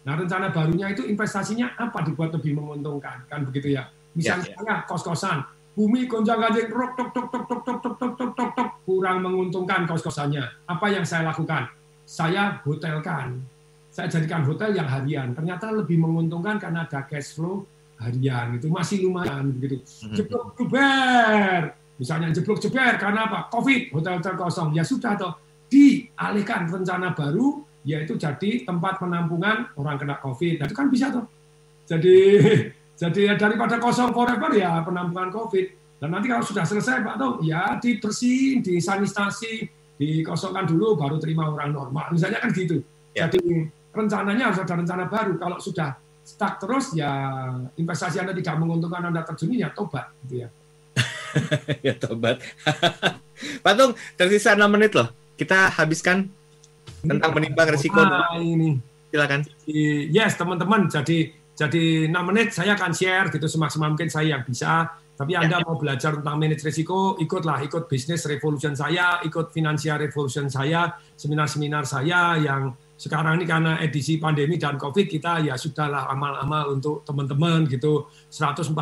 Nah 0.08 0.16
rencana 0.16 0.48
barunya 0.48 0.88
itu 0.88 1.04
investasinya 1.04 1.76
apa 1.76 2.00
dibuat 2.06 2.32
lebih 2.32 2.56
menguntungkan 2.56 3.28
kan 3.28 3.44
begitu 3.44 3.76
ya. 3.76 3.92
Misalnya 4.18 4.50
ya, 4.50 4.62
ya. 4.66 4.76
kos-kosan, 4.90 5.46
bumi 5.78 6.10
gonjang 6.10 6.42
ganjing 6.42 6.66
tok 6.74 6.90
tok 6.98 7.08
tok 7.14 7.26
tok 7.30 7.44
tok 7.46 7.60
tok 7.62 7.78
tok 7.78 7.94
tok 7.94 8.12
tok 8.18 8.30
tok 8.34 8.50
tok 8.58 8.68
kurang 8.82 9.22
menguntungkan 9.22 9.86
kos-kosannya. 9.86 10.42
Apa 10.66 10.90
yang 10.90 11.06
saya 11.06 11.30
lakukan? 11.30 11.70
Saya 12.02 12.58
hotelkan. 12.66 13.38
Saya 13.94 14.10
jadikan 14.10 14.42
hotel 14.42 14.74
yang 14.74 14.90
harian. 14.90 15.30
Ternyata 15.38 15.70
lebih 15.70 16.02
menguntungkan 16.02 16.58
karena 16.58 16.82
ada 16.82 17.06
cash 17.06 17.38
flow 17.38 17.62
harian. 18.02 18.58
Itu 18.58 18.66
masih 18.74 19.06
lumayan 19.06 19.54
begitu. 19.54 19.86
Jeblok 20.18 20.58
jeber. 20.58 21.78
Misalnya 21.98 22.34
jeblok 22.34 22.58
jeber 22.58 22.98
karena 22.98 23.30
apa? 23.30 23.46
Covid, 23.46 23.94
hotel-hotel 23.94 24.34
kosong. 24.34 24.74
Ya 24.74 24.82
sudah 24.82 25.14
toh 25.14 25.38
dialihkan 25.70 26.66
rencana 26.66 27.14
baru 27.14 27.62
yaitu 27.86 28.18
jadi 28.18 28.66
tempat 28.66 28.98
penampungan 28.98 29.70
orang 29.78 29.96
kena 29.96 30.18
Covid. 30.18 30.58
Nah, 30.58 30.66
itu 30.66 30.74
kan 30.74 30.86
bisa 30.90 31.06
tuh. 31.14 31.24
Jadi 31.88 32.16
jadi 32.98 33.20
ya 33.30 33.34
daripada 33.38 33.78
kosong 33.78 34.10
forever 34.10 34.50
ya 34.58 34.82
penampungan 34.82 35.30
COVID. 35.30 35.66
Dan 35.98 36.14
nanti 36.14 36.30
kalau 36.30 36.42
sudah 36.46 36.62
selesai 36.62 37.02
Pak 37.02 37.16
Tom, 37.18 37.42
ya 37.42 37.74
dibersihin, 37.78 38.62
disanitasi, 38.62 39.66
dikosongkan 39.98 40.66
dulu 40.66 40.94
baru 40.94 41.18
terima 41.18 41.50
orang 41.50 41.74
normal. 41.74 42.10
Misalnya 42.10 42.42
kan 42.42 42.50
gitu. 42.54 42.82
Ya. 43.14 43.26
Jadi 43.26 43.66
rencananya 43.94 44.50
harus 44.50 44.62
ada 44.62 44.74
rencana 44.78 45.06
baru. 45.10 45.38
Kalau 45.38 45.58
sudah 45.58 45.94
stuck 46.22 46.58
terus 46.62 46.94
ya 46.94 47.10
investasi 47.78 48.22
Anda 48.22 48.34
tidak 48.34 48.58
menguntungkan 48.62 49.10
Anda 49.10 49.26
terjun 49.26 49.58
ya 49.58 49.70
tobat 49.74 50.10
gitu 50.26 50.46
ya. 50.46 50.48
ya 51.86 51.94
tobat. 51.98 52.42
Pak 53.64 53.74
Tung, 53.78 53.94
tersisa 54.18 54.58
6 54.58 54.66
menit 54.66 54.94
loh. 54.98 55.10
Kita 55.38 55.70
habiskan 55.70 56.26
tentang 57.02 57.30
menimbang 57.30 57.70
risiko. 57.70 58.02
Ah, 58.02 58.34
ini. 58.38 58.78
Silakan. 59.14 59.46
Yes, 60.10 60.34
teman-teman. 60.34 60.90
Jadi 60.90 61.37
jadi 61.58 62.06
6 62.06 62.14
menit 62.30 62.54
saya 62.54 62.78
akan 62.78 62.94
share 62.94 63.34
gitu 63.34 63.50
semaksimal 63.50 63.90
mungkin 63.90 64.06
saya 64.06 64.38
yang 64.38 64.46
bisa. 64.46 64.94
Tapi 65.18 65.34
ya, 65.34 65.42
Anda 65.42 65.58
ya. 65.58 65.66
mau 65.66 65.74
belajar 65.74 66.14
tentang 66.14 66.38
manage 66.38 66.62
risiko, 66.62 67.18
ikutlah, 67.18 67.58
ikut 67.66 67.90
bisnis 67.90 68.22
revolution 68.30 68.78
saya, 68.78 69.18
ikut 69.26 69.50
financial 69.50 69.98
revolution 69.98 70.46
saya, 70.46 70.94
seminar-seminar 71.18 71.82
saya 71.82 72.38
yang 72.38 72.70
sekarang 72.94 73.42
ini 73.42 73.46
karena 73.50 73.82
edisi 73.82 74.22
pandemi 74.22 74.54
dan 74.54 74.78
COVID 74.78 75.10
kita 75.10 75.42
ya 75.42 75.58
sudahlah 75.58 76.06
amal-amal 76.06 76.78
untuk 76.78 77.02
teman-teman 77.02 77.66
gitu 77.66 78.06
149 78.30 78.74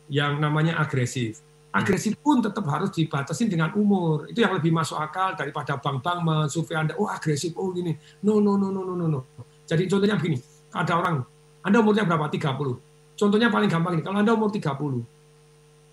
yang 0.06 0.38
namanya 0.38 0.78
agresif. 0.78 1.42
Agresif 1.74 2.14
pun 2.22 2.38
tetap 2.38 2.62
harus 2.70 2.94
dibatasi 2.94 3.50
dengan 3.50 3.74
umur. 3.74 4.30
Itu 4.30 4.46
yang 4.46 4.54
lebih 4.54 4.70
masuk 4.70 4.94
akal 4.96 5.34
daripada 5.34 5.74
bank-bank 5.82 6.18
mensurvei 6.22 6.78
Anda, 6.78 6.94
oh 7.02 7.10
agresif, 7.10 7.58
oh 7.58 7.74
gini. 7.74 7.98
No, 8.22 8.38
no, 8.38 8.54
no, 8.54 8.70
no, 8.70 8.86
no, 8.86 8.94
no. 8.94 9.20
Jadi 9.66 9.90
contohnya 9.90 10.14
begini, 10.14 10.38
ada 10.70 10.92
orang, 11.02 11.26
Anda 11.66 11.82
umurnya 11.82 12.06
berapa? 12.06 12.30
30. 12.30 13.18
Contohnya 13.18 13.50
paling 13.50 13.66
gampang 13.66 13.98
ini, 13.98 14.02
kalau 14.06 14.22
Anda 14.22 14.38
umur 14.38 14.54
30, 14.54 15.02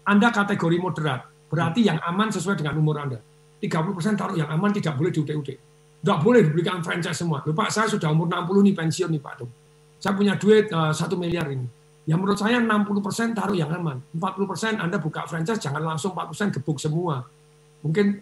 Anda 0.06 0.28
kategori 0.30 0.78
moderat, 0.78 1.26
berarti 1.50 1.82
yang 1.82 1.98
aman 1.98 2.30
sesuai 2.30 2.62
dengan 2.62 2.78
umur 2.78 3.02
Anda. 3.02 3.18
30% 3.58 4.22
taruh 4.22 4.38
yang 4.38 4.54
aman 4.54 4.70
tidak 4.70 4.94
boleh 4.94 5.10
diudik-udik. 5.10 5.73
Nggak 6.04 6.20
boleh 6.20 6.42
diberikan 6.44 6.84
franchise 6.84 7.16
semua. 7.16 7.40
Loh, 7.48 7.56
Pak, 7.56 7.72
saya 7.72 7.88
sudah 7.88 8.12
umur 8.12 8.28
60 8.28 8.68
nih 8.68 8.76
pensiun 8.76 9.10
nih 9.16 9.22
Pak. 9.24 9.34
Saya 10.04 10.14
punya 10.20 10.36
duit 10.36 10.68
uh, 10.76 10.92
eh, 10.92 10.94
1 10.94 11.16
miliar 11.16 11.48
ini. 11.48 11.64
Ya 12.04 12.20
menurut 12.20 12.36
saya 12.36 12.60
60% 12.60 13.32
taruh 13.32 13.56
yang 13.56 13.72
aman. 13.72 14.04
40% 14.12 14.84
Anda 14.84 15.00
buka 15.00 15.24
franchise 15.24 15.64
jangan 15.64 15.80
langsung 15.80 16.12
4% 16.12 16.60
gebuk 16.60 16.76
semua. 16.76 17.24
Mungkin 17.80 18.20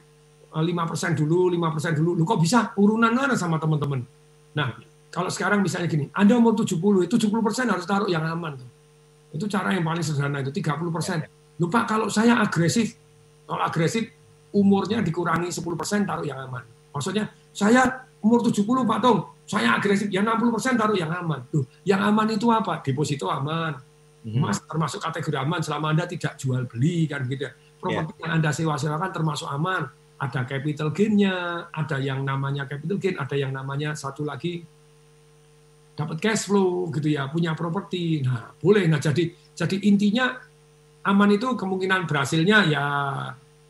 uh, 0.53 0.61
eh, 0.61 0.65
5% 0.69 1.17
dulu, 1.17 1.49
5% 1.49 1.97
dulu. 1.97 2.13
Loh, 2.21 2.25
kok 2.29 2.37
bisa 2.37 2.69
urunan 2.77 3.09
mana 3.09 3.33
sama 3.33 3.57
teman-teman? 3.57 4.05
Nah, 4.53 4.77
kalau 5.09 5.33
sekarang 5.33 5.65
misalnya 5.65 5.89
gini, 5.89 6.05
Anda 6.13 6.37
umur 6.37 6.53
70, 6.53 7.09
70% 7.09 7.73
harus 7.73 7.85
taruh 7.89 8.05
yang 8.05 8.21
aman. 8.29 8.61
Itu 9.33 9.49
cara 9.49 9.73
yang 9.73 9.81
paling 9.81 10.05
sederhana 10.05 10.45
itu 10.45 10.53
30%. 10.53 11.57
Lupa 11.57 11.89
kalau 11.89 12.13
saya 12.13 12.37
agresif, 12.37 12.93
kalau 13.49 13.65
agresif 13.65 14.05
umurnya 14.53 15.01
dikurangi 15.01 15.49
10% 15.49 16.05
taruh 16.05 16.29
yang 16.29 16.45
aman. 16.45 16.61
Maksudnya 16.93 17.25
saya 17.51 18.07
umur 18.23 18.43
70 18.43 18.63
Pak 18.63 18.99
Tong, 19.03 19.19
saya 19.43 19.75
agresif, 19.75 20.07
ya 20.07 20.23
60% 20.23 20.79
taruh 20.79 20.95
yang 20.95 21.11
aman. 21.11 21.43
Tuh, 21.51 21.67
yang 21.83 21.99
aman 21.99 22.27
itu 22.31 22.47
apa? 22.47 22.79
Deposito 22.79 23.27
aman. 23.27 23.75
Mhm. 24.21 24.37
Mas 24.37 24.61
termasuk 24.61 25.01
kategori 25.01 25.37
aman 25.41 25.59
selama 25.65 25.91
Anda 25.91 26.05
tidak 26.05 26.37
jual 26.37 26.69
beli 26.69 27.09
kan 27.09 27.25
gitu 27.25 27.49
ya. 27.49 27.53
Properti 27.81 28.13
yeah. 28.15 28.21
yang 28.21 28.31
Anda 28.37 28.49
sewa-sewakan 28.53 29.11
termasuk 29.11 29.49
aman. 29.49 29.89
Ada 30.21 30.45
capital 30.45 30.93
gain-nya, 30.93 31.65
ada 31.73 31.97
yang 31.97 32.21
namanya 32.21 32.69
capital 32.69 33.01
gain, 33.01 33.17
ada 33.17 33.33
yang 33.33 33.49
namanya 33.49 33.97
satu 33.97 34.21
lagi 34.21 34.61
dapat 35.97 36.21
cash 36.21 36.45
flow 36.45 36.93
gitu 36.93 37.09
ya, 37.09 37.25
punya 37.33 37.57
properti. 37.57 38.21
Nah, 38.21 38.53
boleh. 38.61 38.85
Nah, 38.85 39.01
jadi 39.01 39.33
jadi 39.57 39.81
intinya 39.81 40.37
aman 41.09 41.29
itu 41.33 41.57
kemungkinan 41.57 42.05
berhasilnya 42.05 42.57
ya 42.69 42.85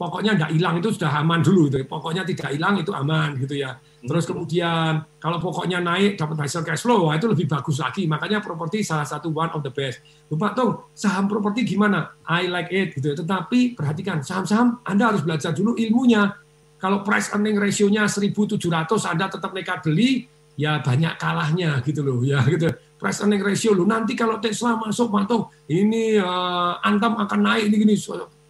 pokoknya 0.02 0.34
tidak 0.34 0.52
hilang 0.58 0.76
itu 0.82 0.90
sudah 0.98 1.12
aman 1.22 1.46
dulu 1.46 1.70
gitu. 1.70 1.86
Pokoknya 1.86 2.26
tidak 2.26 2.58
hilang 2.58 2.82
itu 2.82 2.90
aman 2.90 3.38
gitu 3.38 3.54
ya. 3.62 3.78
Terus 4.02 4.26
kemudian 4.26 5.06
kalau 5.22 5.38
pokoknya 5.38 5.78
naik 5.78 6.18
dapat 6.18 6.42
hasil 6.42 6.66
cash 6.66 6.82
flow, 6.82 7.06
wah, 7.06 7.14
itu 7.14 7.30
lebih 7.30 7.46
bagus 7.46 7.78
lagi. 7.78 8.10
Makanya 8.10 8.42
properti 8.42 8.82
salah 8.82 9.06
satu 9.06 9.30
one 9.30 9.54
of 9.54 9.62
the 9.62 9.70
best. 9.70 10.02
Lupa 10.34 10.58
tuh 10.58 10.90
saham 10.98 11.30
properti 11.30 11.62
gimana? 11.78 12.18
I 12.26 12.50
like 12.50 12.74
it 12.74 12.98
gitu. 12.98 13.14
Ya. 13.14 13.16
Tetapi 13.22 13.78
perhatikan 13.78 14.26
saham-saham 14.26 14.82
Anda 14.82 15.14
harus 15.14 15.22
belajar 15.22 15.54
dulu 15.54 15.78
ilmunya. 15.78 16.34
kalau 16.82 17.06
price 17.06 17.30
earning 17.30 17.62
ratio-nya 17.62 18.10
1700 18.10 18.58
Anda 19.06 19.30
tetap 19.30 19.54
nekat 19.54 19.86
beli, 19.86 20.26
ya 20.58 20.82
banyak 20.82 21.14
kalahnya 21.22 21.78
gitu 21.86 22.02
loh 22.02 22.26
ya 22.26 22.42
gitu. 22.50 22.74
Price 22.98 23.22
earning 23.22 23.42
ratio 23.42 23.78
lo 23.78 23.86
nanti 23.86 24.18
kalau 24.18 24.42
Tesla 24.42 24.78
masuk 24.78 25.14
mantap 25.14 25.54
ini 25.70 26.18
uh, 26.18 26.82
Antam 26.82 27.18
akan 27.18 27.40
naik 27.42 27.70
ini 27.70 27.76
gini 27.82 27.96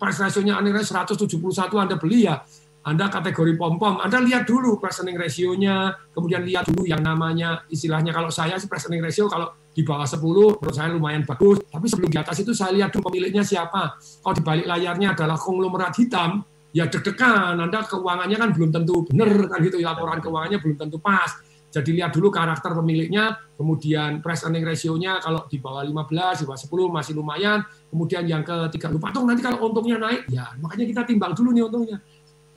price 0.01 0.17
ratio-nya 0.17 0.57
ratio 0.73 0.97
171 0.97 1.37
Anda 1.77 1.95
beli 2.01 2.25
ya. 2.25 2.41
Anda 2.81 3.13
kategori 3.13 3.61
pom-pom, 3.61 4.01
Anda 4.01 4.17
lihat 4.25 4.49
dulu 4.49 4.81
price 4.81 5.05
earning 5.05 5.13
ratio-nya, 5.13 5.93
kemudian 6.17 6.41
lihat 6.41 6.65
dulu 6.65 6.89
yang 6.89 7.05
namanya 7.05 7.61
istilahnya 7.69 8.09
kalau 8.09 8.33
saya 8.33 8.57
sih 8.57 8.65
price 8.65 8.89
earning 8.89 9.05
ratio 9.05 9.29
kalau 9.29 9.53
di 9.69 9.85
bawah 9.85 10.01
10 10.01 10.17
menurut 10.57 10.73
saya 10.73 10.89
lumayan 10.89 11.21
bagus, 11.21 11.61
tapi 11.69 11.85
sebelum 11.85 12.09
di 12.09 12.17
atas 12.17 12.41
itu 12.41 12.57
saya 12.57 12.73
lihat 12.73 12.89
dulu 12.89 13.13
pemiliknya 13.13 13.45
siapa. 13.45 14.01
Kalau 14.01 14.33
di 14.33 14.41
balik 14.41 14.65
layarnya 14.65 15.13
adalah 15.13 15.37
konglomerat 15.37 15.93
hitam, 15.93 16.41
ya 16.73 16.89
deg-degan, 16.89 17.61
Anda 17.61 17.85
keuangannya 17.85 18.37
kan 18.41 18.49
belum 18.49 18.73
tentu 18.73 19.05
benar 19.05 19.29
kan 19.29 19.61
gitu, 19.61 19.77
laporan 19.85 20.17
keuangannya 20.17 20.57
belum 20.57 20.75
tentu 20.81 20.97
pas. 20.97 21.37
Jadi 21.71 21.95
lihat 21.95 22.11
dulu 22.11 22.27
karakter 22.27 22.75
pemiliknya, 22.75 23.39
kemudian 23.55 24.19
price 24.19 24.43
earning 24.43 24.67
ratio-nya 24.67 25.23
kalau 25.23 25.47
di 25.47 25.55
bawah 25.55 25.87
15, 25.87 26.43
di 26.43 26.45
bawah 26.45 26.59
10 26.59 26.91
masih 26.91 27.13
lumayan. 27.15 27.63
Kemudian 27.87 28.27
yang 28.27 28.43
ketiga, 28.43 28.91
lupa. 28.91 29.15
Tuh 29.15 29.23
nanti 29.23 29.39
kalau 29.39 29.71
untungnya 29.71 29.95
naik, 29.95 30.27
ya 30.27 30.51
makanya 30.59 30.85
kita 30.91 31.01
timbang 31.07 31.31
dulu 31.31 31.55
nih 31.55 31.63
untungnya. 31.63 31.97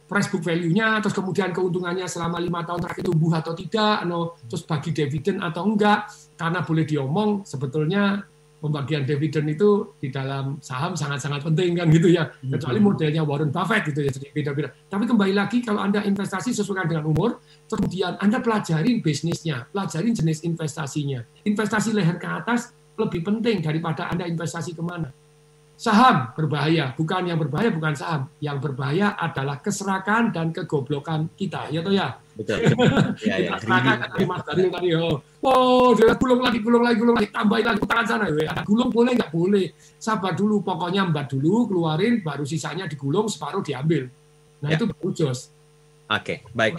Price 0.04 0.28
book 0.28 0.44
value-nya, 0.44 1.00
terus 1.00 1.16
kemudian 1.16 1.48
keuntungannya 1.54 2.04
selama 2.04 2.36
lima 2.36 2.60
tahun 2.66 2.82
terakhir 2.84 3.08
tumbuh 3.08 3.32
atau 3.40 3.56
tidak, 3.56 4.04
no, 4.04 4.36
terus 4.50 4.66
bagi 4.68 4.92
dividen 4.92 5.40
atau 5.40 5.64
enggak, 5.64 6.12
karena 6.36 6.60
boleh 6.60 6.84
diomong 6.84 7.46
sebetulnya 7.48 8.20
pembagian 8.64 9.04
dividen 9.04 9.44
itu 9.52 9.92
di 10.00 10.08
dalam 10.08 10.56
saham 10.64 10.96
sangat-sangat 10.96 11.44
penting 11.44 11.76
kan 11.76 11.92
gitu 11.92 12.08
ya, 12.08 12.32
kecuali 12.40 12.80
hmm. 12.80 12.88
modelnya 12.88 13.22
Warren 13.28 13.52
Buffett 13.52 13.84
gitu 13.92 14.00
ya, 14.00 14.08
jadi 14.08 14.32
beda-beda. 14.32 14.72
Tapi 14.88 15.04
kembali 15.04 15.36
lagi 15.36 15.60
kalau 15.60 15.84
Anda 15.84 16.00
investasi 16.00 16.56
sesuai 16.56 16.88
dengan 16.88 17.04
umur, 17.04 17.44
kemudian 17.68 18.16
Anda 18.24 18.40
pelajarin 18.40 19.04
bisnisnya, 19.04 19.68
pelajarin 19.68 20.16
jenis 20.16 20.40
investasinya. 20.48 21.20
Investasi 21.44 21.92
leher 21.92 22.16
ke 22.16 22.24
atas 22.24 22.72
lebih 22.96 23.20
penting 23.20 23.60
daripada 23.60 24.08
Anda 24.08 24.24
investasi 24.24 24.72
ke 24.72 24.80
mana 24.80 25.12
Saham 25.74 26.30
berbahaya, 26.38 26.94
bukan 26.94 27.26
yang 27.26 27.34
berbahaya 27.34 27.74
bukan 27.74 27.98
saham. 27.98 28.30
Yang 28.38 28.70
berbahaya 28.70 29.18
adalah 29.18 29.58
keserakan 29.58 30.30
dan 30.30 30.54
kegoblokan 30.54 31.34
kita, 31.34 31.66
ya 31.74 31.82
toh 31.82 31.90
ya. 31.90 32.14
Betul. 32.34 32.58
ya, 33.30 33.36
ya. 33.38 33.50
kita 33.62 34.10
tadi 34.10 34.24
Mas 34.26 34.42
Daril 34.42 34.68
tadi, 34.74 34.88
oh, 34.98 35.22
oh 35.46 35.94
dia 35.94 36.14
gulung 36.18 36.42
lagi, 36.42 36.58
gulung 36.58 36.82
lagi, 36.82 36.96
gulung 36.98 37.14
lagi, 37.14 37.30
tambahin 37.30 37.66
lagi 37.70 37.78
tangan 37.86 38.06
sana. 38.06 38.24
Ada 38.26 38.62
gulung 38.66 38.90
boleh 38.90 39.12
nggak 39.14 39.30
boleh? 39.30 39.66
Sabar 40.02 40.34
dulu, 40.34 40.66
pokoknya 40.66 41.06
mbak 41.06 41.30
dulu, 41.30 41.70
keluarin, 41.70 42.26
baru 42.26 42.42
sisanya 42.42 42.90
digulung, 42.90 43.30
separuh 43.30 43.62
diambil. 43.62 44.10
Nah 44.58 44.74
ya. 44.74 44.76
itu 44.78 44.84
baru 44.90 45.08
jos. 45.14 45.54
Oke, 46.14 46.46
okay, 46.46 46.54
baik. 46.54 46.78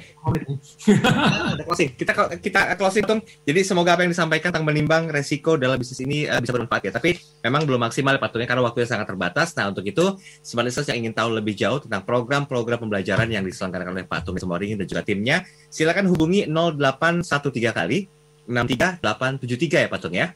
closing. 1.67 1.91
Kita 1.91 2.11
kita 2.39 2.79
closing 2.79 3.03
Tom. 3.03 3.19
Jadi 3.43 3.67
semoga 3.67 3.99
apa 3.99 4.07
yang 4.07 4.15
disampaikan 4.15 4.55
tentang 4.55 4.63
menimbang 4.63 5.11
resiko 5.11 5.59
dalam 5.59 5.75
bisnis 5.75 5.99
ini 6.07 6.23
uh, 6.23 6.39
bisa 6.39 6.55
bermanfaat 6.55 6.87
ya. 6.87 6.91
Tapi 6.95 7.19
memang 7.43 7.67
belum 7.67 7.83
maksimal 7.83 8.15
patutnya 8.15 8.47
karena 8.47 8.63
waktunya 8.63 8.87
sangat 8.87 9.11
terbatas. 9.11 9.51
Nah, 9.59 9.75
untuk 9.75 9.83
itu 9.83 10.15
smart 10.39 10.71
listeners 10.71 10.87
yang 10.87 11.03
ingin 11.03 11.13
tahu 11.19 11.35
lebih 11.35 11.51
jauh 11.51 11.83
tentang 11.83 12.07
program-program 12.07 12.79
pembelajaran 12.79 13.27
yang 13.27 13.43
diselenggarakan 13.43 13.91
oleh 13.91 14.07
Pak 14.07 14.23
Tum 14.23 14.39
Semoring 14.39 14.79
dan 14.79 14.87
juga 14.87 15.03
timnya, 15.03 15.43
silakan 15.67 16.07
hubungi 16.07 16.47
0813 16.47 17.75
kali 17.75 18.07
63873 18.47 19.83
ya 19.83 19.87
Pak 19.91 19.99
Tum 19.99 20.13
ya. 20.15 20.27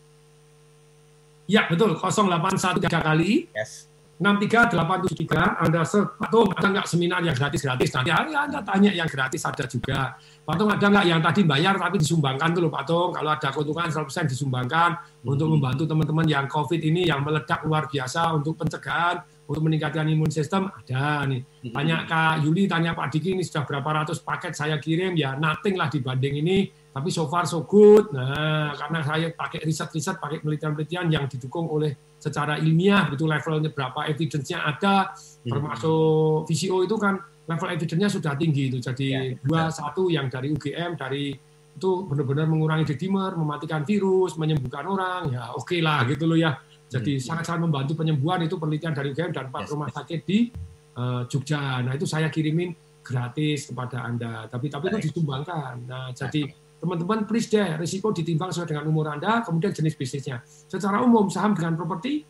Ya, 1.47 1.61
betul. 1.71 1.95
0813 1.95 2.91
kali. 2.91 3.47
Yes 3.55 3.88
63873 4.19 5.63
Anda 5.63 5.87
patung 6.19 6.51
ada 6.51 6.67
nggak 6.67 6.87
seminar 6.91 7.23
yang 7.23 7.31
gratis-gratis? 7.31 7.95
Nanti 7.95 8.11
hari 8.11 8.35
Anda 8.35 8.59
tanya 8.59 8.91
yang 8.91 9.07
gratis 9.07 9.47
ada 9.47 9.63
juga. 9.63 10.19
Patung 10.43 10.67
ada 10.67 10.83
nggak 10.83 11.05
yang 11.07 11.23
tadi 11.23 11.47
bayar 11.47 11.79
tapi 11.79 12.03
disumbangkan 12.03 12.51
tuh 12.51 12.67
loh 12.67 12.71
patung? 12.71 13.15
Kalau 13.15 13.31
ada 13.31 13.47
keuntungan 13.47 13.87
100% 13.87 14.27
disumbangkan 14.27 15.23
hmm. 15.23 15.31
untuk 15.31 15.47
membantu 15.47 15.87
teman-teman 15.87 16.27
yang 16.27 16.51
COVID 16.51 16.83
ini 16.83 17.07
yang 17.07 17.23
meledak 17.23 17.63
luar 17.63 17.87
biasa 17.87 18.35
untuk 18.35 18.59
pencegahan 18.59 19.23
untuk 19.47 19.63
meningkatkan 19.63 20.03
imun 20.11 20.27
sistem 20.27 20.67
ada 20.67 21.23
nih. 21.23 21.39
Hmm. 21.39 21.73
tanya 21.79 21.97
Kak 22.03 22.43
Yuli 22.43 22.67
tanya 22.67 22.91
Pak 22.91 23.07
Diki 23.15 23.39
ini 23.39 23.43
sudah 23.47 23.63
berapa 23.63 24.03
ratus 24.03 24.19
paket 24.19 24.51
saya 24.51 24.75
kirim? 24.83 25.15
Ya 25.15 25.39
nothing 25.39 25.79
lah 25.79 25.87
dibanding 25.87 26.43
ini 26.43 26.67
tapi 26.99 27.15
so 27.15 27.31
far 27.31 27.47
so 27.47 27.63
good. 27.63 28.11
Nah 28.11 28.75
karena 28.75 28.99
saya 29.07 29.31
pakai 29.31 29.63
riset-riset 29.63 30.19
pakai 30.19 30.43
penelitian-penelitian 30.43 31.07
yang 31.07 31.25
didukung 31.31 31.71
oleh 31.71 31.95
secara 32.19 32.59
ilmiah 32.59 33.07
itu 33.07 33.23
levelnya 33.23 33.71
berapa 33.71 34.03
evidence-nya 34.11 34.67
ada 34.67 35.15
hmm. 35.15 35.47
termasuk 35.47 36.43
VCO 36.51 36.83
itu 36.83 36.95
kan 36.99 37.15
level 37.47 37.69
evidence-nya 37.71 38.11
sudah 38.11 38.35
tinggi 38.35 38.67
itu. 38.67 38.83
Jadi 38.83 39.07
ya, 39.15 39.21
dua 39.39 39.71
satu 39.71 40.11
yang 40.11 40.27
dari 40.27 40.51
UGM 40.51 40.99
dari 40.99 41.31
itu 41.79 41.91
benar-benar 42.03 42.43
mengurangi 42.51 42.91
dedimer 42.91 43.31
mematikan 43.39 43.87
virus 43.87 44.35
menyembuhkan 44.35 44.83
orang. 44.83 45.31
Ya 45.31 45.55
oke 45.55 45.71
okay 45.71 45.79
lah 45.79 46.03
gitu 46.03 46.27
loh 46.27 46.35
ya. 46.35 46.59
Jadi 46.91 47.15
hmm. 47.15 47.23
sangat-sangat 47.23 47.61
membantu 47.63 47.95
penyembuhan 47.95 48.43
itu 48.43 48.59
penelitian 48.59 48.91
dari 48.91 49.15
UGM 49.15 49.31
dan 49.31 49.47
empat 49.47 49.63
yes, 49.63 49.71
rumah 49.71 49.87
sakit 49.87 50.19
di 50.27 50.51
uh, 50.99 51.23
Jogja. 51.31 51.79
Nah 51.79 51.95
itu 51.95 52.03
saya 52.03 52.27
kirimin 52.27 52.75
gratis 52.99 53.71
kepada 53.71 54.03
anda. 54.03 54.51
Tapi 54.51 54.67
tapi 54.67 54.91
itu 54.91 55.07
disumbangkan. 55.07 55.87
Nah 55.87 56.11
jadi 56.11 56.43
teman-teman 56.79 57.27
please 57.27 57.51
deh 57.51 57.75
risiko 57.75 58.15
ditimbang 58.15 58.55
sesuai 58.55 58.71
dengan 58.71 58.85
umur 58.87 59.11
Anda, 59.11 59.43
kemudian 59.43 59.75
jenis 59.75 59.99
bisnisnya. 59.99 60.39
Secara 60.45 61.03
umum 61.03 61.27
saham 61.27 61.51
dengan 61.53 61.75
properti, 61.75 62.23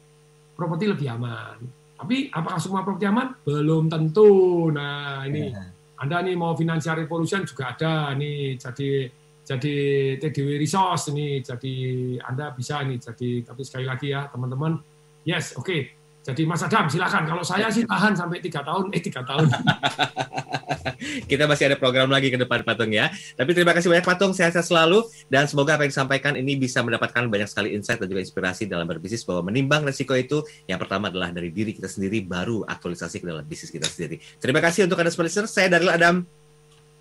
properti 0.58 0.86
lebih 0.90 1.08
aman. 1.16 1.58
Tapi 2.00 2.34
apakah 2.34 2.60
semua 2.60 2.82
properti 2.82 3.06
aman? 3.06 3.38
Belum 3.46 3.86
tentu. 3.88 4.68
Nah 4.74 5.24
ini 5.30 5.54
ya. 5.54 5.64
Anda 6.00 6.24
nih 6.24 6.36
mau 6.40 6.56
financial 6.56 7.04
revolution 7.04 7.44
juga 7.44 7.76
ada 7.76 8.16
nih, 8.16 8.56
jadi 8.56 9.12
jadi 9.44 9.76
TDW 10.22 10.62
resource 10.62 11.10
ini, 11.12 11.42
jadi 11.42 11.74
Anda 12.22 12.54
bisa 12.56 12.86
nih, 12.86 13.02
jadi 13.02 13.30
tapi 13.44 13.62
sekali 13.66 13.86
lagi 13.90 14.14
ya 14.14 14.30
teman-teman, 14.30 14.80
yes, 15.26 15.58
oke. 15.58 15.66
Okay. 15.66 15.99
Jadi 16.20 16.44
Mas 16.44 16.62
Adam 16.62 16.86
silakan. 16.92 17.24
Kalau 17.24 17.44
saya 17.48 17.72
sih 17.72 17.88
tahan 17.88 18.12
sampai 18.14 18.44
tiga 18.44 18.60
tahun, 18.60 18.92
eh 18.92 19.02
tiga 19.02 19.24
tahun. 19.24 19.48
kita 21.32 21.48
masih 21.48 21.72
ada 21.72 21.78
program 21.80 22.12
lagi 22.12 22.28
ke 22.28 22.36
depan 22.36 22.62
Patung 22.68 22.92
ya. 22.92 23.08
Tapi 23.40 23.56
terima 23.56 23.72
kasih 23.72 23.88
banyak 23.88 24.06
Patung, 24.06 24.36
sehat-sehat 24.36 24.68
selalu 24.68 25.08
dan 25.32 25.48
semoga 25.48 25.80
apa 25.80 25.88
yang 25.88 25.92
disampaikan 25.96 26.36
ini 26.36 26.60
bisa 26.60 26.84
mendapatkan 26.84 27.24
banyak 27.32 27.48
sekali 27.48 27.72
insight 27.72 28.04
dan 28.04 28.12
juga 28.12 28.22
inspirasi 28.22 28.68
dalam 28.68 28.84
berbisnis 28.84 29.24
bahwa 29.24 29.48
menimbang 29.48 29.88
resiko 29.88 30.12
itu 30.14 30.44
yang 30.68 30.78
pertama 30.78 31.08
adalah 31.08 31.32
dari 31.32 31.56
diri 31.56 31.72
kita 31.72 31.88
sendiri 31.88 32.20
baru 32.28 32.68
aktualisasi 32.68 33.24
ke 33.24 33.26
dalam 33.26 33.48
bisnis 33.48 33.72
kita 33.72 33.88
sendiri. 33.88 34.20
Terima 34.44 34.60
kasih 34.60 34.92
untuk 34.92 35.00
Anda 35.00 35.12
sponsor. 35.16 35.48
Saya 35.48 35.72
Daril 35.72 35.92
Adam. 35.92 36.28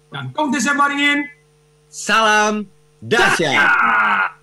Dan 0.08 0.32
Kong 0.32 0.54
Maringin. 0.54 1.26
Salam 1.90 2.68
dahsyat. 3.02 4.37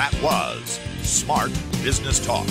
That 0.00 0.22
was 0.22 0.80
Smart 1.02 1.52
Business 1.82 2.24
Talk 2.24 2.46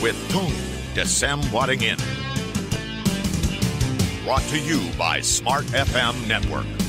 with 0.00 0.16
Tung 0.30 0.50
Desem 0.94 1.52
Wadding 1.52 1.82
In. 1.82 1.98
Brought 4.24 4.40
to 4.44 4.58
you 4.58 4.80
by 4.96 5.20
Smart 5.20 5.66
FM 5.66 6.26
Network. 6.26 6.81